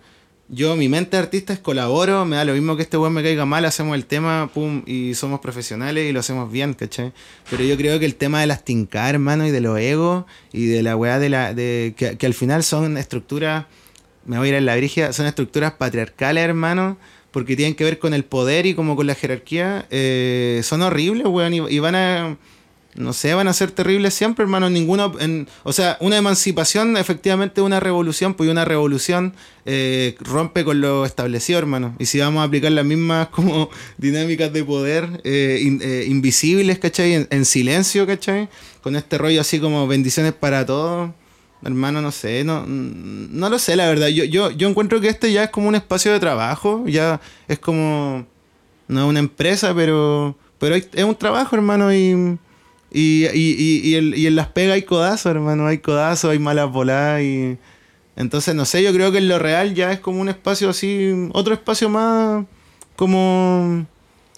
yo, 0.49 0.77
mi 0.77 0.89
mente 0.89 1.17
artista 1.17 1.53
es 1.53 1.59
colaboro, 1.59 2.25
me 2.25 2.37
da 2.37 2.45
lo 2.45 2.53
mismo 2.53 2.77
que 2.77 2.83
este 2.83 2.97
weón 2.97 3.13
me 3.13 3.23
caiga 3.23 3.45
mal, 3.45 3.65
hacemos 3.65 3.97
el 3.97 4.07
tema, 4.07 4.49
pum, 4.53 4.83
y 4.87 5.15
somos 5.15 5.41
profesionales 5.41 6.09
y 6.09 6.13
lo 6.13 6.21
hacemos 6.21 6.51
bien, 6.53 6.75
¿cachai? 6.75 7.13
Pero 7.51 7.65
yo 7.65 7.77
creo 7.77 7.99
que 7.99 8.07
el 8.07 8.15
tema 8.15 8.41
de 8.41 8.47
las 8.47 8.65
tincar, 8.65 9.15
hermano, 9.15 9.47
y 9.47 9.51
de 9.51 9.61
los 9.61 9.79
egos, 9.79 10.25
y 10.53 10.67
de 10.67 10.83
la 10.83 10.97
weá 10.97 11.19
de 11.19 11.29
la. 11.31 11.53
de 11.53 11.95
que, 11.97 12.17
que 12.17 12.27
al 12.27 12.35
final 12.35 12.63
son 12.63 12.97
estructuras, 12.97 13.67
me 14.25 14.39
voy 14.39 14.47
a 14.47 14.51
ir 14.51 14.55
en 14.57 14.67
la 14.67 14.77
brigia, 14.77 15.13
son 15.13 15.27
estructuras 15.27 15.73
patriarcales, 15.73 16.45
hermano, 16.45 16.97
porque 17.33 17.57
tienen 17.57 17.75
que 17.75 17.85
ver 17.85 17.99
con 17.99 18.15
el 18.15 18.25
poder 18.25 18.67
y 18.67 18.75
como 18.75 18.95
con 18.95 19.07
la 19.07 19.15
jerarquía, 19.15 19.87
eh, 19.91 20.61
son 20.63 20.83
horribles, 20.83 21.27
weón, 21.27 21.55
y, 21.55 21.59
y 21.75 21.79
van 21.81 21.95
a. 21.97 22.37
No 22.97 23.13
sé, 23.13 23.35
van 23.35 23.47
a 23.47 23.53
ser 23.53 23.71
terribles 23.71 24.15
siempre, 24.15 24.43
hermano. 24.43 24.71
Ninguno, 24.71 25.13
en, 25.21 25.49
o 25.65 25.73
sea, 25.73 25.99
una 26.01 26.17
emancipación 26.17 26.97
efectivamente 26.97 27.61
una 27.61 27.79
revolución, 27.79 28.35
pues 28.35 28.49
una 28.49 28.65
revolución 28.65 29.35
eh, 29.67 30.17
rompe 30.21 30.65
con 30.65 30.81
lo 30.81 31.05
establecido, 31.05 31.59
hermano. 31.59 31.95
Y 31.99 32.07
si 32.07 32.19
vamos 32.19 32.41
a 32.41 32.45
aplicar 32.45 32.73
las 32.73 32.85
mismas 32.85 33.29
como 33.29 33.69
dinámicas 33.99 34.53
de 34.53 34.65
poder 34.65 35.21
eh, 35.25 35.79
eh, 35.83 36.05
invisibles, 36.09 36.79
¿cachai? 36.79 37.15
En, 37.15 37.29
en 37.31 37.45
silencio, 37.45 38.07
¿cachai? 38.07 38.49
Con 38.83 38.97
este 38.97 39.19
rollo 39.19 39.41
así 39.41 39.61
como 39.61 39.87
bendiciones 39.87 40.33
para 40.33 40.65
todos. 40.65 41.11
Hermano, 41.63 42.01
no 42.01 42.13
sé, 42.13 42.45
no, 42.45 42.65
no 42.67 43.51
lo 43.51 43.59
sé, 43.59 43.77
la 43.77 43.89
verdad. 43.89 44.09
Yo, 44.09 44.25
yo, 44.25 44.51
yo 44.51 44.69
encuentro 44.69 45.01
que 45.01 45.09
este 45.09 45.33
ya 45.33 45.45
es 45.45 45.51
como 45.51 45.69
un 45.69 45.75
espacio 45.75 46.13
de 46.13 46.21
trabajo, 46.21 46.85
ya 46.87 47.21
es 47.49 47.59
como, 47.59 48.27
no 48.89 49.01
es 49.01 49.07
una 49.07 49.19
empresa, 49.19 49.75
pero, 49.75 50.37
pero 50.59 50.77
es 50.77 51.05
un 51.05 51.17
trabajo, 51.17 51.57
hermano, 51.57 51.93
y... 51.93 52.39
Y, 52.91 53.27
y, 53.27 53.57
y, 53.59 53.81
y, 53.91 53.95
el- 53.97 54.15
y 54.17 54.27
en 54.27 54.37
las 54.37 54.49
pegas 54.49 54.75
hay 54.75 54.83
codazos, 54.83 55.27
hermano, 55.31 55.67
hay 55.67 55.79
codazos, 55.79 56.31
hay 56.31 56.39
malas 56.39 56.71
voladas 56.71 57.23
y... 57.23 57.57
Entonces, 58.17 58.55
no 58.55 58.65
sé, 58.65 58.83
yo 58.83 58.93
creo 58.95 59.13
que 59.13 59.19
en 59.19 59.29
lo 59.29 59.39
real 59.39 59.75
ya 59.75 59.93
es 59.93 60.01
como 60.01 60.21
un 60.23 60.29
espacio 60.31 60.71
así, 60.71 61.29
otro 61.35 61.53
espacio 61.53 61.91
más 61.91 62.47
como 62.97 63.85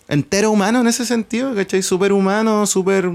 entero 0.09 0.51
humano 0.51 0.81
en 0.81 0.87
ese 0.89 1.05
sentido, 1.07 1.55
¿cachai? 1.55 1.83
Súper 1.83 2.13
humano, 2.13 2.67
súper... 2.67 3.11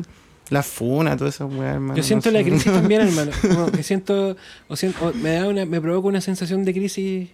La 0.49 0.61
funa, 0.61 1.15
toda 1.17 1.29
esa 1.29 1.45
weá, 1.45 1.71
hermano. 1.73 1.95
Yo 1.95 2.03
siento 2.03 2.29
no 2.29 2.37
la 2.37 2.43
sé. 2.43 2.49
crisis 2.49 2.71
también, 2.71 3.01
hermano. 3.07 3.31
Como 3.41 3.71
que 3.71 3.81
siento, 3.81 4.35
o 4.67 4.75
siento- 4.75 5.07
o 5.07 5.13
me 5.13 5.31
da 5.31 5.47
una, 5.47 5.65
me 5.65 5.81
provoca 5.81 6.07
una 6.09 6.21
sensación 6.21 6.63
de 6.65 6.73
crisis 6.73 7.29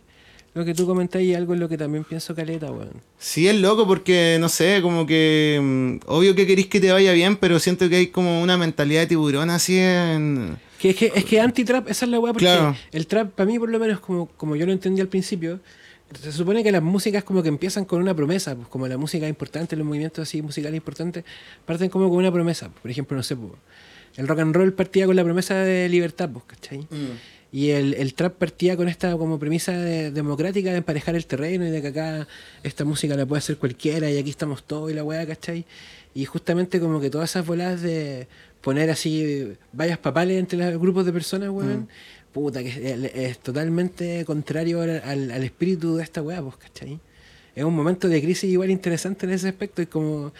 lo 0.54 0.66
que 0.66 0.74
tú 0.74 0.86
comentas 0.88 1.22
y 1.22 1.34
algo 1.36 1.54
en 1.54 1.60
lo 1.60 1.70
que 1.70 1.78
también 1.78 2.04
pienso 2.04 2.34
caleta, 2.36 2.72
weón. 2.72 3.02
Sí, 3.18 3.48
es 3.48 3.56
loco 3.60 3.86
porque, 3.88 4.38
no 4.40 4.50
sé, 4.50 4.80
como 4.82 5.06
que... 5.06 5.60
mm, 5.62 6.06
obvio 6.08 6.36
que 6.36 6.48
queréis 6.48 6.68
que 6.68 6.80
te 6.80 6.92
vaya 6.92 7.14
bien, 7.14 7.36
pero 7.38 7.60
siento 7.60 7.88
que 7.90 7.96
hay 7.98 8.08
como 8.08 8.42
una 8.42 8.58
mentalidad 8.58 9.02
de 9.02 9.08
tiburón 9.08 9.50
así 9.50 9.78
en... 9.78 10.58
Que 10.80 10.92
es 10.92 10.96
que, 10.96 11.12
es 11.14 11.26
que 11.26 11.40
anti-trap, 11.42 11.90
esa 11.90 12.06
es 12.06 12.12
la 12.12 12.20
weá, 12.20 12.32
porque 12.34 12.46
Claro. 12.46 12.76
el 12.92 13.06
trap, 13.06 13.32
para 13.34 13.46
mí, 13.48 13.60
por 13.60 13.70
lo 13.70 13.80
menos, 13.80 14.00
como, 14.00 14.28
como 14.38 14.56
yo 14.56 14.66
lo 14.66 14.72
entendí 14.72 15.02
al 15.02 15.10
principio, 15.10 15.60
se 16.20 16.32
supone 16.32 16.64
que 16.64 16.72
las 16.72 16.82
músicas 16.82 17.24
como 17.24 17.44
que 17.44 17.50
empiezan 17.50 17.86
con 17.86 18.02
una 18.02 18.16
promesa, 18.16 18.56
pues 18.56 18.68
como 18.70 18.88
la 18.88 18.98
música 18.98 19.28
importante, 19.28 19.76
los 19.76 19.86
movimientos 19.86 20.24
así 20.28 20.42
musicales 20.42 20.76
importantes, 20.78 21.24
parten 21.66 21.90
como 21.90 22.08
con 22.10 22.18
una 22.18 22.32
promesa. 22.32 22.70
Por 22.70 22.90
ejemplo, 22.90 23.16
no 23.18 23.24
sé, 23.24 23.36
pues, 23.36 23.52
el 24.16 24.28
rock 24.28 24.40
and 24.40 24.56
roll 24.56 24.74
partía 24.74 25.06
con 25.06 25.16
la 25.16 25.24
promesa 25.24 25.56
de 25.56 25.88
libertad, 25.90 26.30
pues, 26.32 26.46
¿cachai? 26.48 26.88
Y 27.52 27.70
el, 27.72 27.96
el 27.96 28.14
trap 28.14 28.36
partía 28.36 28.78
con 28.78 28.88
esta 28.88 29.18
como 29.18 29.40
premisa 29.40 29.72
de- 29.72 30.12
democrática 30.12 30.70
de 30.72 30.78
emparejar 30.78 31.16
el 31.16 31.26
terreno 31.26 31.66
y 31.66 31.72
de 31.72 31.82
que 31.82 31.88
acá 31.88 32.28
esta 32.64 32.86
música 32.86 33.16
la 33.16 33.26
puede 33.26 33.40
hacer 33.40 33.58
cualquiera 33.58 34.10
y 34.12 34.18
aquí 34.20 34.30
estamos 34.30 34.64
todos 34.64 34.92
y 34.92 34.94
la 34.94 35.04
weá, 35.04 35.26
¿cachai? 35.26 35.66
Y 36.14 36.26
justamente 36.26 36.80
como 36.80 37.00
que 37.02 37.10
todas 37.10 37.32
esas 37.32 37.46
bolas 37.46 37.82
de 37.82 38.28
poner 38.62 38.90
así 38.92 39.48
vallas 39.74 39.98
papales 39.98 40.38
entre 40.40 40.60
los 40.60 40.80
grupos 40.80 41.06
de 41.06 41.14
personas, 41.14 41.50
weón, 41.50 41.88
puta, 42.34 42.62
que 42.62 42.70
es, 42.70 43.16
es 43.16 43.40
totalmente 43.40 44.24
contrario 44.26 44.82
al, 44.82 45.02
al- 45.04 45.32
al 45.32 45.44
espíritu 45.44 45.96
de 45.96 46.04
esta 46.04 46.22
weá, 46.22 46.42
pues, 46.44 46.58
¿cachai? 46.58 47.00
Es 47.56 47.64
un 47.64 47.76
momento 47.76 48.08
de 48.08 48.22
crisis 48.22 48.50
igual 48.52 48.70
interesante 48.70 49.26
en 49.26 49.32
ese 49.34 49.48
aspecto 49.50 49.82
y 49.82 49.88
como 49.88 50.32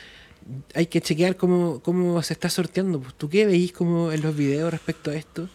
hay 0.76 0.86
que 0.86 1.02
chequear 1.02 1.36
cómo, 1.38 1.80
cómo 1.82 2.22
se 2.22 2.34
está 2.34 2.50
sorteando. 2.50 3.00
Pues, 3.00 3.16
¿Tú 3.16 3.30
qué 3.30 3.46
veis 3.48 3.72
como 3.72 4.12
en 4.12 4.22
los 4.22 4.36
videos 4.36 4.72
respecto 4.72 5.10
a 5.12 5.16
esto? 5.16 5.50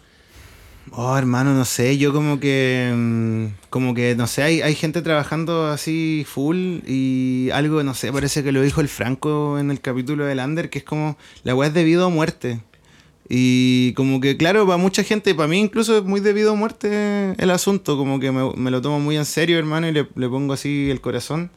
Oh, 0.92 1.16
hermano, 1.16 1.54
no 1.54 1.64
sé, 1.64 1.96
yo 1.98 2.12
como 2.12 2.38
que. 2.40 2.92
mm, 2.94 3.46
Como 3.70 3.94
que, 3.94 4.14
no 4.16 4.26
sé, 4.26 4.42
hay, 4.42 4.60
hay 4.62 4.74
gente 4.74 5.02
trabajando 5.02 5.66
así 5.66 6.24
full 6.28 6.80
y 6.86 7.48
algo, 7.52 7.82
no 7.82 7.94
sé, 7.94 8.12
parece 8.12 8.44
que 8.44 8.52
lo 8.52 8.62
dijo 8.62 8.80
el 8.80 8.88
Franco 8.88 9.58
en 9.58 9.70
el 9.70 9.80
capítulo 9.80 10.24
del 10.26 10.38
Under, 10.40 10.70
que 10.70 10.78
es 10.78 10.84
como. 10.84 11.16
La 11.42 11.54
weá 11.54 11.68
es 11.68 11.74
debido 11.74 12.04
a 12.06 12.10
muerte. 12.10 12.60
Y 13.28 13.94
como 13.94 14.20
que, 14.20 14.36
claro, 14.36 14.66
para 14.66 14.78
mucha 14.78 15.04
gente, 15.04 15.34
para 15.34 15.48
mí 15.48 15.60
incluso 15.60 15.98
es 15.98 16.04
muy 16.04 16.20
debido 16.20 16.52
a 16.52 16.56
muerte 16.56 17.34
el 17.38 17.50
asunto, 17.50 17.96
como 17.96 18.20
que 18.20 18.32
me, 18.32 18.52
me 18.56 18.70
lo 18.70 18.82
tomo 18.82 19.00
muy 19.00 19.16
en 19.16 19.24
serio, 19.26 19.58
hermano, 19.58 19.88
y 19.88 19.92
le, 19.92 20.08
le 20.16 20.28
pongo 20.28 20.54
así 20.54 20.90
el 20.90 21.00
corazón. 21.00 21.50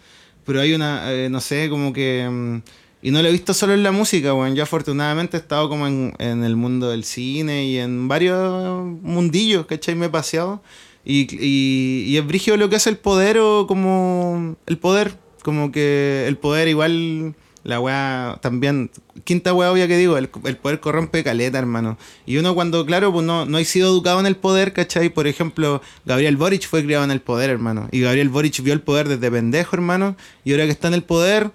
Pero 0.46 0.62
hay 0.62 0.74
una, 0.74 1.12
eh, 1.14 1.30
no 1.30 1.42
sé, 1.42 1.70
como 1.70 1.94
que... 1.94 2.62
y 3.02 3.12
no 3.12 3.22
lo 3.22 3.28
he 3.28 3.32
visto 3.32 3.54
solo 3.54 3.74
en 3.74 3.84
la 3.84 3.92
música, 3.92 4.34
weón. 4.34 4.56
Yo 4.56 4.64
afortunadamente 4.64 5.38
he 5.38 5.40
estado 5.40 5.70
como 5.70 5.88
en, 5.88 6.14
en 6.20 6.44
el 6.44 6.56
mundo 6.56 6.90
del 6.90 7.04
cine 7.04 7.66
y 7.66 7.78
en 7.78 8.08
varios 8.08 8.84
mundillos, 9.02 9.66
¿cachai? 9.66 9.96
Me 9.96 10.08
he 10.08 10.10
paseado. 10.10 10.62
Y, 11.06 11.28
y, 11.40 12.06
y 12.08 12.18
es 12.18 12.26
brígido 12.26 12.58
lo 12.58 12.70
que 12.70 12.76
hace 12.76 12.90
el 12.90 12.98
poder 12.98 13.38
o 13.40 13.66
como... 13.68 14.58
El 14.66 14.78
poder, 14.78 15.18
como 15.44 15.72
que 15.72 16.26
el 16.28 16.38
poder 16.38 16.68
igual... 16.68 17.36
La 17.64 17.82
weá 17.82 18.40
también, 18.42 18.92
quinta 19.26 19.54
weá 19.54 19.70
obvia 19.74 19.90
que 19.90 19.98
digo, 19.98 20.18
el, 20.18 20.30
el 20.46 20.56
poder 20.56 20.80
corrompe 20.80 21.22
caleta, 21.22 21.60
hermano. 21.60 21.98
Y 22.26 22.38
uno 22.38 22.56
cuando, 22.56 22.86
claro, 22.86 23.12
pues 23.12 23.26
no, 23.26 23.46
no 23.46 23.58
ha 23.58 23.64
sido 23.66 23.90
educado 23.90 24.22
en 24.22 24.26
el 24.26 24.38
poder, 24.38 24.72
¿cachai? 24.72 25.10
Por 25.10 25.28
ejemplo, 25.28 25.82
Gabriel 26.06 26.38
Boric 26.38 26.66
fue 26.66 26.86
criado 26.86 27.04
en 27.04 27.12
el 27.12 27.20
poder, 27.20 27.50
hermano. 27.50 27.90
Y 27.92 28.00
Gabriel 28.00 28.30
Boric 28.30 28.64
vio 28.64 28.72
el 28.72 28.80
poder 28.80 29.10
desde 29.10 29.30
pendejo, 29.30 29.76
hermano. 29.76 30.16
Y 30.46 30.54
ahora 30.54 30.64
que 30.64 30.72
está 30.72 30.88
en 30.88 30.94
el 30.94 31.04
poder, 31.04 31.52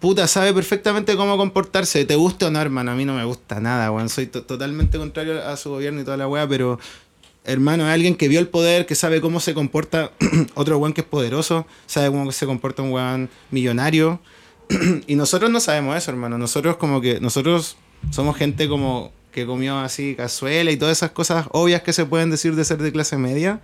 puta, 0.00 0.26
sabe 0.26 0.52
perfectamente 0.52 1.16
cómo 1.16 1.36
comportarse. 1.36 2.04
¿Te 2.04 2.16
gusta 2.16 2.46
o 2.46 2.50
no, 2.50 2.60
hermano? 2.60 2.92
A 2.92 2.94
mí 2.94 3.04
no 3.04 3.14
me 3.14 3.24
gusta 3.24 3.60
nada, 3.60 3.90
weón. 3.90 4.08
Soy 4.08 4.26
to- 4.26 4.42
totalmente 4.42 4.98
contrario 4.98 5.44
a 5.46 5.56
su 5.56 5.70
gobierno 5.70 6.00
y 6.00 6.04
toda 6.04 6.16
la 6.16 6.28
weá, 6.28 6.46
pero 6.48 6.78
hermano, 7.44 7.84
es 7.86 7.94
alguien 7.94 8.16
que 8.16 8.28
vio 8.28 8.40
el 8.40 8.48
poder, 8.48 8.86
que 8.86 8.94
sabe 8.94 9.20
cómo 9.20 9.40
se 9.40 9.54
comporta 9.54 10.10
otro 10.54 10.78
weón 10.78 10.92
que 10.92 11.02
es 11.02 11.06
poderoso, 11.06 11.66
sabe 11.86 12.08
cómo 12.08 12.30
se 12.32 12.46
comporta 12.46 12.82
un 12.82 12.92
weón 12.92 13.30
millonario. 13.50 14.20
y 15.06 15.14
nosotros 15.14 15.50
no 15.50 15.60
sabemos 15.60 15.96
eso, 15.96 16.10
hermano. 16.10 16.38
Nosotros 16.38 16.76
como 16.76 17.00
que, 17.00 17.20
nosotros 17.20 17.76
somos 18.10 18.36
gente 18.36 18.68
como 18.68 19.12
que 19.32 19.46
comió 19.46 19.78
así 19.78 20.14
cazuela 20.16 20.70
y 20.70 20.76
todas 20.76 20.96
esas 20.96 21.10
cosas 21.10 21.46
obvias 21.50 21.82
que 21.82 21.92
se 21.92 22.06
pueden 22.06 22.30
decir 22.30 22.54
de 22.56 22.64
ser 22.64 22.78
de 22.78 22.90
clase 22.90 23.16
media. 23.18 23.60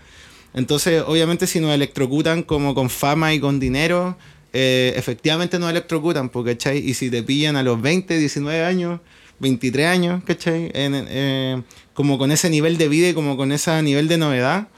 Entonces, 0.55 1.03
obviamente, 1.07 1.47
si 1.47 1.61
nos 1.61 1.71
electrocutan 1.73 2.43
como 2.43 2.75
con 2.75 2.91
fama 2.91 3.33
y 3.33 3.41
con 3.41 3.59
dinero, 3.59 4.17
eh, 4.53 4.93
efectivamente 4.97 5.59
nos 5.59 5.71
electrocutan, 5.71 6.29
porque, 6.29 6.53
¿cachai? 6.53 6.79
Y 6.79 6.95
si 6.95 7.11
te 7.11 7.23
pillan 7.23 7.57
a 7.57 7.63
los 7.63 7.81
20, 7.81 8.19
19 8.19 8.65
años, 8.65 9.01
23 9.39 9.87
años, 9.87 10.23
¿cachai? 10.25 10.71
En- 10.75 11.07
eh, 11.09 11.63
como 11.95 12.19
con 12.19 12.33
ese 12.33 12.49
nivel 12.51 12.79
de 12.79 12.89
vida 12.89 13.09
y 13.09 13.15
como 13.15 13.37
con 13.37 13.53
ese 13.53 13.83
nivel 13.83 14.09
de 14.09 14.19
novedad, 14.19 14.69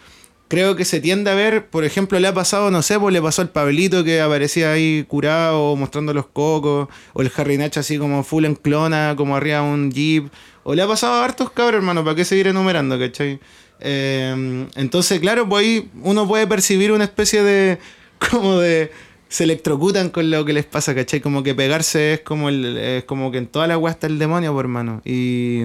creo 0.48 0.76
que 0.76 0.84
se 0.84 1.00
tiende 1.00 1.30
a 1.30 1.34
ver, 1.34 1.66
por 1.68 1.84
ejemplo, 1.84 2.18
le 2.20 2.28
ha 2.28 2.34
pasado, 2.34 2.70
no 2.70 2.82
sé, 2.82 2.98
pues 3.00 3.12
le 3.12 3.20
pasó 3.22 3.42
al 3.42 3.50
Pablito 3.50 4.04
que 4.04 4.20
aparecía 4.20 4.72
ahí 4.72 5.04
curado, 5.08 5.74
mostrando 5.76 6.12
los 6.14 6.26
cocos, 6.26 6.88
o 7.12 7.22
el 7.22 7.30
Harry 7.36 7.60
así 7.76 7.98
como 7.98 8.22
full 8.24 8.44
en 8.44 8.54
clona, 8.54 9.14
como 9.16 9.36
arriba 9.36 9.62
un 9.62 9.90
jeep, 9.90 10.28
o 10.62 10.74
le 10.74 10.82
ha 10.82 10.86
pasado 10.86 11.14
a 11.14 11.24
hartos 11.24 11.50
cabros, 11.50 11.78
hermano, 11.78 12.04
¿para 12.04 12.16
qué 12.16 12.24
seguir 12.24 12.46
enumerando, 12.46 12.98
cachai? 12.98 13.40
Eh, 13.80 14.66
entonces, 14.76 15.20
claro, 15.20 15.48
pues 15.48 15.64
ahí 15.66 15.90
uno 16.02 16.26
puede 16.28 16.46
percibir 16.46 16.92
una 16.92 17.04
especie 17.04 17.42
de, 17.42 17.78
como 18.30 18.58
de, 18.58 18.90
se 19.34 19.44
electrocutan 19.44 20.10
con 20.10 20.30
lo 20.30 20.44
que 20.44 20.52
les 20.52 20.64
pasa, 20.64 20.94
¿cachai? 20.94 21.20
Como 21.20 21.42
que 21.42 21.54
pegarse 21.54 22.14
es 22.14 22.20
como 22.20 22.48
el, 22.48 22.76
es 22.76 23.04
como 23.04 23.30
que 23.32 23.38
en 23.38 23.46
toda 23.48 23.66
la 23.66 23.74
agua 23.74 23.90
está 23.90 24.06
el 24.06 24.18
demonio, 24.18 24.52
pues, 24.52 24.62
hermano, 24.64 25.02
y... 25.04 25.62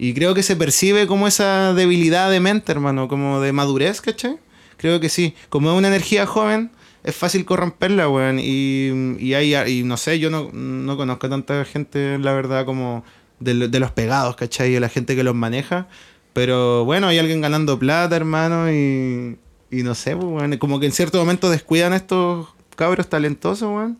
Y 0.00 0.14
creo 0.14 0.32
que 0.32 0.44
se 0.44 0.54
percibe 0.54 1.08
como 1.08 1.26
esa 1.26 1.74
debilidad 1.74 2.30
de 2.30 2.38
mente, 2.38 2.70
hermano, 2.70 3.08
como 3.08 3.40
de 3.40 3.50
madurez, 3.52 4.00
¿cachai? 4.00 4.36
Creo 4.76 5.00
que 5.00 5.08
sí. 5.08 5.34
Como 5.48 5.72
es 5.72 5.76
una 5.76 5.88
energía 5.88 6.24
joven, 6.24 6.70
es 7.02 7.16
fácil 7.16 7.44
corromperla, 7.44 8.08
weón. 8.08 8.38
Y, 8.40 8.92
y, 9.18 9.34
hay, 9.34 9.56
y 9.56 9.82
no 9.82 9.96
sé, 9.96 10.20
yo 10.20 10.30
no, 10.30 10.52
no 10.52 10.96
conozco 10.96 11.28
tanta 11.28 11.64
gente, 11.64 12.16
la 12.20 12.32
verdad, 12.32 12.64
como 12.64 13.02
de, 13.40 13.54
lo- 13.54 13.66
de 13.66 13.80
los 13.80 13.90
pegados, 13.90 14.36
¿cachai? 14.36 14.70
De 14.70 14.78
la 14.78 14.88
gente 14.88 15.16
que 15.16 15.24
los 15.24 15.34
maneja. 15.34 15.88
Pero 16.32 16.84
bueno, 16.84 17.08
hay 17.08 17.18
alguien 17.18 17.40
ganando 17.40 17.76
plata, 17.76 18.14
hermano, 18.14 18.70
y, 18.70 19.36
y 19.72 19.82
no 19.82 19.96
sé, 19.96 20.14
pues, 20.14 20.28
weón. 20.28 20.56
Como 20.58 20.78
que 20.78 20.86
en 20.86 20.92
cierto 20.92 21.18
momento 21.18 21.50
descuidan 21.50 21.92
estos 21.92 22.46
cabros 22.78 23.08
talentosos, 23.08 23.68
weón. 23.68 23.98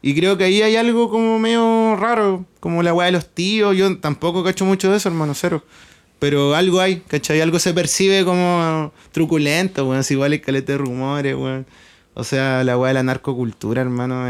Y 0.00 0.14
creo 0.14 0.38
que 0.38 0.44
ahí 0.44 0.62
hay 0.62 0.76
algo 0.76 1.10
como 1.10 1.38
medio 1.38 1.96
raro, 1.96 2.46
como 2.60 2.82
la 2.82 2.94
weá 2.94 3.06
de 3.06 3.12
los 3.12 3.28
tíos. 3.28 3.76
Yo 3.76 3.98
tampoco 3.98 4.42
cacho 4.42 4.64
mucho 4.64 4.90
de 4.90 4.96
eso, 4.96 5.08
hermano, 5.10 5.34
cero. 5.34 5.62
Pero 6.18 6.54
algo 6.54 6.80
hay, 6.80 7.00
¿cachai? 7.00 7.42
Algo 7.42 7.58
se 7.58 7.74
percibe 7.74 8.24
como 8.24 8.92
truculento, 9.12 9.86
weón. 9.86 10.02
Si 10.02 10.14
igual 10.14 10.32
hay 10.32 10.40
caleta 10.40 10.72
de 10.72 10.78
rumores, 10.78 11.36
weón. 11.36 11.66
O 12.14 12.24
sea, 12.24 12.64
la 12.64 12.78
weá 12.78 12.88
de 12.88 12.94
la 12.94 13.02
narcocultura, 13.02 13.82
hermano. 13.82 14.24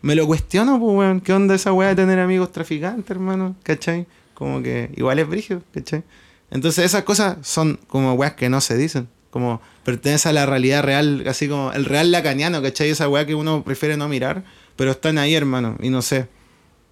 me 0.00 0.14
lo 0.14 0.26
cuestiono, 0.26 0.80
pues, 0.80 0.96
weón. 0.96 1.20
¿Qué 1.20 1.34
onda 1.34 1.54
esa 1.54 1.72
weá 1.74 1.90
de 1.90 1.96
tener 1.96 2.18
amigos 2.18 2.50
traficantes, 2.50 3.10
hermano? 3.10 3.56
¿Cachai? 3.62 4.06
Como 4.32 4.62
que 4.62 4.90
igual 4.96 5.18
es 5.18 5.28
brígido, 5.28 5.62
¿cachai? 5.74 6.02
Entonces 6.50 6.86
esas 6.86 7.02
cosas 7.02 7.46
son 7.46 7.78
como 7.88 8.14
weas 8.14 8.32
que 8.32 8.48
no 8.48 8.62
se 8.62 8.78
dicen. 8.78 9.08
Como 9.30 9.60
pertenece 9.88 10.28
a 10.28 10.34
la 10.34 10.44
realidad 10.44 10.82
real, 10.82 11.24
así 11.26 11.48
como 11.48 11.72
el 11.72 11.86
real 11.86 12.12
lacaniano, 12.12 12.60
¿cachai? 12.60 12.90
Esa 12.90 13.08
weá 13.08 13.24
que 13.24 13.34
uno 13.34 13.64
prefiere 13.64 13.96
no 13.96 14.06
mirar, 14.06 14.44
pero 14.76 14.90
están 14.90 15.16
ahí, 15.16 15.34
hermano, 15.34 15.78
y 15.80 15.88
no 15.88 16.02
sé. 16.02 16.28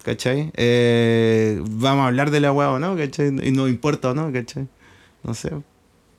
¿Cachai? 0.03 0.51
Eh, 0.55 1.61
vamos 1.61 2.05
a 2.05 2.07
hablar 2.07 2.31
de 2.31 2.39
la 2.39 2.51
weá 2.51 2.71
o 2.71 2.79
no, 2.79 2.97
¿cachai? 2.97 3.27
Y 3.27 3.51
no 3.51 3.67
importa 3.67 4.09
o 4.09 4.13
no, 4.15 4.33
¿cachai? 4.33 4.67
No 5.21 5.35
sé. 5.35 5.51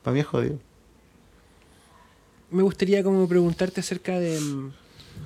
Para 0.05 0.15
mí 0.15 0.21
es 0.21 0.27
jodido. 0.27 0.61
me 2.53 2.63
gustaría 2.63 3.03
como 3.03 3.27
preguntarte 3.27 3.81
acerca 3.81 4.21
de, 4.21 4.39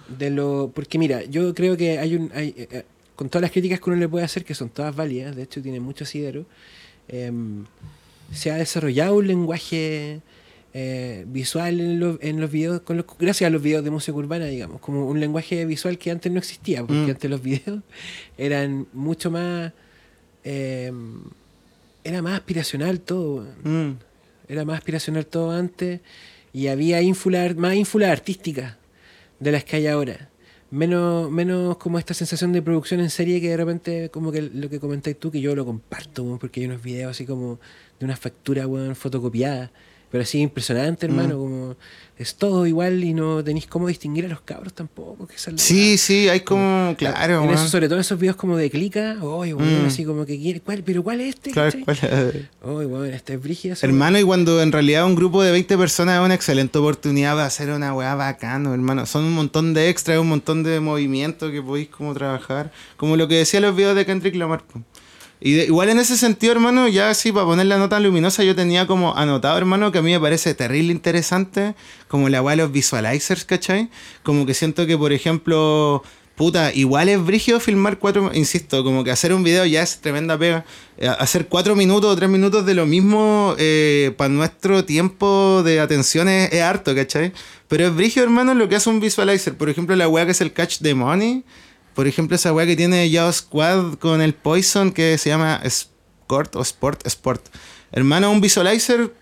de 0.09 0.31
lo... 0.31 0.73
Porque 0.75 0.99
mira, 0.99 1.23
yo 1.25 1.53
creo 1.53 1.77
que 1.77 1.99
hay 1.99 2.17
un... 2.17 2.31
Hay, 2.35 2.55
eh, 2.57 2.69
eh, 2.71 2.85
con 3.15 3.29
todas 3.29 3.43
las 3.43 3.51
críticas 3.51 3.79
que 3.79 3.91
uno 3.91 3.99
le 3.99 4.09
puede 4.09 4.25
hacer, 4.25 4.43
que 4.43 4.55
son 4.55 4.71
todas 4.71 4.97
válidas, 4.97 5.37
de 5.37 5.43
hecho 5.43 5.61
tiene 5.61 5.81
mucho 5.81 6.05
asidero, 6.05 6.47
em, 7.09 7.67
se 8.33 8.51
ha 8.51 8.55
desarrollado 8.55 9.17
un 9.17 9.27
lenguaje 9.27 10.23
eh, 10.75 11.25
visual 11.29 11.81
en, 11.81 12.01
lo- 12.01 12.19
en 12.23 12.41
los 12.41 12.51
videos, 12.51 12.81
con 12.81 12.97
los- 12.97 13.07
gracias 13.19 13.49
a 13.49 13.51
los 13.51 13.61
videos 13.63 13.85
de 13.85 13.91
música 13.91 14.17
urbana, 14.17 14.47
digamos, 14.47 14.81
como 14.81 15.07
un 15.07 15.21
lenguaje 15.21 15.65
visual 15.67 15.99
que 15.99 16.11
antes 16.11 16.33
no 16.33 16.39
existía, 16.39 16.81
porque 16.81 16.95
Mm. 16.95 17.11
antes 17.11 17.31
los 17.31 17.43
videos 17.43 17.81
eran 18.39 18.87
mucho 18.93 19.31
más... 19.31 19.73
em, 20.45 21.21
era 22.05 22.21
más 22.23 22.35
aspiracional 22.35 23.01
todo. 23.01 23.47
Mm. 23.65 23.91
Era 24.49 24.65
más 24.65 24.79
aspiracional 24.79 25.25
todo 25.27 25.53
antes 25.53 26.01
y 26.53 26.67
había 26.67 27.01
ínfula, 27.01 27.53
más 27.57 27.75
ínfulas 27.75 28.11
artísticas 28.11 28.77
de 29.39 29.53
las 29.53 29.65
que 29.65 29.77
hay 29.77 29.87
ahora. 29.87 30.29
Menos, 30.71 31.31
menos 31.31 31.77
como 31.77 31.99
esta 31.99 32.15
sensación 32.15 32.53
de 32.53 32.63
producción 32.63 33.01
en 33.01 33.11
serie 33.11 33.41
que 33.41 33.51
de 33.51 33.57
repente, 33.59 34.09
como 34.11 34.33
que 34.33 34.41
lo 34.43 34.69
que 34.71 34.81
comentáis 34.81 35.19
tú, 35.19 35.31
que 35.31 35.41
yo 35.41 35.55
lo 35.55 35.65
comparto, 35.67 36.39
porque 36.41 36.61
hay 36.61 36.67
unos 36.67 36.83
videos 36.83 37.11
así 37.11 37.25
como 37.27 37.61
de 38.01 38.07
una 38.07 38.17
factura, 38.17 38.67
weón, 38.67 38.97
fotocopiada, 38.97 39.71
pero 40.13 40.23
así 40.23 40.39
impresionante, 40.39 41.07
hermano, 41.07 41.37
como 41.39 41.77
es 42.19 42.37
todo 42.37 42.67
igual 42.69 43.03
y 43.03 43.15
no 43.15 43.43
tenéis 43.43 43.67
cómo 43.67 43.89
distinguir 43.89 44.27
a 44.27 44.29
los 44.29 44.43
cabros 44.43 44.73
tampoco. 44.75 45.27
Que 45.27 45.35
es 45.35 45.47
la 45.51 45.59
Sí, 45.59 45.99
sí, 45.99 46.29
hay 46.29 46.41
como. 46.41 46.95
Claro, 46.97 47.43
en 47.43 47.51
eso, 47.51 47.67
sobre 47.67 47.89
todo 47.89 47.99
esos 47.99 48.21
videos 48.21 48.37
como 48.37 48.57
de 48.57 48.71
clica, 48.71 49.17
oye, 49.23 49.55
weón, 49.55 49.83
Mm. 49.85 49.87
así 49.87 50.05
como 50.05 50.25
que 50.25 50.39
quiere, 50.39 50.61
¿cuál? 50.61 50.83
¿Pero 50.85 51.03
cuál 51.03 51.21
es 51.23 51.31
este? 51.35 51.51
Claro? 51.51 51.77
¿cuál- 51.85 52.49
Oye, 52.63 52.87
weón, 52.87 53.07
este 53.13 53.35
es 53.35 53.43
brígida. 53.43 53.73
esa 53.73 53.87
Hermano, 53.87 54.19
y 54.21 54.23
cuando 54.23 54.63
en 54.63 54.71
realidad 54.71 55.05
un 55.07 55.17
grupo 55.17 55.43
de 55.43 55.51
20 55.51 55.77
personas 55.79 56.21
es 56.21 56.25
una 56.25 56.35
excelente 56.35 56.79
oportunidad 56.79 57.35
de 57.37 57.43
hacer 57.43 57.71
una 57.71 57.93
weá 57.95 58.15
bacano, 58.15 58.73
hermano. 58.75 59.07
Son 59.07 59.25
un 59.25 59.33
montón 59.33 59.73
de 59.75 59.89
extras, 59.89 60.19
un 60.21 60.29
montón 60.29 60.63
de 60.63 60.79
movimientos 60.79 61.51
que 61.51 61.63
podéis 61.63 61.89
como 61.89 62.13
trabajar. 62.15 62.71
Como 62.99 63.17
lo 63.17 63.27
que 63.27 63.37
decía 63.37 63.61
los 63.61 63.75
videos 63.75 63.97
de 63.97 64.07
Kendrick 64.07 64.37
Lamar. 64.37 64.63
Y 65.45 65.53
de- 65.55 65.65
igual 65.65 65.89
en 65.89 65.99
ese 65.99 66.17
sentido, 66.17 66.53
hermano, 66.53 66.87
ya 66.87 67.11
así 67.11 67.33
para 67.33 67.45
poner 67.47 67.67
la 67.67 67.77
nota 67.77 67.99
luminosa, 67.99 68.45
yo 68.45 68.55
tenía 68.55 68.87
como 68.87 69.17
anotado, 69.17 69.59
hermano, 69.59 69.91
que 69.91 69.99
a 69.99 70.03
mí 70.03 70.13
me 70.13 70.21
parece 70.21 70.55
terrible 70.55 70.93
interesante, 70.93 71.75
como 72.07 72.29
la 72.29 72.41
weá 72.43 72.55
de 72.57 72.63
los 72.63 72.71
visualizers, 72.73 73.45
¿cachai? 73.45 73.91
Como 74.23 74.47
que 74.47 74.55
siento 74.55 74.87
que, 74.87 74.97
por 74.97 75.13
ejemplo, 75.13 76.05
puta, 76.37 76.73
igual 76.73 77.09
es 77.09 77.23
brígido 77.25 77.59
filmar 77.59 77.99
cuatro, 77.99 78.31
insisto, 78.35 78.85
como 78.85 79.03
que 79.03 79.11
hacer 79.11 79.35
un 79.35 79.43
video 79.43 79.67
ya 79.67 79.83
es 79.83 80.01
tremenda 80.01 80.39
pega. 80.39 80.65
Eh, 80.97 81.09
Hacer 81.19 81.49
cuatro 81.49 81.75
minutos 81.75 82.13
o 82.13 82.17
tres 82.17 82.31
minutos 82.31 82.65
de 82.65 82.75
lo 82.75 82.87
mismo 82.87 83.57
para 84.17 84.29
nuestro 84.29 84.85
tiempo 84.85 85.63
de 85.65 85.81
atención 85.81 86.29
es, 86.29 86.53
es 86.53 86.63
harto, 86.63 86.95
¿cachai? 86.95 87.33
Pero 87.67 87.87
es 87.87 87.95
brígido, 87.97 88.23
hermano, 88.25 88.55
lo 88.55 88.69
que 88.69 88.77
hace 88.77 88.89
un 88.91 89.01
visualizer. 89.01 89.55
Por 89.57 89.69
ejemplo, 89.71 89.97
la 89.97 90.09
weá 90.09 90.25
que 90.25 90.31
es 90.33 90.41
el 90.41 90.53
Catch 90.53 90.79
the 90.83 90.95
Money. 90.95 91.43
Por 91.95 92.07
ejemplo, 92.07 92.37
esa 92.37 92.53
weá 92.53 92.67
que 92.67 92.77
tiene 92.77 93.09
Yao 93.11 93.33
Squad 93.33 93.95
con 93.95 94.21
el 94.23 94.35
Poison 94.35 94.93
que 94.93 95.19
se 95.19 95.29
llama 95.31 95.61
Sport 95.63 96.57
o 96.57 96.63
Sport 96.63 97.07
Sport. 97.07 97.47
Hermano, 97.93 98.31
un 98.31 98.41
visualizer 98.41 99.13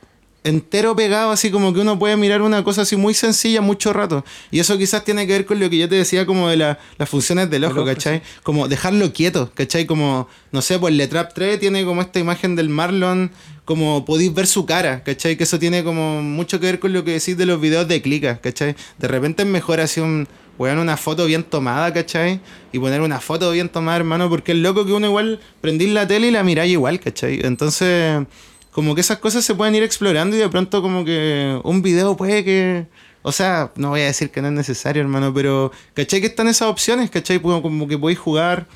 entero 0.43 0.97
pegado, 0.97 1.33
así 1.33 1.51
como 1.51 1.75
que 1.75 1.81
uno 1.81 1.99
puede 1.99 2.16
mirar 2.16 2.41
una 2.41 2.64
cosa 2.64 2.83
así 2.83 2.97
muy 2.97 3.12
sencilla 3.12 3.61
mucho 3.61 3.93
rato. 3.93 4.25
Y 4.51 4.61
eso 4.61 4.79
quizás 4.79 5.05
tiene 5.05 5.27
que 5.27 5.35
ver 5.35 5.45
con 5.45 5.61
lo 5.61 5.68
que 5.68 5.77
yo 5.77 5.89
te 5.89 5.97
decía 5.97 6.25
como 6.25 6.49
de 6.49 6.57
la- 6.57 6.79
las 6.97 7.09
funciones 7.11 7.51
del 7.51 7.64
ojo, 7.64 7.85
¿cachai? 7.85 8.23
Como 8.43 8.66
dejarlo 8.66 9.12
quieto, 9.12 9.51
¿cachai? 9.55 9.85
Como, 9.85 10.29
no 10.53 10.62
sé, 10.62 10.79
pues 10.79 10.95
Letrap 10.95 11.35
3 11.35 11.61
tiene 11.61 11.85
como 11.85 12.01
esta 12.01 12.21
imagen 12.21 12.57
del 12.57 12.71
Marlon 12.71 13.31
como 13.66 14.05
podéis 14.07 14.33
ver 14.33 14.47
su 14.47 14.64
cara, 14.64 15.03
¿cachai? 15.05 15.37
Que 15.37 15.45
eso 15.45 15.59
tiene 15.59 15.85
como 15.85 16.23
mucho 16.23 16.59
que 16.59 16.66
ver 16.66 16.81
con 16.81 16.93
lo 16.95 17.05
que 17.05 17.12
decís 17.12 17.37
de 17.37 17.45
los 17.47 17.61
videos 17.61 17.87
de 17.87 18.01
clica, 18.01 18.41
¿cachai? 18.41 18.75
De 18.99 19.09
repente 19.09 19.43
es 19.43 19.49
mejor 19.49 19.81
así 19.81 20.01
un, 20.01 20.27
weón, 20.61 20.79
una 20.79 20.99
foto 20.99 21.25
bien 21.25 21.43
tomada, 21.43 21.91
¿cachai? 21.91 22.39
Y 22.71 22.79
poner 22.79 23.01
una 23.01 23.19
foto 23.19 23.51
bien 23.51 23.71
tomada, 23.71 23.97
hermano, 23.97 24.29
porque 24.29 24.53
es 24.53 24.59
loco 24.59 24.85
que 24.85 24.93
uno 24.93 25.07
igual 25.07 25.41
prendís 25.63 25.89
la 25.89 26.07
tele 26.07 26.29
y 26.29 26.31
la 26.31 26.43
miráis 26.43 26.71
igual, 26.71 27.01
¿cachai? 27.01 27.41
Entonces, 27.45 28.27
como 28.71 28.95
que 28.95 29.01
esas 29.01 29.17
cosas 29.21 29.43
se 29.43 29.55
pueden 29.55 29.75
ir 29.75 29.83
explorando 29.83 30.37
y 30.37 30.39
de 30.39 30.51
pronto 30.51 30.83
como 30.83 31.03
que 31.03 31.59
un 31.65 31.81
video 31.81 32.15
puede 32.15 32.45
que... 32.45 32.87
O 33.23 33.33
sea, 33.33 33.73
no 33.77 33.89
voy 33.89 34.03
a 34.03 34.07
decir 34.07 34.31
que 34.31 34.43
no 34.43 34.49
es 34.49 34.55
necesario, 34.55 35.01
hermano, 35.01 35.33
pero 35.33 35.73
¿cachai 35.95 36.21
que 36.21 36.27
están 36.27 36.47
esas 36.47 36.69
opciones? 36.69 37.09
¿Cachai? 37.09 37.41
Como, 37.41 37.63
como 37.63 37.89
que 37.89 37.97
podéis 37.97 38.19
jugar 38.19 38.67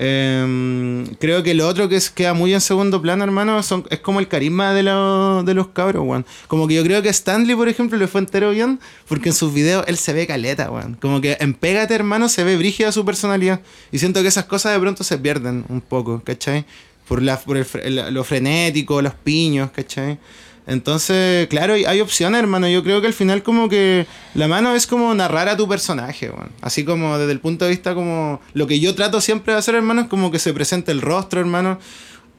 Em, 0.00 1.06
creo 1.18 1.42
que 1.42 1.54
lo 1.54 1.66
otro 1.66 1.88
que 1.88 1.96
es, 1.96 2.08
queda 2.08 2.32
muy 2.32 2.54
en 2.54 2.60
segundo 2.60 3.02
plano, 3.02 3.24
hermano, 3.24 3.58
es 3.58 3.98
como 3.98 4.20
el 4.20 4.28
carisma 4.28 4.72
de, 4.72 4.84
de 4.84 5.54
los 5.54 5.68
cabros, 5.68 6.04
weón. 6.06 6.24
Como 6.46 6.68
que 6.68 6.74
yo 6.74 6.84
creo 6.84 7.02
que 7.02 7.08
Stanley, 7.08 7.56
por 7.56 7.68
ejemplo, 7.68 7.98
le 7.98 8.06
fue 8.06 8.20
entero 8.20 8.50
bien, 8.50 8.78
porque 9.08 9.30
en 9.30 9.34
sus 9.34 9.52
videos 9.52 9.84
él 9.88 9.96
se 9.96 10.12
ve 10.12 10.28
caleta, 10.28 10.70
weón. 10.70 10.94
Como 11.00 11.20
que 11.20 11.36
en 11.40 11.52
Pégate, 11.52 11.94
hermano, 11.94 12.28
se 12.28 12.44
ve 12.44 12.56
brígida 12.56 12.92
su 12.92 13.04
personalidad. 13.04 13.60
Y 13.90 13.98
siento 13.98 14.22
que 14.22 14.28
esas 14.28 14.44
cosas 14.44 14.72
de 14.72 14.78
pronto 14.78 15.02
se 15.02 15.18
pierden 15.18 15.64
un 15.68 15.80
poco, 15.80 16.22
¿cachai? 16.22 16.64
Por, 17.08 17.20
la, 17.20 17.36
por 17.36 17.56
el, 17.56 18.14
lo 18.14 18.22
frenético, 18.22 19.02
los 19.02 19.14
piños, 19.14 19.72
¿cachai? 19.72 20.18
Entonces, 20.68 21.48
claro, 21.48 21.72
hay, 21.72 22.00
opciones, 22.02 22.38
hermano. 22.38 22.68
Yo 22.68 22.84
creo 22.84 23.00
que 23.00 23.06
al 23.06 23.14
final 23.14 23.42
como 23.42 23.70
que 23.70 24.06
la 24.34 24.48
mano 24.48 24.74
es 24.74 24.86
como 24.86 25.14
narrar 25.14 25.48
a 25.48 25.56
tu 25.56 25.66
personaje, 25.66 26.28
bueno. 26.28 26.50
Así 26.60 26.84
como 26.84 27.16
desde 27.16 27.32
el 27.32 27.40
punto 27.40 27.64
de 27.64 27.70
vista 27.70 27.94
como... 27.94 28.42
Lo 28.52 28.66
que 28.66 28.78
yo 28.78 28.94
trato 28.94 29.22
siempre 29.22 29.54
de 29.54 29.60
hacer, 29.60 29.74
hermano, 29.74 30.02
es 30.02 30.08
como 30.08 30.30
que 30.30 30.38
se 30.38 30.52
presente 30.52 30.92
el 30.92 31.00
rostro, 31.00 31.40
hermano. 31.40 31.78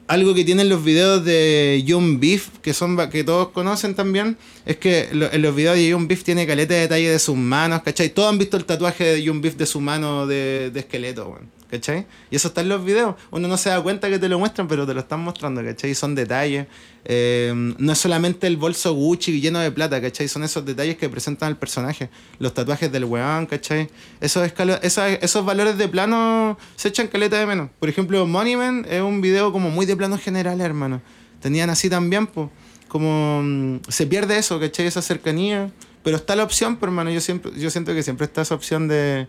Algo 0.06 0.32
que 0.32 0.44
tienen 0.44 0.68
los 0.68 0.84
videos 0.84 1.24
de 1.24 1.82
Young 1.84 2.20
Beef, 2.20 2.50
que 2.62 2.72
son 2.72 2.96
que 3.10 3.24
todos 3.24 3.48
conocen 3.48 3.96
también, 3.96 4.38
es 4.64 4.76
que 4.76 5.08
en 5.10 5.42
los 5.42 5.54
videos 5.54 5.74
de 5.74 5.88
Young 5.88 6.06
Beef 6.06 6.22
tiene 6.22 6.46
caleta 6.46 6.74
de 6.74 6.80
detalle 6.80 7.10
de 7.10 7.18
sus 7.18 7.36
manos, 7.36 7.82
¿cachai? 7.82 8.10
Todos 8.10 8.28
han 8.28 8.38
visto 8.38 8.56
el 8.56 8.64
tatuaje 8.64 9.04
de 9.04 9.22
Young 9.24 9.40
Beef 9.40 9.56
de 9.56 9.66
su 9.66 9.80
mano 9.80 10.28
de, 10.28 10.70
de 10.72 10.80
esqueleto, 10.80 11.30
weón. 11.30 11.59
¿Cachai? 11.70 12.06
Y 12.30 12.36
eso 12.36 12.48
está 12.48 12.60
en 12.60 12.68
los 12.68 12.84
videos. 12.84 13.14
Uno 13.30 13.48
no 13.48 13.56
se 13.56 13.70
da 13.70 13.80
cuenta 13.82 14.08
que 14.08 14.18
te 14.18 14.28
lo 14.28 14.38
muestran, 14.38 14.68
pero 14.68 14.86
te 14.86 14.94
lo 14.94 15.00
están 15.00 15.20
mostrando, 15.20 15.62
¿cachai? 15.62 15.94
Son 15.94 16.14
detalles. 16.14 16.66
Eh, 17.04 17.52
no 17.78 17.92
es 17.92 17.98
solamente 17.98 18.46
el 18.46 18.56
bolso 18.56 18.92
Gucci 18.92 19.40
lleno 19.40 19.58
de 19.60 19.70
plata, 19.70 20.00
¿cachai? 20.00 20.28
Son 20.28 20.42
esos 20.42 20.64
detalles 20.64 20.96
que 20.96 21.08
presentan 21.08 21.48
al 21.48 21.56
personaje. 21.56 22.10
Los 22.38 22.52
tatuajes 22.52 22.90
del 22.90 23.04
weón, 23.04 23.46
¿cachai? 23.46 23.88
Esos, 24.20 24.50
esos 24.52 25.44
valores 25.44 25.78
de 25.78 25.88
plano 25.88 26.58
se 26.76 26.88
echan 26.88 27.08
caleta 27.08 27.38
de 27.38 27.46
menos. 27.46 27.70
Por 27.78 27.88
ejemplo, 27.88 28.26
Monument 28.26 28.86
es 28.86 29.02
un 29.02 29.20
video 29.20 29.52
como 29.52 29.70
muy 29.70 29.86
de 29.86 29.96
plano 29.96 30.18
general, 30.18 30.60
hermano. 30.60 31.00
Tenían 31.40 31.70
así 31.70 31.88
también, 31.88 32.26
pues. 32.26 32.48
Como 32.88 33.42
mm, 33.42 33.80
se 33.88 34.06
pierde 34.06 34.36
eso, 34.36 34.58
¿cachai? 34.58 34.86
Esa 34.86 35.00
cercanía. 35.00 35.70
Pero 36.02 36.16
está 36.16 36.34
la 36.34 36.44
opción, 36.44 36.76
pues, 36.76 36.88
hermano. 36.88 37.10
Yo, 37.10 37.20
siempre, 37.20 37.52
yo 37.56 37.70
siento 37.70 37.94
que 37.94 38.02
siempre 38.02 38.26
está 38.26 38.42
esa 38.42 38.54
opción 38.54 38.88
de. 38.88 39.28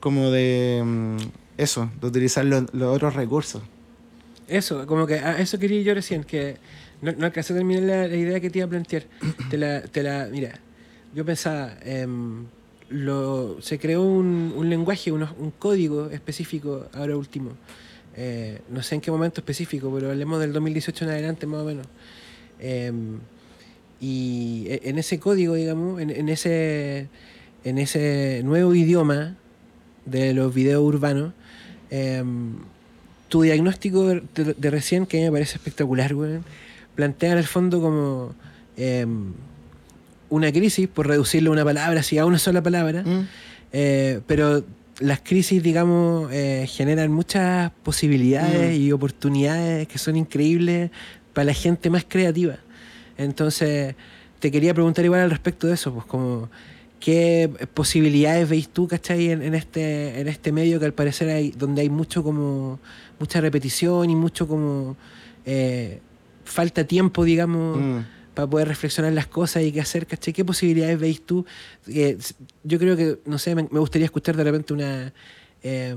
Como 0.00 0.30
de 0.30 0.82
mm, 0.84 1.16
eso, 1.56 1.90
de 2.00 2.06
utilizar 2.06 2.44
los, 2.44 2.64
otros 2.82 3.14
recursos. 3.14 3.62
Eso, 4.48 4.86
como 4.86 5.06
que 5.06 5.14
a 5.14 5.38
eso 5.38 5.58
quería 5.58 5.80
yo 5.82 5.94
recién, 5.94 6.24
que 6.24 6.56
no, 7.00 7.12
no 7.12 7.26
alcancé 7.26 7.52
a 7.52 7.56
terminar 7.56 7.82
la, 7.82 8.16
idea 8.16 8.40
que 8.40 8.50
te 8.50 8.58
iba 8.58 8.66
a 8.66 8.70
plantear. 8.70 9.04
te, 9.50 9.56
la, 9.56 9.82
te 9.82 10.02
la, 10.02 10.28
mira, 10.30 10.58
yo 11.14 11.24
pensaba, 11.24 11.76
em, 11.82 12.44
lo, 12.90 13.60
se 13.62 13.78
creó 13.78 14.02
un, 14.02 14.52
un 14.56 14.68
lenguaje, 14.68 15.12
un, 15.12 15.22
un, 15.22 15.50
código 15.52 16.10
específico, 16.10 16.88
ahora 16.92 17.16
último. 17.16 17.52
Eh, 18.16 18.60
no 18.68 18.82
sé 18.82 18.96
en 18.96 19.00
qué 19.00 19.10
momento 19.10 19.40
específico, 19.40 19.90
pero 19.92 20.10
hablemos 20.10 20.40
del 20.40 20.52
2018 20.52 21.04
en 21.04 21.10
adelante 21.10 21.46
más 21.46 21.62
o 21.62 21.64
menos. 21.64 21.86
Em, 22.60 23.18
y 24.00 24.66
e, 24.68 24.80
en 24.84 24.98
ese 24.98 25.18
código, 25.18 25.54
digamos, 25.54 26.00
en, 26.00 26.10
en, 26.10 26.28
ese, 26.28 27.08
en 27.64 27.78
ese 27.78 28.42
nuevo 28.44 28.74
idioma 28.74 29.36
de 30.04 30.34
los 30.34 30.54
videos 30.54 30.82
urbanos, 30.82 31.32
Em, 31.96 32.56
tu 33.28 33.42
diagnóstico 33.42 34.06
de, 34.06 34.70
recién, 34.70 35.06
que 35.06 35.22
me 35.22 35.30
parece 35.30 35.58
espectacular, 35.58 36.12
plantea 36.96 37.32
en 37.32 37.38
el 37.38 37.44
fondo 37.44 37.80
como 37.80 38.34
em, 38.76 39.32
una 40.28 40.50
crisis, 40.50 40.88
por 40.88 41.06
reducirlo 41.06 41.50
a 41.50 41.52
una 41.52 41.64
palabra, 41.64 42.02
si 42.02 42.18
a 42.18 42.26
una 42.26 42.38
sola 42.38 42.62
palabra, 42.62 43.02
mm. 43.04 43.28
eh, 43.72 44.20
pero 44.26 44.64
las 44.98 45.20
crisis, 45.20 45.62
digamos, 45.62 46.32
eh, 46.32 46.66
generan 46.68 47.12
muchas 47.12 47.70
posibilidades 47.84 48.76
mm. 48.76 48.82
y 48.82 48.90
oportunidades 48.90 49.86
que 49.86 49.98
son 49.98 50.16
increíbles 50.16 50.90
para 51.32 51.44
la 51.46 51.54
gente 51.54 51.90
más 51.90 52.04
creativa. 52.08 52.56
Entonces, 53.16 53.94
te 54.40 54.50
quería 54.50 54.74
preguntar 54.74 55.04
igual 55.04 55.20
al 55.20 55.30
respecto 55.30 55.68
de 55.68 55.74
eso, 55.74 55.94
pues 55.94 56.06
como 56.06 56.50
¿Qué 57.04 57.50
posibilidades 57.74 58.48
veis 58.48 58.70
tú, 58.70 58.88
cachai, 58.88 59.28
en, 59.30 59.54
este, 59.54 60.18
en 60.22 60.26
este 60.26 60.52
medio 60.52 60.80
que 60.80 60.86
al 60.86 60.94
parecer 60.94 61.28
hay, 61.28 61.50
donde 61.50 61.82
hay 61.82 61.90
mucho 61.90 62.24
como, 62.24 62.80
mucha 63.18 63.42
repetición 63.42 64.08
y 64.08 64.16
mucho 64.16 64.48
como 64.48 64.96
eh, 65.44 66.00
falta 66.44 66.84
tiempo, 66.84 67.22
digamos, 67.22 67.78
mm. 67.78 67.98
para 68.32 68.48
poder 68.48 68.68
reflexionar 68.68 69.12
las 69.12 69.26
cosas 69.26 69.64
y 69.64 69.70
qué 69.70 69.82
hacer, 69.82 70.06
cachai? 70.06 70.32
¿Qué 70.32 70.46
posibilidades 70.46 70.98
veis 70.98 71.20
tú? 71.26 71.44
Eh, 71.88 72.16
yo 72.62 72.78
creo 72.78 72.96
que, 72.96 73.18
no 73.26 73.36
sé, 73.36 73.54
me, 73.54 73.64
gustaría 73.64 74.06
escuchar 74.06 74.34
de 74.34 74.44
repente 74.44 74.72
una... 74.72 75.12
Eh, 75.62 75.94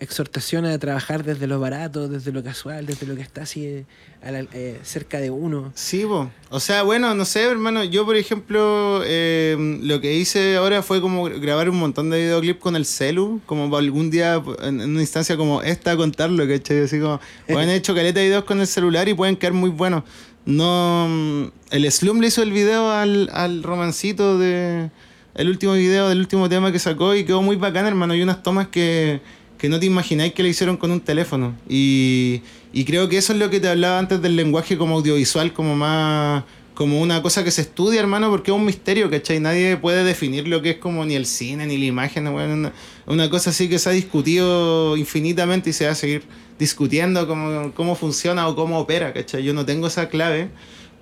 exhortación 0.00 0.64
a 0.64 0.78
trabajar 0.78 1.24
desde 1.24 1.46
lo 1.46 1.60
barato, 1.60 2.08
desde 2.08 2.32
lo 2.32 2.42
casual, 2.42 2.86
desde 2.86 3.06
lo 3.06 3.14
que 3.14 3.22
está 3.22 3.42
así 3.42 3.64
eh, 3.64 3.86
eh, 4.22 4.80
cerca 4.82 5.20
de 5.20 5.30
uno. 5.30 5.72
Sí, 5.74 6.04
o 6.04 6.60
sea, 6.60 6.82
bueno, 6.82 7.14
no 7.14 7.24
sé, 7.24 7.42
hermano, 7.42 7.84
yo 7.84 8.04
por 8.04 8.16
ejemplo, 8.16 9.02
eh, 9.04 9.78
lo 9.82 10.00
que 10.00 10.14
hice 10.14 10.56
ahora 10.56 10.82
fue 10.82 11.00
como 11.00 11.24
grabar 11.24 11.70
un 11.70 11.78
montón 11.78 12.10
de 12.10 12.18
videoclips 12.18 12.60
con 12.60 12.76
el 12.76 12.86
celu, 12.86 13.40
como 13.46 13.70
para 13.70 13.82
algún 13.82 14.10
día, 14.10 14.42
en, 14.62 14.80
una 14.80 15.00
instancia 15.00 15.36
como 15.36 15.62
esta, 15.62 15.96
contarlo, 15.96 16.46
¿cachai? 16.48 16.80
Así 16.80 16.98
como, 17.00 17.20
han 17.48 17.70
hecho 17.70 17.94
caleta 17.94 18.20
de 18.20 18.26
videos 18.26 18.44
con 18.44 18.60
el 18.60 18.66
celular 18.66 19.08
y 19.08 19.14
pueden 19.14 19.36
quedar 19.36 19.52
muy 19.52 19.70
buenos. 19.70 20.04
No, 20.44 21.50
el 21.70 21.90
Slum 21.90 22.20
le 22.20 22.26
hizo 22.26 22.42
el 22.42 22.52
video 22.52 22.90
al, 22.90 23.30
al 23.32 23.62
romancito 23.62 24.38
de... 24.38 24.90
El 25.34 25.48
último 25.48 25.72
video 25.72 26.08
del 26.08 26.20
último 26.20 26.48
tema 26.48 26.70
que 26.70 26.78
sacó 26.78 27.12
y 27.16 27.24
quedó 27.24 27.42
muy 27.42 27.56
bacán, 27.56 27.86
hermano. 27.86 28.14
Y 28.14 28.22
unas 28.22 28.44
tomas 28.44 28.68
que 28.68 29.20
que 29.64 29.70
no 29.70 29.80
te 29.80 29.86
imagináis 29.86 30.34
que 30.34 30.42
le 30.42 30.50
hicieron 30.50 30.76
con 30.76 30.90
un 30.90 31.00
teléfono. 31.00 31.56
Y, 31.66 32.42
creo 32.84 33.08
que 33.08 33.16
eso 33.16 33.32
es 33.32 33.38
lo 33.38 33.48
que 33.48 33.60
te 33.60 33.68
hablaba 33.70 33.98
antes 33.98 34.20
del 34.20 34.36
lenguaje 34.36 34.76
como 34.76 34.96
audiovisual, 34.96 35.54
como 35.54 35.74
más 35.74 36.44
como 36.74 37.00
una 37.00 37.22
cosa 37.22 37.42
que 37.44 37.50
se 37.50 37.62
estudia, 37.62 38.00
hermano, 38.00 38.28
porque 38.28 38.50
es 38.50 38.54
un 38.54 38.66
misterio, 38.66 39.08
¿cachai? 39.08 39.40
Nadie 39.40 39.78
puede 39.78 40.04
definir 40.04 40.48
lo 40.48 40.60
que 40.60 40.72
es 40.72 40.76
como 40.76 41.06
ni 41.06 41.14
el 41.14 41.24
cine 41.24 41.64
ni 41.64 41.78
la 41.78 41.86
imagen, 41.86 42.28
una, 42.28 42.74
una, 43.06 43.30
cosa 43.30 43.50
así 43.50 43.70
que 43.70 43.78
se 43.78 43.88
ha 43.88 43.92
discutido 43.92 44.98
infinitamente 44.98 45.70
y 45.70 45.72
se 45.72 45.86
va 45.86 45.92
a 45.92 45.94
seguir 45.94 46.24
discutiendo 46.58 47.26
cómo, 47.26 47.72
cómo 47.72 47.94
funciona 47.94 48.46
o 48.48 48.54
cómo 48.54 48.78
opera, 48.78 49.14
¿cachai? 49.14 49.44
Yo 49.44 49.54
no 49.54 49.64
tengo 49.64 49.86
esa 49.86 50.10
clave, 50.10 50.50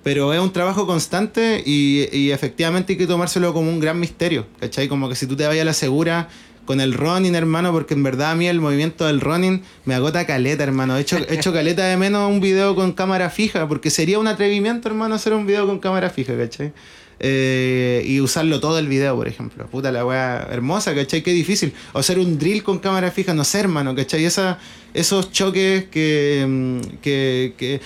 pero 0.03 0.33
es 0.33 0.39
un 0.39 0.53
trabajo 0.53 0.87
constante 0.87 1.61
y, 1.65 2.07
y 2.13 2.31
efectivamente 2.31 2.93
hay 2.93 2.97
que 2.97 3.07
tomárselo 3.07 3.51
como 3.53 3.69
un 3.69 3.81
gran 3.81 3.99
misterio, 3.99 4.45
¿cachai? 4.61 4.87
Como 4.87 5.09
que 5.09 5.15
si 5.15 5.27
tú 5.27 5.35
te 5.35 5.45
vayas 5.45 5.63
a 5.63 5.65
la 5.65 5.73
segura 5.73 6.29
con 6.65 6.79
el 6.79 6.93
running, 6.93 7.35
hermano, 7.35 7.71
porque 7.71 7.93
en 7.93 8.03
verdad 8.03 8.31
a 8.31 8.35
mí 8.35 8.47
el 8.47 8.61
movimiento 8.61 9.05
del 9.05 9.21
running 9.21 9.61
me 9.85 9.95
agota 9.95 10.25
caleta, 10.25 10.63
hermano. 10.63 10.97
He 10.97 11.01
hecho, 11.01 11.17
he 11.17 11.33
hecho 11.35 11.51
caleta 11.53 11.85
de 11.85 11.97
menos 11.97 12.29
un 12.29 12.39
video 12.39 12.75
con 12.75 12.93
cámara 12.93 13.29
fija, 13.29 13.67
porque 13.67 13.89
sería 13.89 14.19
un 14.19 14.27
atrevimiento, 14.27 14.87
hermano, 14.87 15.15
hacer 15.15 15.33
un 15.33 15.45
video 15.45 15.67
con 15.67 15.79
cámara 15.79 16.09
fija, 16.09 16.37
¿cachai? 16.37 16.73
Eh, 17.19 18.03
y 18.05 18.19
usarlo 18.21 18.59
todo 18.59 18.79
el 18.79 18.87
video, 18.87 19.15
por 19.15 19.27
ejemplo. 19.27 19.65
Puta 19.67 19.91
la 19.91 20.05
weá 20.05 20.47
hermosa, 20.51 20.95
¿cachai? 20.95 21.21
Qué 21.21 21.31
difícil. 21.31 21.73
O 21.93 21.99
hacer 21.99 22.19
un 22.19 22.37
drill 22.37 22.63
con 22.63 22.79
cámara 22.79 23.11
fija, 23.11 23.33
no 23.33 23.43
sé, 23.43 23.59
hermano, 23.59 23.95
¿cachai? 23.95 24.25
Esa, 24.25 24.59
esos 24.93 25.31
choques 25.31 25.85
que, 25.85 26.45
mm, 26.47 26.97
que, 27.01 27.53
que... 27.57 27.81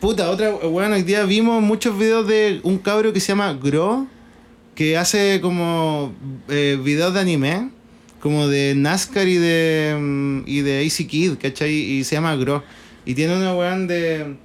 Puta, 0.00 0.30
otra, 0.30 0.50
bueno, 0.50 0.94
hoy 0.94 1.02
día 1.02 1.24
vimos 1.24 1.60
muchos 1.62 1.98
videos 1.98 2.26
de 2.28 2.60
un 2.62 2.78
cabro 2.78 3.12
que 3.12 3.20
se 3.20 3.28
llama 3.28 3.52
Gro, 3.52 4.06
que 4.76 4.96
hace 4.96 5.40
como 5.40 6.14
eh, 6.48 6.78
videos 6.80 7.14
de 7.14 7.20
anime 7.20 7.70
como 8.20 8.48
de 8.48 8.74
NASCAR 8.74 9.28
y 9.28 9.36
de, 9.36 9.96
mm, 9.98 10.42
y 10.46 10.60
de 10.60 10.86
AC 10.86 11.06
Kid, 11.06 11.34
¿cachai? 11.40 11.72
Y 11.72 12.04
se 12.04 12.16
llama 12.16 12.34
Gro. 12.36 12.62
Y 13.04 13.14
tiene 13.14 13.36
una 13.36 13.54
weón 13.54 13.86
de. 13.86 14.36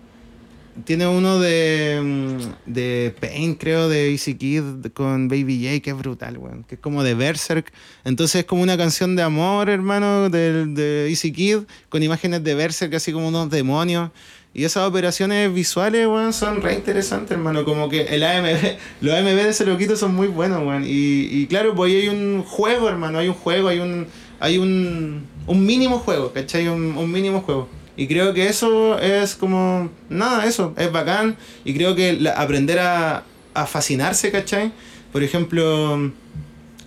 Tiene 0.85 1.07
uno 1.07 1.39
de. 1.39 1.99
Mm, 2.03 2.71
de 2.71 3.15
Pain, 3.19 3.55
creo, 3.55 3.89
de 3.89 4.13
AC 4.13 4.37
Kid 4.37 4.63
con 4.93 5.27
Baby 5.27 5.65
J, 5.65 5.81
que 5.81 5.89
es 5.89 5.97
brutal, 5.97 6.37
weón. 6.37 6.63
Que 6.63 6.75
es 6.75 6.81
como 6.81 7.03
de 7.03 7.13
Berserk. 7.13 7.71
Entonces 8.05 8.41
es 8.41 8.45
como 8.45 8.61
una 8.61 8.77
canción 8.77 9.15
de 9.15 9.23
amor, 9.23 9.69
hermano, 9.69 10.29
de, 10.29 10.65
de 10.67 11.09
Easy 11.09 11.31
Kid, 11.31 11.59
con 11.89 12.03
imágenes 12.03 12.43
de 12.43 12.55
Berserk, 12.55 12.93
así 12.95 13.11
como 13.11 13.27
unos 13.27 13.49
demonios. 13.49 14.11
Y 14.55 14.65
esas 14.65 14.87
operaciones 14.87 15.51
visuales, 15.51 16.05
weón, 16.05 16.31
son 16.31 16.61
re 16.61 16.75
interesantes, 16.75 17.31
hermano. 17.31 17.65
Como 17.65 17.89
que 17.89 18.03
el 18.03 18.23
AMB, 18.23 18.77
los 19.01 19.13
AMB 19.15 19.25
de 19.25 19.49
ese 19.49 19.65
loquito 19.65 19.95
son 19.95 20.13
muy 20.13 20.27
buenos, 20.27 20.59
weón. 20.59 20.83
Y, 20.83 21.27
y 21.31 21.47
claro, 21.47 21.73
pues 21.73 21.91
hay 21.93 22.09
un 22.09 22.43
juego, 22.43 22.87
hermano. 22.87 23.17
Hay 23.17 23.27
un 23.27 23.33
juego, 23.33 23.69
hay 23.69 23.79
un, 23.79 24.05
hay 24.39 24.59
un, 24.59 25.25
un 25.47 25.65
mínimo 25.65 25.99
juego, 25.99 26.31
¿cachai? 26.33 26.67
Un, 26.67 26.95
un 26.97 27.11
mínimo 27.11 27.41
juego. 27.41 27.67
Y 27.97 28.07
creo 28.07 28.33
que 28.33 28.47
eso 28.47 28.99
es 28.99 29.35
como, 29.35 29.89
nada, 30.09 30.45
eso, 30.45 30.73
es 30.77 30.91
bacán. 30.91 31.35
Y 31.65 31.73
creo 31.73 31.95
que 31.95 32.31
aprender 32.35 32.79
a, 32.79 33.23
a 33.53 33.65
fascinarse, 33.65 34.31
¿cachai? 34.31 34.71
Por 35.11 35.23
ejemplo, 35.23 36.11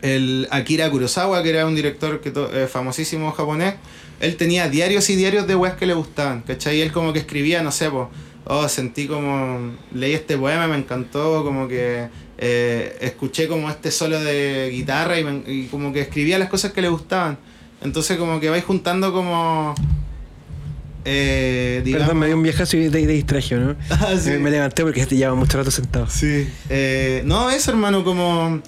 el 0.03 0.49
Akira 0.51 0.91
Kurosawa, 0.91 1.43
que 1.43 1.51
era 1.51 1.67
un 1.67 1.75
director 1.75 2.21
que 2.21 2.33
eh, 2.53 2.67
famosísimo 2.67 3.33
japonés, 3.33 3.75
él 4.21 4.37
tenía 4.37 4.69
diarios 4.69 5.09
y 5.11 5.17
diarios 5.17 5.47
de 5.47 5.55
weas 5.55 5.75
que 5.77 5.87
le 5.87 5.95
gustaban, 5.95 6.43
¿cachai? 6.43 6.79
Y 6.79 6.81
él 6.83 6.93
como 6.93 7.13
que 7.13 7.19
escribía, 7.21 7.63
no 7.63 7.71
sé, 7.73 7.91
pues, 7.91 8.09
oh, 8.47 8.69
sentí 8.69 9.07
como, 9.07 9.75
leí 9.93 10.15
este 10.15 10.37
poema, 10.39 10.67
me 10.69 10.77
encantó, 10.77 11.43
como 11.45 11.69
que 11.69 12.09
eh, 12.39 12.97
escuché 13.01 13.49
como 13.49 13.69
este 13.71 13.91
solo 13.91 14.21
de 14.21 14.71
guitarra 14.73 15.19
y, 15.19 15.25
me- 15.25 15.43
y 15.53 15.67
como 15.67 15.93
que 15.93 16.01
escribía 16.01 16.39
las 16.39 16.49
cosas 16.49 16.73
que 16.73 16.83
le 16.83 16.89
gustaban. 16.89 17.39
Entonces 17.83 18.17
como 18.17 18.41
que 18.41 18.49
vais 18.51 18.65
juntando 18.65 19.13
como... 19.13 19.75
Eh, 21.05 21.83
digamos, 21.85 22.07
Perdón, 22.09 22.21
me 22.21 22.27
dio 22.27 22.37
un 22.37 22.43
viajazo 22.43 22.77
y 22.77 22.89
te, 22.91 23.07
te 23.07 23.07
distraje, 23.07 23.55
¿no? 23.55 23.77
Ah, 23.91 24.15
sí. 24.21 24.31
me, 24.31 24.39
me 24.39 24.51
levanté 24.51 24.83
porque 24.83 25.07
te 25.07 25.17
llevaba 25.17 25.37
mucho 25.39 25.57
rato 25.57 25.71
sentado. 25.71 26.09
Sí. 26.11 26.49
Eh, 26.69 27.23
no, 27.25 27.49
eso, 27.51 27.71
hermano, 27.71 28.03
como, 28.03 28.61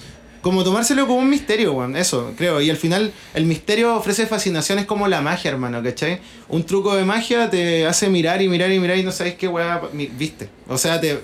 como 0.42 0.64
tomárselo 0.64 1.06
como 1.06 1.18
un 1.18 1.30
misterio, 1.30 1.72
weón. 1.72 1.96
Eso, 1.96 2.32
creo. 2.36 2.60
Y 2.60 2.70
al 2.70 2.76
final, 2.76 3.12
el 3.34 3.44
misterio 3.44 3.96
ofrece 3.96 4.26
fascinación, 4.26 4.78
es 4.78 4.86
como 4.86 5.08
la 5.08 5.20
magia, 5.20 5.50
hermano, 5.50 5.82
¿cachai? 5.82 6.20
Un 6.48 6.64
truco 6.64 6.94
de 6.94 7.04
magia 7.04 7.50
te 7.50 7.86
hace 7.86 8.08
mirar 8.08 8.40
y 8.42 8.48
mirar 8.48 8.70
y 8.70 8.78
mirar 8.78 8.98
y 8.98 9.02
no 9.02 9.12
sabes 9.12 9.34
qué 9.34 9.48
weá 9.48 9.82
viste. 10.16 10.48
O 10.68 10.78
sea, 10.78 11.00
te 11.00 11.20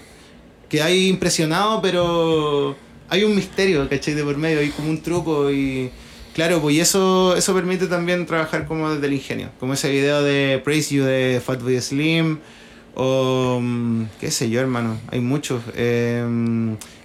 quedáis 0.69 1.09
impresionado, 1.09 1.81
pero 1.81 2.77
hay 3.09 3.25
un 3.25 3.35
misterio, 3.35 3.89
¿cachai? 3.89 4.15
De 4.15 4.25
por 4.25 4.37
medio, 4.37 4.61
hay 4.61 4.71
como 4.71 4.91
un 4.91 5.03
truco 5.03 5.51
y. 5.51 5.91
Claro, 6.35 6.61
pues 6.61 6.75
y 6.75 6.81
eso, 6.81 7.37
eso 7.37 7.55
permite 7.55 7.87
también 7.87 8.27
trabajar 8.27 8.67
como 8.67 8.93
desde 8.93 9.07
el 9.07 9.13
ingenio. 9.13 9.51
Como 9.61 9.75
ese 9.75 9.89
video 9.89 10.23
de 10.25 10.61
Praise 10.65 10.93
You 10.93 11.05
de 11.05 11.41
Fatboy 11.45 11.81
Slim. 11.81 12.39
O. 12.97 13.61
mm, 13.63 14.07
qué 14.21 14.33
sé 14.33 14.51
yo, 14.51 14.61
hermano. 14.61 14.99
Hay 15.13 15.21
muchos. 15.21 15.63
Eh, 15.77 16.25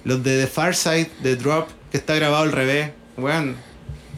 los 0.04 0.24
de 0.24 0.42
The 0.42 0.48
Far 0.48 0.76
Side, 0.76 1.12
de 1.22 1.36
Drop, 1.36 1.70
que 1.92 1.98
está 1.98 2.16
grabado 2.16 2.44
al 2.44 2.52
revés. 2.52 2.92
Weón. 3.18 3.56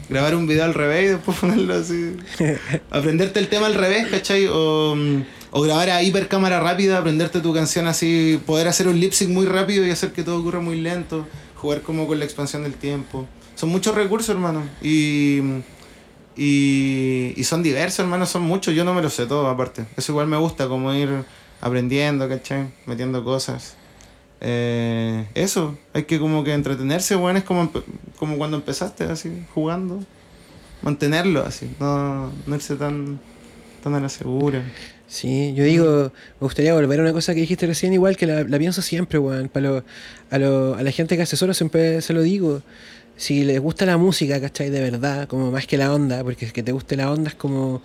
Grabar 0.08 0.34
un 0.34 0.46
video 0.46 0.64
al 0.64 0.74
revés 0.74 1.04
y 1.04 1.08
después 1.08 1.38
ponerlo 1.40 1.74
así. 1.74 2.16
Aprenderte 2.90 3.38
el 3.38 3.48
tema 3.48 3.66
al 3.66 3.74
revés, 3.74 4.08
¿cachai? 4.08 4.46
O, 4.46 4.94
mm, 4.96 5.22
o 5.52 5.62
grabar 5.62 5.90
a 5.90 6.02
hiper 6.02 6.28
cámara 6.28 6.60
rápida, 6.60 6.98
aprenderte 6.98 7.40
tu 7.40 7.54
canción 7.54 7.86
así, 7.86 8.40
poder 8.46 8.68
hacer 8.68 8.88
un 8.88 8.98
lip 8.98 9.12
sync 9.12 9.30
muy 9.30 9.46
rápido 9.46 9.86
y 9.86 9.90
hacer 9.90 10.12
que 10.12 10.22
todo 10.22 10.40
ocurra 10.40 10.60
muy 10.60 10.80
lento, 10.80 11.26
jugar 11.56 11.82
como 11.82 12.06
con 12.06 12.18
la 12.18 12.24
expansión 12.24 12.62
del 12.62 12.74
tiempo. 12.74 13.26
Son 13.54 13.68
muchos 13.68 13.94
recursos, 13.94 14.30
hermano. 14.30 14.64
Y, 14.82 15.40
y, 16.36 17.34
y 17.36 17.44
son 17.44 17.62
diversos, 17.62 18.00
hermano, 18.00 18.26
son 18.26 18.42
muchos. 18.42 18.74
Yo 18.74 18.84
no 18.84 18.94
me 18.94 19.02
los 19.02 19.14
sé 19.14 19.26
todo, 19.26 19.48
aparte. 19.48 19.86
Eso 19.96 20.12
igual 20.12 20.26
me 20.26 20.36
gusta, 20.36 20.68
como 20.68 20.92
ir 20.92 21.24
aprendiendo, 21.60 22.28
¿cachai? 22.28 22.72
Metiendo 22.86 23.22
cosas. 23.22 23.76
Eh, 24.44 25.24
eso, 25.34 25.78
hay 25.94 26.02
que 26.02 26.18
como 26.18 26.42
que 26.42 26.52
entretenerse, 26.52 27.14
bueno, 27.14 27.38
es 27.38 27.44
como, 27.44 27.70
como 28.18 28.36
cuando 28.38 28.56
empezaste, 28.56 29.04
así, 29.04 29.30
jugando. 29.54 30.00
Mantenerlo 30.82 31.44
así, 31.46 31.70
no, 31.78 32.32
no 32.44 32.54
irse 32.56 32.74
tan, 32.74 33.20
tan 33.84 33.94
a 33.94 34.00
la 34.00 34.08
segura. 34.08 34.62
Sí, 35.06 35.52
yo 35.54 35.62
digo, 35.62 36.10
me 36.40 36.44
gustaría 36.44 36.74
volver 36.74 36.98
a 36.98 37.02
una 37.04 37.12
cosa 37.12 37.34
que 37.34 37.40
dijiste 37.40 37.66
recién, 37.68 37.92
igual 37.92 38.16
que 38.16 38.26
la, 38.26 38.42
la 38.42 38.58
pienso 38.58 38.82
siempre, 38.82 39.18
weón. 39.20 39.48
Lo- 39.54 39.84
a, 40.30 40.38
lo- 40.38 40.74
a 40.74 40.82
la 40.82 40.90
gente 40.90 41.16
que 41.16 41.22
asesoro 41.22 41.54
siempre 41.54 42.00
se 42.00 42.12
lo 42.12 42.22
digo. 42.22 42.62
Si 43.16 43.44
les 43.44 43.60
gusta 43.60 43.86
la 43.86 43.96
música, 43.96 44.40
¿cachai? 44.40 44.70
De 44.70 44.80
verdad, 44.80 45.28
como 45.28 45.50
más 45.50 45.66
que 45.66 45.76
la 45.76 45.92
onda, 45.92 46.24
porque 46.24 46.50
que 46.50 46.62
te 46.62 46.72
guste 46.72 46.96
la 46.96 47.10
onda 47.10 47.30
es 47.30 47.34
como. 47.34 47.82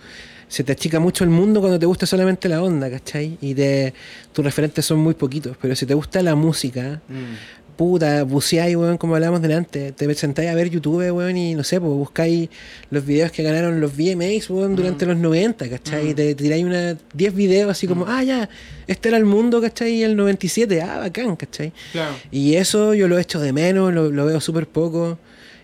Se 0.48 0.64
te 0.64 0.72
achica 0.72 0.98
mucho 0.98 1.24
el 1.24 1.30
mundo 1.30 1.60
cuando 1.60 1.78
te 1.78 1.84
gusta 1.84 2.06
solamente 2.06 2.48
la 2.48 2.62
onda, 2.62 2.90
¿cachai? 2.90 3.36
Y 3.42 3.52
de, 3.52 3.92
tus 4.32 4.42
referentes 4.42 4.86
son 4.86 4.98
muy 4.98 5.12
poquitos. 5.12 5.56
Pero 5.60 5.76
si 5.76 5.84
te 5.84 5.92
gusta 5.92 6.22
la 6.22 6.34
música, 6.34 7.02
puta, 7.78 8.24
buceáis, 8.24 8.74
weón, 8.76 8.98
como 8.98 9.14
hablábamos 9.14 9.40
delante. 9.40 9.92
Te 9.92 10.12
sentáis 10.16 10.50
a 10.50 10.54
ver 10.54 10.68
YouTube, 10.68 11.10
weón, 11.12 11.36
y 11.36 11.54
no 11.54 11.62
sé, 11.62 11.80
pues 11.80 11.92
buscáis 11.92 12.48
los 12.90 13.06
videos 13.06 13.30
que 13.30 13.44
ganaron 13.44 13.80
los 13.80 13.92
VMAs, 13.96 14.50
weón, 14.50 14.74
durante 14.74 15.06
los 15.06 15.16
90, 15.16 15.70
¿cachai? 15.70 16.10
Y 16.10 16.14
te 16.14 16.34
tiráis 16.34 16.64
una 16.64 16.96
10 17.14 17.34
videos 17.36 17.70
así 17.70 17.86
como, 17.86 18.04
ah, 18.08 18.24
ya, 18.24 18.48
este 18.88 19.08
era 19.10 19.16
el 19.16 19.24
mundo, 19.24 19.62
¿cachai? 19.62 19.92
Y 19.92 20.02
el 20.02 20.16
97, 20.16 20.82
ah, 20.82 20.98
bacán, 20.98 21.36
¿cachai? 21.36 21.72
Claro. 21.92 22.14
Y 22.32 22.56
eso 22.56 22.94
yo 22.94 23.06
lo 23.06 23.16
echo 23.16 23.38
de 23.38 23.52
menos, 23.52 23.94
lo, 23.94 24.10
lo 24.10 24.26
veo 24.26 24.40
súper 24.40 24.66
poco. 24.66 25.16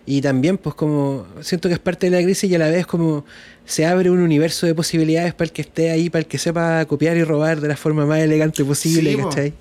Y 0.07 0.21
también, 0.21 0.57
pues, 0.57 0.77
como 0.77 1.27
siento 1.41 1.69
que 1.69 1.75
es 1.75 1.81
parte 1.81 2.09
de 2.11 2.17
la 2.17 2.23
crisis 2.23 2.49
y 2.49 2.55
a 2.55 2.59
la 2.59 2.69
vez 2.69 2.87
como 2.87 3.25
se 3.65 3.87
abre 3.87 4.09
un 4.11 4.21
universo 4.21 4.67
de 4.67 4.75
posibilidades 4.75 5.35
para 5.35 5.47
el 5.47 5.53
que 5.53 5.62
esté 5.62 5.91
ahí, 5.91 6.11
para 6.11 6.21
el 6.21 6.27
que 6.27 6.39
sepa 6.39 6.85
copiar 6.85 7.17
y 7.17 7.25
robar 7.25 7.61
de 7.61 7.67
la 7.69 7.77
forma 7.77 8.07
más 8.07 8.21
elegante 8.21 8.62
posible, 8.65 9.11
Sí. 9.12 9.17
¿cachai? 9.17 9.53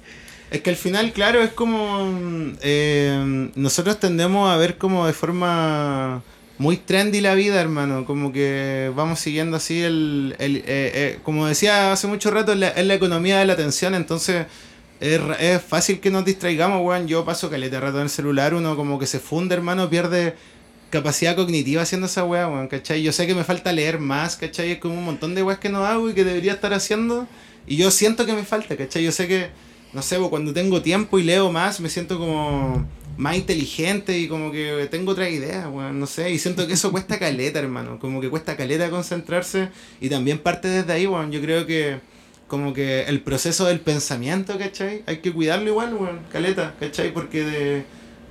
Es 0.53 0.61
que 0.61 0.69
al 0.69 0.75
final, 0.75 1.13
claro, 1.13 1.41
es 1.41 1.51
como. 1.51 2.11
eh, 2.61 3.49
nosotros 3.55 3.99
tendemos 3.99 4.49
a 4.51 4.57
ver 4.57 4.77
como 4.77 5.07
de 5.07 5.13
forma 5.13 6.23
muy 6.59 6.77
trendy 6.77 7.21
la 7.21 7.33
vida, 7.33 7.59
hermano. 7.59 8.05
Como 8.05 8.31
que 8.31 8.91
vamos 8.95 9.19
siguiendo 9.19 9.57
así 9.57 9.81
el. 9.81 10.35
el- 10.39 10.57
eh, 10.57 10.63
eh, 10.67 11.19
como 11.23 11.47
decía 11.47 11.91
hace 11.91 12.05
mucho 12.07 12.29
rato, 12.31 12.53
es 12.53 12.59
la, 12.59 12.93
economía 12.93 13.39
de 13.39 13.45
la 13.45 13.53
atención, 13.53 13.95
entonces. 13.95 14.45
Es, 14.99 15.19
es 15.39 15.61
fácil 15.61 15.99
que 15.99 16.11
nos 16.11 16.23
distraigamos, 16.25 16.81
weón. 16.85 17.07
Yo 17.07 17.25
paso 17.25 17.49
caleta 17.49 17.79
rato 17.79 17.97
en 17.97 18.03
el 18.03 18.09
celular, 18.09 18.53
uno 18.53 18.75
como 18.77 18.99
que 18.99 19.07
se 19.07 19.19
funde, 19.19 19.55
hermano, 19.55 19.89
pierde 19.89 20.35
capacidad 20.91 21.35
cognitiva 21.35 21.81
haciendo 21.81 22.07
esa 22.07 22.23
weá, 22.25 22.47
weón, 22.47 22.67
¿cachai? 22.67 23.01
Yo 23.03 23.11
sé 23.11 23.25
que 23.27 23.35
me 23.35 23.43
falta 23.43 23.71
leer 23.73 23.99
más, 23.99 24.35
¿cachai? 24.37 24.71
Es 24.73 24.77
como 24.79 24.95
un 24.95 25.03
montón 25.05 25.35
de 25.35 25.43
weas 25.43 25.59
que 25.59 25.69
no 25.69 25.85
hago 25.85 26.09
y 26.09 26.13
que 26.13 26.23
debería 26.23 26.53
estar 26.53 26.73
haciendo. 26.73 27.27
Y 27.67 27.77
yo 27.77 27.91
siento 27.91 28.25
que 28.25 28.33
me 28.33 28.43
falta, 28.45 28.77
¿cachai? 28.77 29.03
Yo 29.03 29.11
sé 29.11 29.27
que, 29.27 29.49
no 29.93 30.01
sé, 30.01 30.17
cuando 30.29 30.53
tengo 30.53 30.81
tiempo 30.81 31.19
y 31.19 31.23
leo 31.23 31.51
más, 31.51 31.79
me 31.79 31.89
siento 31.89 32.17
como 32.17 32.85
más 33.17 33.35
inteligente 33.35 34.17
y 34.17 34.27
como 34.27 34.51
que 34.51 34.87
tengo 34.89 35.11
otra 35.11 35.29
idea, 35.29 35.69
weón, 35.69 35.99
no 35.99 36.07
sé. 36.07 36.31
Y 36.31 36.39
siento 36.39 36.65
que 36.67 36.73
eso 36.73 36.91
cuesta 36.91 37.19
caleta, 37.19 37.59
hermano. 37.59 37.99
Como 37.99 38.19
que 38.21 38.29
cuesta 38.29 38.57
caleta 38.57 38.89
concentrarse 38.89 39.69
y 40.01 40.09
también 40.09 40.39
parte 40.39 40.67
desde 40.67 40.91
ahí, 40.93 41.07
weón. 41.07 41.31
Yo 41.31 41.41
creo 41.41 41.65
que 41.65 41.99
como 42.47 42.73
que 42.73 43.03
el 43.03 43.21
proceso 43.21 43.65
del 43.65 43.79
pensamiento, 43.79 44.57
¿cachai? 44.57 45.03
Hay 45.05 45.17
que 45.17 45.31
cuidarlo 45.31 45.69
igual, 45.69 45.93
weón, 45.93 46.19
caleta, 46.31 46.75
¿cachai? 46.79 47.13
Porque 47.13 47.43
de, 47.43 47.83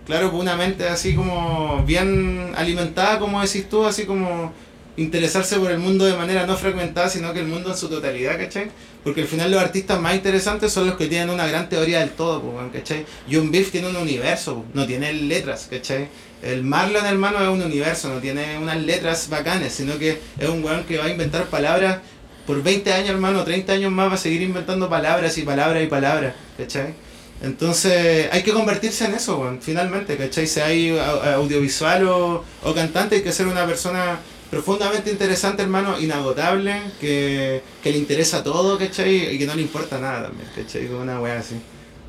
claro, 0.07 0.31
pues 0.31 0.43
una 0.43 0.57
mente 0.57 0.89
así 0.89 1.15
como 1.15 1.85
bien 1.85 2.53
alimentada, 2.57 3.19
como 3.19 3.41
decís 3.41 3.69
tú, 3.69 3.85
así 3.85 4.05
como 4.05 4.53
interesarse 4.97 5.57
por 5.59 5.70
el 5.70 5.78
mundo 5.78 6.05
de 6.05 6.14
manera 6.14 6.47
no 6.47 6.57
fragmentada, 6.57 7.09
sino 7.09 7.32
que 7.32 7.40
el 7.40 7.47
mundo 7.47 7.70
en 7.70 7.76
su 7.76 7.88
totalidad, 7.88 8.38
¿cachai? 8.38 8.70
Porque 9.03 9.22
al 9.22 9.26
final 9.26 9.51
los 9.51 9.61
artistas 9.61 10.01
más 10.01 10.14
interesantes 10.14 10.70
son 10.72 10.86
los 10.86 10.97
que 10.97 11.07
tienen 11.07 11.30
una 11.30 11.47
gran 11.47 11.68
teoría 11.68 12.01
del 12.01 12.11
todo, 12.11 12.43
¿cachai? 12.72 13.07
John 13.30 13.51
Beef 13.51 13.70
tiene 13.70 13.88
un 13.88 13.97
universo, 13.97 14.64
no 14.74 14.86
tiene 14.86 15.12
letras, 15.12 15.66
¿cachai? 15.70 16.09
El 16.43 16.62
Marlon, 16.62 17.07
hermano, 17.07 17.40
es 17.40 17.49
un 17.49 17.62
universo, 17.62 18.09
no 18.12 18.20
tiene 18.20 18.59
unas 18.59 18.76
letras 18.82 19.28
bacanes, 19.28 19.72
sino 19.72 19.97
que 19.99 20.18
es 20.38 20.49
un 20.49 20.62
weón 20.62 20.84
que 20.84 20.99
va 20.99 21.05
a 21.07 21.09
inventar 21.09 21.45
palabras 21.47 21.99
por 22.47 22.62
20 22.62 22.93
años, 22.93 23.11
hermano, 23.11 23.45
30 23.45 23.72
años 23.72 23.93
más 23.93 24.11
va 24.11 24.14
a 24.14 24.18
seguir 24.18 24.43
inventando 24.43 24.90
palabras 24.90 25.38
y 25.38 25.43
palabras 25.43 25.82
y 25.82 25.86
palabras, 25.86 26.34
¿cachai? 26.59 26.95
Entonces 27.43 28.28
hay 28.30 28.43
que 28.43 28.53
convertirse 28.53 29.05
en 29.07 29.14
eso, 29.14 29.38
weón, 29.38 29.61
finalmente, 29.62 30.16
¿cachai? 30.16 30.47
Ahí 30.64 30.90
au- 30.90 31.22
audiovisual 31.36 32.07
o, 32.07 32.45
o 32.62 32.74
cantante, 32.74 33.16
hay 33.16 33.22
que 33.22 33.32
ser 33.32 33.47
una 33.47 33.66
persona 33.66 34.18
profundamente 34.53 35.11
interesante, 35.11 35.62
hermano, 35.62 35.98
inagotable, 35.98 36.82
que, 37.00 37.62
que 37.82 37.90
le 37.90 37.96
interesa 37.96 38.44
todo, 38.44 38.76
¿cachai? 38.76 39.34
Y 39.34 39.38
que 39.38 39.46
no 39.46 39.55
le 39.55 39.62
importa 39.62 39.98
nada 39.98 40.24
también, 40.24 40.46
¿cachai? 40.55 40.88
Como 40.88 41.00
una 41.00 41.18
weá 41.18 41.38
así. 41.38 41.55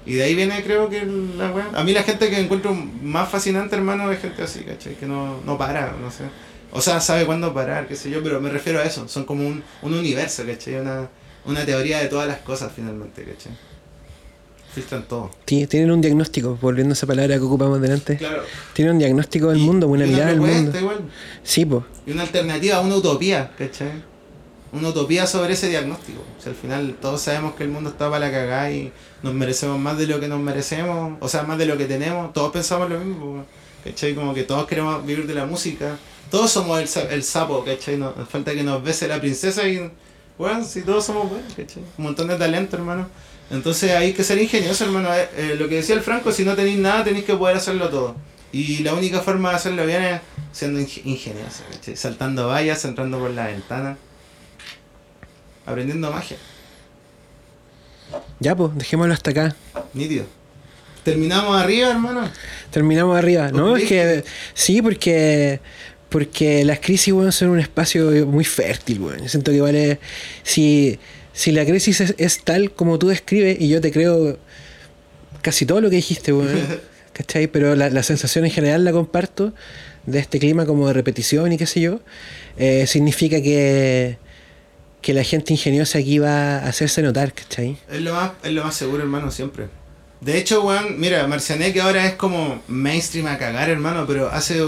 Y 0.05 0.15
de 0.15 0.23
ahí 0.23 0.35
viene, 0.35 0.61
creo 0.61 0.89
que 0.89 1.05
la 1.37 1.51
weá. 1.51 1.69
A 1.73 1.85
mí 1.85 1.93
la 1.93 2.03
gente 2.03 2.29
que 2.29 2.37
encuentro 2.37 2.73
más 2.73 3.29
fascinante, 3.29 3.77
hermano, 3.77 4.11
es 4.11 4.19
gente 4.19 4.43
así, 4.43 4.59
¿cachai? 4.65 4.95
Que 4.95 5.05
no, 5.05 5.39
no 5.45 5.57
para, 5.57 5.93
no 5.93 6.11
sé. 6.11 6.25
O 6.73 6.81
sea, 6.81 6.99
sabe 6.99 7.25
cuándo 7.25 7.53
parar, 7.53 7.87
qué 7.87 7.95
sé 7.95 8.09
yo, 8.09 8.21
pero 8.21 8.41
me 8.41 8.49
refiero 8.49 8.81
a 8.81 8.83
eso. 8.83 9.07
Son 9.07 9.23
como 9.23 9.47
un, 9.47 9.63
un 9.81 9.93
universo, 9.93 10.43
¿cachai? 10.45 10.75
Una, 10.75 11.07
una 11.45 11.65
teoría 11.65 11.99
de 11.99 12.09
todas 12.09 12.27
las 12.27 12.39
cosas, 12.39 12.73
finalmente, 12.75 13.23
¿cachai? 13.23 13.53
Filtran 14.73 15.03
todo. 15.07 15.29
Sí, 15.45 15.67
tienen 15.67 15.91
un 15.91 16.01
diagnóstico, 16.01 16.57
volviendo 16.61 16.93
a 16.93 16.95
esa 16.95 17.05
palabra 17.05 17.35
que 17.35 17.41
ocupamos 17.41 17.79
delante. 17.81 18.17
Claro. 18.17 18.43
Tienen 18.73 18.93
un 18.93 18.99
diagnóstico 18.99 19.49
del 19.49 19.59
Y- 19.59 19.61
mundo, 19.65 19.87
una 19.87 20.05
y 20.05 20.09
mirada 20.09 20.29
del 20.31 20.41
mundo. 20.41 20.79
igual. 20.79 20.97
Sí, 21.43 21.65
pues. 21.65 21.83
Y 22.07 22.11
una 22.11 22.23
alternativa, 22.23 22.79
una 22.81 22.95
utopía, 22.95 23.51
¿cachai? 23.57 23.91
Una 24.71 24.89
utopía 24.89 25.27
sobre 25.27 25.53
ese 25.53 25.69
diagnóstico. 25.69 26.21
O 26.39 26.41
sea, 26.41 26.51
al 26.51 26.57
final 26.57 26.95
todos 26.99 27.21
sabemos 27.21 27.53
que 27.53 27.63
el 27.63 27.69
mundo 27.69 27.91
está 27.91 28.09
para 28.09 28.25
la 28.25 28.31
cagada 28.31 28.71
y 28.71 28.91
nos 29.21 29.33
merecemos 29.35 29.79
más 29.79 29.97
de 29.99 30.07
lo 30.07 30.19
que 30.19 30.27
nos 30.27 30.39
merecemos, 30.39 31.17
o 31.19 31.27
sea, 31.29 31.43
más 31.43 31.59
de 31.59 31.67
lo 31.67 31.77
que 31.77 31.85
tenemos. 31.85 32.33
Todos 32.33 32.51
pensamos 32.51 32.89
lo 32.89 32.99
mismo, 32.99 33.45
¿cachai? 33.83 34.15
Como 34.15 34.33
que 34.33 34.43
todos 34.43 34.65
queremos 34.65 35.05
vivir 35.05 35.27
de 35.27 35.35
la 35.35 35.45
música. 35.45 35.97
Todos 36.31 36.49
somos 36.49 36.79
el, 36.97 37.11
el 37.11 37.21
sapo, 37.23 37.63
¿cachai? 37.63 37.97
No, 37.97 38.13
nos 38.17 38.27
falta 38.27 38.53
que 38.53 38.63
nos 38.63 38.83
bese 38.83 39.07
la 39.07 39.19
princesa 39.21 39.67
y, 39.67 39.91
bueno, 40.39 40.63
si 40.65 40.81
todos 40.81 41.05
somos 41.05 41.29
buenos, 41.29 41.53
¿cachai? 41.53 41.83
Un 41.99 42.05
montón 42.05 42.27
de 42.29 42.35
talento, 42.37 42.75
hermano. 42.75 43.07
Entonces 43.53 43.91
hay 43.91 44.13
que 44.13 44.23
ser 44.23 44.41
ingenioso, 44.41 44.83
hermano. 44.85 45.13
Eh, 45.13 45.29
eh, 45.37 45.55
lo 45.57 45.69
que 45.69 45.75
decía 45.75 45.95
el 45.95 46.01
Franco, 46.01 46.31
si 46.31 46.43
no 46.43 46.55
tenéis 46.55 46.79
nada, 46.79 47.03
tenéis 47.03 47.23
que 47.25 47.35
poder 47.35 47.55
hacerlo 47.55 47.87
todo. 47.89 48.15
Y 48.51 48.79
la 48.83 48.93
única 48.93 49.21
forma 49.21 49.49
de 49.51 49.55
hacerlo 49.55 49.85
bien 49.85 50.03
es 50.03 50.21
siendo 50.51 50.79
ing- 50.79 51.01
ingenioso. 51.05 51.63
Saltando 51.95 52.47
vallas, 52.47 52.83
entrando 52.85 53.17
por 53.19 53.31
la 53.31 53.47
ventana. 53.47 53.97
aprendiendo 55.65 56.11
magia. 56.11 56.35
Ya, 58.39 58.55
pues, 58.55 58.71
dejémoslo 58.75 59.13
hasta 59.13 59.31
acá. 59.31 59.55
Nítido. 59.93 60.25
Terminamos 61.03 61.61
arriba, 61.61 61.89
hermano. 61.89 62.29
Terminamos 62.71 63.17
arriba. 63.17 63.49
No, 63.51 63.75
es 63.77 63.87
que 63.87 64.23
sí, 64.53 64.81
porque 64.81 65.59
porque 66.09 66.63
las 66.63 66.79
crisis, 66.79 67.11
weón, 67.13 67.31
son 67.31 67.49
un 67.49 67.59
espacio 67.59 68.11
muy 68.27 68.43
fértil, 68.45 68.99
weón. 68.99 69.19
Yo 69.21 69.29
siento 69.29 69.51
que 69.51 69.61
vale. 69.61 69.99
Si, 70.43 70.99
si 71.33 71.51
la 71.51 71.65
crisis 71.65 71.99
es, 72.01 72.15
es 72.17 72.43
tal 72.43 72.71
como 72.71 72.97
tú 72.99 73.07
describes, 73.07 73.59
y 73.59 73.67
yo 73.69 73.81
te 73.81 73.91
creo 73.91 74.37
casi 75.41 75.65
todo 75.65 75.81
lo 75.81 75.89
que 75.89 75.97
dijiste, 75.97 76.31
weón. 76.33 76.49
¿Cachai? 77.13 77.45
Pero 77.45 77.75
la, 77.75 77.91
la 77.91 78.01
sensación 78.01 78.43
en 78.45 78.49
general 78.49 78.83
la 78.83 78.91
comparto 78.91 79.53
de 80.07 80.17
este 80.17 80.39
clima 80.39 80.65
como 80.65 80.87
de 80.87 80.93
repetición 80.93 81.51
y 81.51 81.57
qué 81.57 81.67
sé 81.67 81.79
yo. 81.81 81.99
eh, 82.57 82.85
significa 82.87 83.39
que, 83.41 84.17
que 85.01 85.13
la 85.13 85.23
gente 85.23 85.53
ingeniosa 85.53 85.99
aquí 85.99 86.17
va 86.17 86.57
a 86.57 86.67
hacerse 86.67 87.03
notar, 87.03 87.31
¿cachai? 87.33 87.77
Es 87.91 88.01
lo 88.01 88.13
más, 88.15 88.31
es 88.43 88.51
lo 88.51 88.63
más 88.63 88.75
seguro, 88.75 89.03
hermano, 89.03 89.29
siempre. 89.29 89.67
De 90.21 90.39
hecho, 90.39 90.63
weón, 90.63 90.99
mira, 90.99 91.27
Marcianek 91.27 91.77
ahora 91.77 92.07
es 92.07 92.13
como 92.15 92.63
mainstream 92.67 93.27
a 93.27 93.37
cagar, 93.37 93.69
hermano, 93.69 94.05
pero 94.07 94.29
hace 94.31 94.59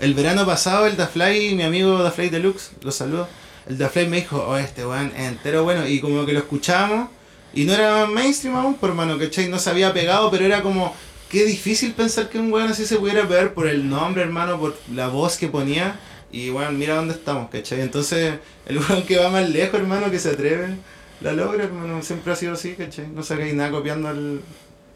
el 0.00 0.14
verano 0.14 0.46
pasado 0.46 0.86
el 0.86 0.96
Dafly, 0.96 1.54
mi 1.54 1.64
amigo 1.64 2.02
Dafly 2.02 2.30
Deluxe, 2.30 2.70
lo 2.82 2.92
saludo. 2.92 3.28
El 3.70 3.78
Dafly 3.78 4.08
me 4.08 4.16
dijo, 4.16 4.44
oh, 4.48 4.56
este 4.56 4.84
weón 4.84 5.12
es 5.16 5.28
entero 5.28 5.62
bueno, 5.62 5.86
y 5.86 6.00
como 6.00 6.26
que 6.26 6.32
lo 6.32 6.40
escuchábamos, 6.40 7.08
y 7.54 7.66
no 7.66 7.72
era 7.72 8.04
mainstream 8.06 8.56
aún, 8.56 8.74
por 8.74 8.90
hermano, 8.90 9.16
¿cachai? 9.16 9.48
No 9.48 9.60
se 9.60 9.70
había 9.70 9.92
pegado, 9.92 10.28
pero 10.28 10.44
era 10.44 10.60
como, 10.60 10.92
qué 11.28 11.44
difícil 11.44 11.92
pensar 11.92 12.28
que 12.28 12.40
un 12.40 12.52
weón 12.52 12.66
así 12.66 12.84
se 12.84 12.96
pudiera 12.96 13.28
pegar 13.28 13.54
por 13.54 13.68
el 13.68 13.88
nombre, 13.88 14.22
hermano, 14.22 14.58
por 14.58 14.76
la 14.92 15.06
voz 15.06 15.36
que 15.36 15.46
ponía, 15.46 16.00
y 16.32 16.50
weón, 16.50 16.80
mira 16.80 16.96
dónde 16.96 17.14
estamos, 17.14 17.48
¿cachai? 17.48 17.80
Entonces, 17.80 18.40
el 18.66 18.78
weón 18.78 19.04
que 19.04 19.18
va 19.18 19.30
más 19.30 19.48
lejos, 19.48 19.78
hermano, 19.78 20.10
que 20.10 20.18
se 20.18 20.30
atreve, 20.30 20.76
la 21.20 21.32
logra, 21.32 21.62
hermano, 21.62 22.02
siempre 22.02 22.32
ha 22.32 22.36
sido 22.36 22.54
así, 22.54 22.72
¿cachai? 22.72 23.06
No 23.06 23.22
sacáis 23.22 23.54
nada 23.54 23.70
copiando 23.70 24.10
el 24.10 24.40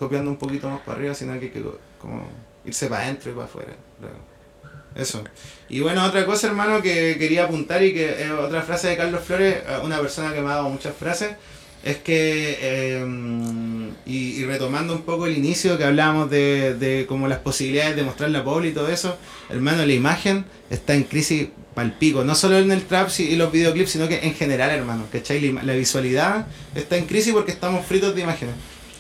copiando 0.01 0.33
un 0.33 0.37
poquito 0.37 0.69
más 0.69 0.81
para 0.81 0.99
arriba, 0.99 1.15
sino 1.15 1.39
que 1.39 1.45
hay 1.45 1.51
que 1.53 1.63
como 2.01 2.27
irse 2.65 2.89
para 2.89 3.05
adentro 3.05 3.31
y 3.31 3.35
para 3.35 3.47
afuera. 3.47 3.77
luego. 4.01 4.34
Eso. 4.95 5.25
Y 5.69 5.81
bueno, 5.81 6.05
otra 6.05 6.25
cosa, 6.25 6.47
hermano, 6.47 6.81
que 6.83 7.17
quería 7.19 7.45
apuntar 7.45 7.83
y 7.83 7.93
que 7.93 8.23
es 8.23 8.31
otra 8.31 8.63
frase 8.63 8.89
de 8.89 8.97
Carlos 8.97 9.23
Flores, 9.25 9.57
eh, 9.57 9.79
una 9.83 9.99
persona 10.01 10.33
que 10.33 10.41
me 10.41 10.49
ha 10.49 10.57
dado 10.57 10.69
muchas 10.69 10.95
frases, 10.97 11.33
es 11.83 11.97
que, 11.99 12.59
eh, 12.61 13.07
y, 14.07 14.45
retomando 14.45 14.95
un 14.95 15.03
poco 15.03 15.27
el 15.27 15.37
inicio 15.37 15.77
que 15.77 15.85
hablábamos 15.85 16.31
de, 16.31 16.75
de 16.75 17.07
como 17.07 17.29
las 17.29 17.41
posibilidades 17.41 17.97
de 17.97 18.03
mostrar 18.03 18.31
la 18.31 18.43
poli 18.43 18.69
y 18.69 18.73
todo 18.73 18.89
eso, 18.89 19.19
hermano, 19.51 19.85
la 19.85 19.93
imagen 19.93 20.47
está 20.71 20.95
en 20.95 21.05
crisis 21.05 21.49
palpico, 21.75 22.25
no 22.25 22.35
solo 22.35 22.59
en 22.59 22.71
el 22.71 22.85
trap 22.85 23.11
y 23.19 23.37
los 23.37 23.53
videoclips, 23.53 23.91
sino 23.91 24.09
que 24.09 24.21
en 24.21 24.35
general, 24.35 24.71
hermano, 24.71 25.07
¿cachai? 25.13 25.41
La, 25.53 25.63
la 25.63 25.75
visualidad 25.75 26.47
está 26.75 26.97
en 26.97 27.07
crisis 27.07 27.35
porque 27.35 27.53
estamos 27.53 27.85
fritos 27.85 28.15
de 28.15 28.23
imágenes. 28.23 28.55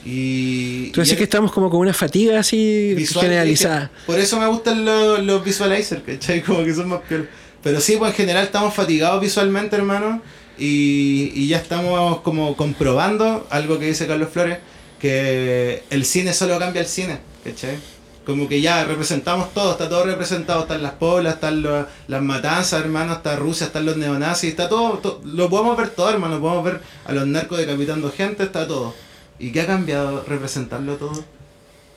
Y, 0.04 0.90
Tú 0.90 1.00
decís 1.00 1.16
que 1.16 1.24
estamos 1.24 1.50
como 1.52 1.70
con 1.70 1.80
una 1.80 1.94
fatiga 1.94 2.38
así 2.40 2.92
visual, 2.94 3.24
generalizada. 3.24 3.84
es 3.84 3.90
que 3.90 4.06
Por 4.06 4.18
eso 4.18 4.38
me 4.38 4.46
gustan 4.46 4.84
los, 4.84 5.22
los 5.22 5.42
visualizers, 5.44 6.02
¿cachai? 6.02 6.42
Como 6.42 6.62
que 6.64 6.74
son 6.74 6.88
más 6.88 7.00
piola. 7.08 7.24
Pero 7.62 7.80
sí, 7.80 7.96
pues 7.96 8.10
en 8.10 8.16
general 8.16 8.44
estamos 8.44 8.74
fatigados 8.74 9.20
visualmente, 9.20 9.76
hermano. 9.76 10.20
Y, 10.58 11.32
y 11.34 11.48
ya 11.48 11.56
estamos 11.56 12.20
como 12.20 12.56
comprobando 12.56 13.46
algo 13.50 13.78
que 13.78 13.86
dice 13.86 14.06
Carlos 14.06 14.28
Flores, 14.32 14.58
que 15.00 15.82
el 15.90 16.04
cine 16.04 16.32
solo 16.32 16.58
cambia 16.58 16.80
el 16.82 16.86
cine, 16.88 17.18
¿cachai? 17.42 17.76
Como 18.24 18.48
que 18.48 18.60
ya 18.60 18.84
representamos 18.84 19.52
todo, 19.52 19.72
está 19.72 19.88
todo 19.88 20.04
representado, 20.04 20.62
están 20.62 20.82
las 20.82 20.92
poblas, 20.92 21.34
están 21.34 21.62
las 21.62 22.22
matanzas, 22.22 22.80
hermano, 22.80 23.12
está 23.14 23.36
Rusia, 23.36 23.66
están 23.66 23.84
los 23.84 23.96
neonazis, 23.98 24.50
está 24.50 24.68
todo, 24.68 24.98
to- 24.98 25.20
lo 25.24 25.50
podemos 25.50 25.76
ver 25.76 25.90
todo, 25.90 26.08
hermano, 26.10 26.40
podemos 26.40 26.64
ver 26.64 26.80
a 27.04 27.12
los 27.12 27.26
narcos 27.26 27.58
decapitando 27.58 28.10
gente, 28.10 28.44
está 28.44 28.66
todo. 28.66 28.94
¿Y 29.38 29.52
qué 29.52 29.62
ha 29.62 29.66
cambiado 29.66 30.24
representarlo 30.26 30.96
todo? 30.96 31.24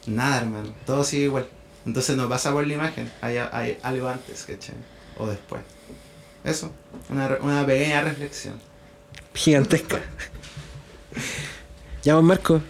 Nada, 0.08 0.38
hermano. 0.38 0.74
Todo 0.86 1.04
sigue 1.04 1.26
igual. 1.26 1.48
Entonces 1.86 2.18
no 2.18 2.28
pasa 2.28 2.52
por 2.52 2.66
la 2.66 2.74
imagen. 2.74 3.12
Hay, 3.22 3.38
hay 3.38 3.78
algo 3.84 4.08
antes, 4.10 4.44
¿cachai? 4.44 4.76
O 5.18 5.28
después. 5.28 5.62
Eso. 6.44 6.72
Una, 7.10 7.38
una 7.42 7.66
pequeña 7.66 8.02
reflexión. 8.02 8.56
Gigantesca. 9.34 10.00
ya, 12.04 12.14
pues 12.14 12.26
Marco. 12.26 12.62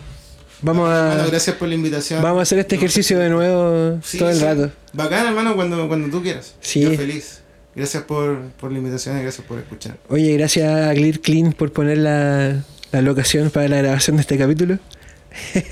Vamos 0.61 0.89
Bueno, 0.89 1.21
a, 1.23 1.27
gracias 1.27 1.55
por 1.55 1.67
la 1.67 1.75
invitación. 1.75 2.21
vamos 2.23 2.39
a 2.39 2.41
hacer 2.43 2.57
este 2.59 2.75
ejercicio 2.75 3.19
de 3.19 3.29
nuevo 3.29 3.99
sí, 4.03 4.17
todo 4.17 4.29
el 4.29 4.37
sí. 4.37 4.43
rato. 4.43 4.71
Bacán, 4.93 5.27
hermano, 5.27 5.55
cuando, 5.55 5.87
cuando 5.87 6.09
tú 6.09 6.23
quieras. 6.23 6.55
Sí. 6.61 6.81
Yo 6.81 6.93
feliz. 6.93 7.41
Gracias 7.75 8.03
por, 8.03 8.39
por 8.59 8.71
la 8.71 8.79
invitación 8.79 9.19
y 9.19 9.21
gracias 9.21 9.45
por 9.45 9.59
escuchar. 9.59 9.97
Oye, 10.09 10.33
gracias 10.33 10.67
a 10.89 10.93
Clear 10.95 11.19
Clean 11.19 11.53
por 11.53 11.71
poner 11.71 11.99
la, 11.99 12.63
la 12.91 13.01
locación 13.01 13.49
para 13.49 13.67
la 13.67 13.77
grabación 13.77 14.17
de 14.17 14.21
este 14.21 14.37
capítulo. 14.37 14.79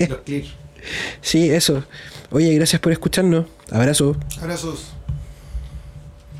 Los 0.08 0.18
clics. 0.24 0.50
Sí, 1.20 1.50
eso. 1.50 1.84
Oye, 2.30 2.54
gracias 2.54 2.80
por 2.80 2.92
escucharnos. 2.92 3.46
Abrazo. 3.70 4.16
Abrazos. 4.40 4.92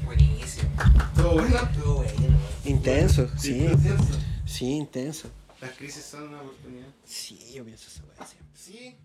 Buenísimo. 0.05 0.69
¿Todo 1.15 1.35
bueno? 1.35 1.57
Estuvo 1.57 1.95
bueno. 1.97 2.39
Intenso, 2.65 3.29
sí. 3.39 3.55
Disfrutación. 3.55 3.99
Sí, 4.45 4.67
intenso. 4.67 5.29
Las 5.61 5.71
crisis 5.73 6.05
son 6.05 6.29
una 6.29 6.41
oportunidad. 6.43 6.87
Sí, 7.05 7.53
yo 7.55 7.65
pienso 7.65 7.89
eso. 7.89 8.03
Sí. 8.55 8.97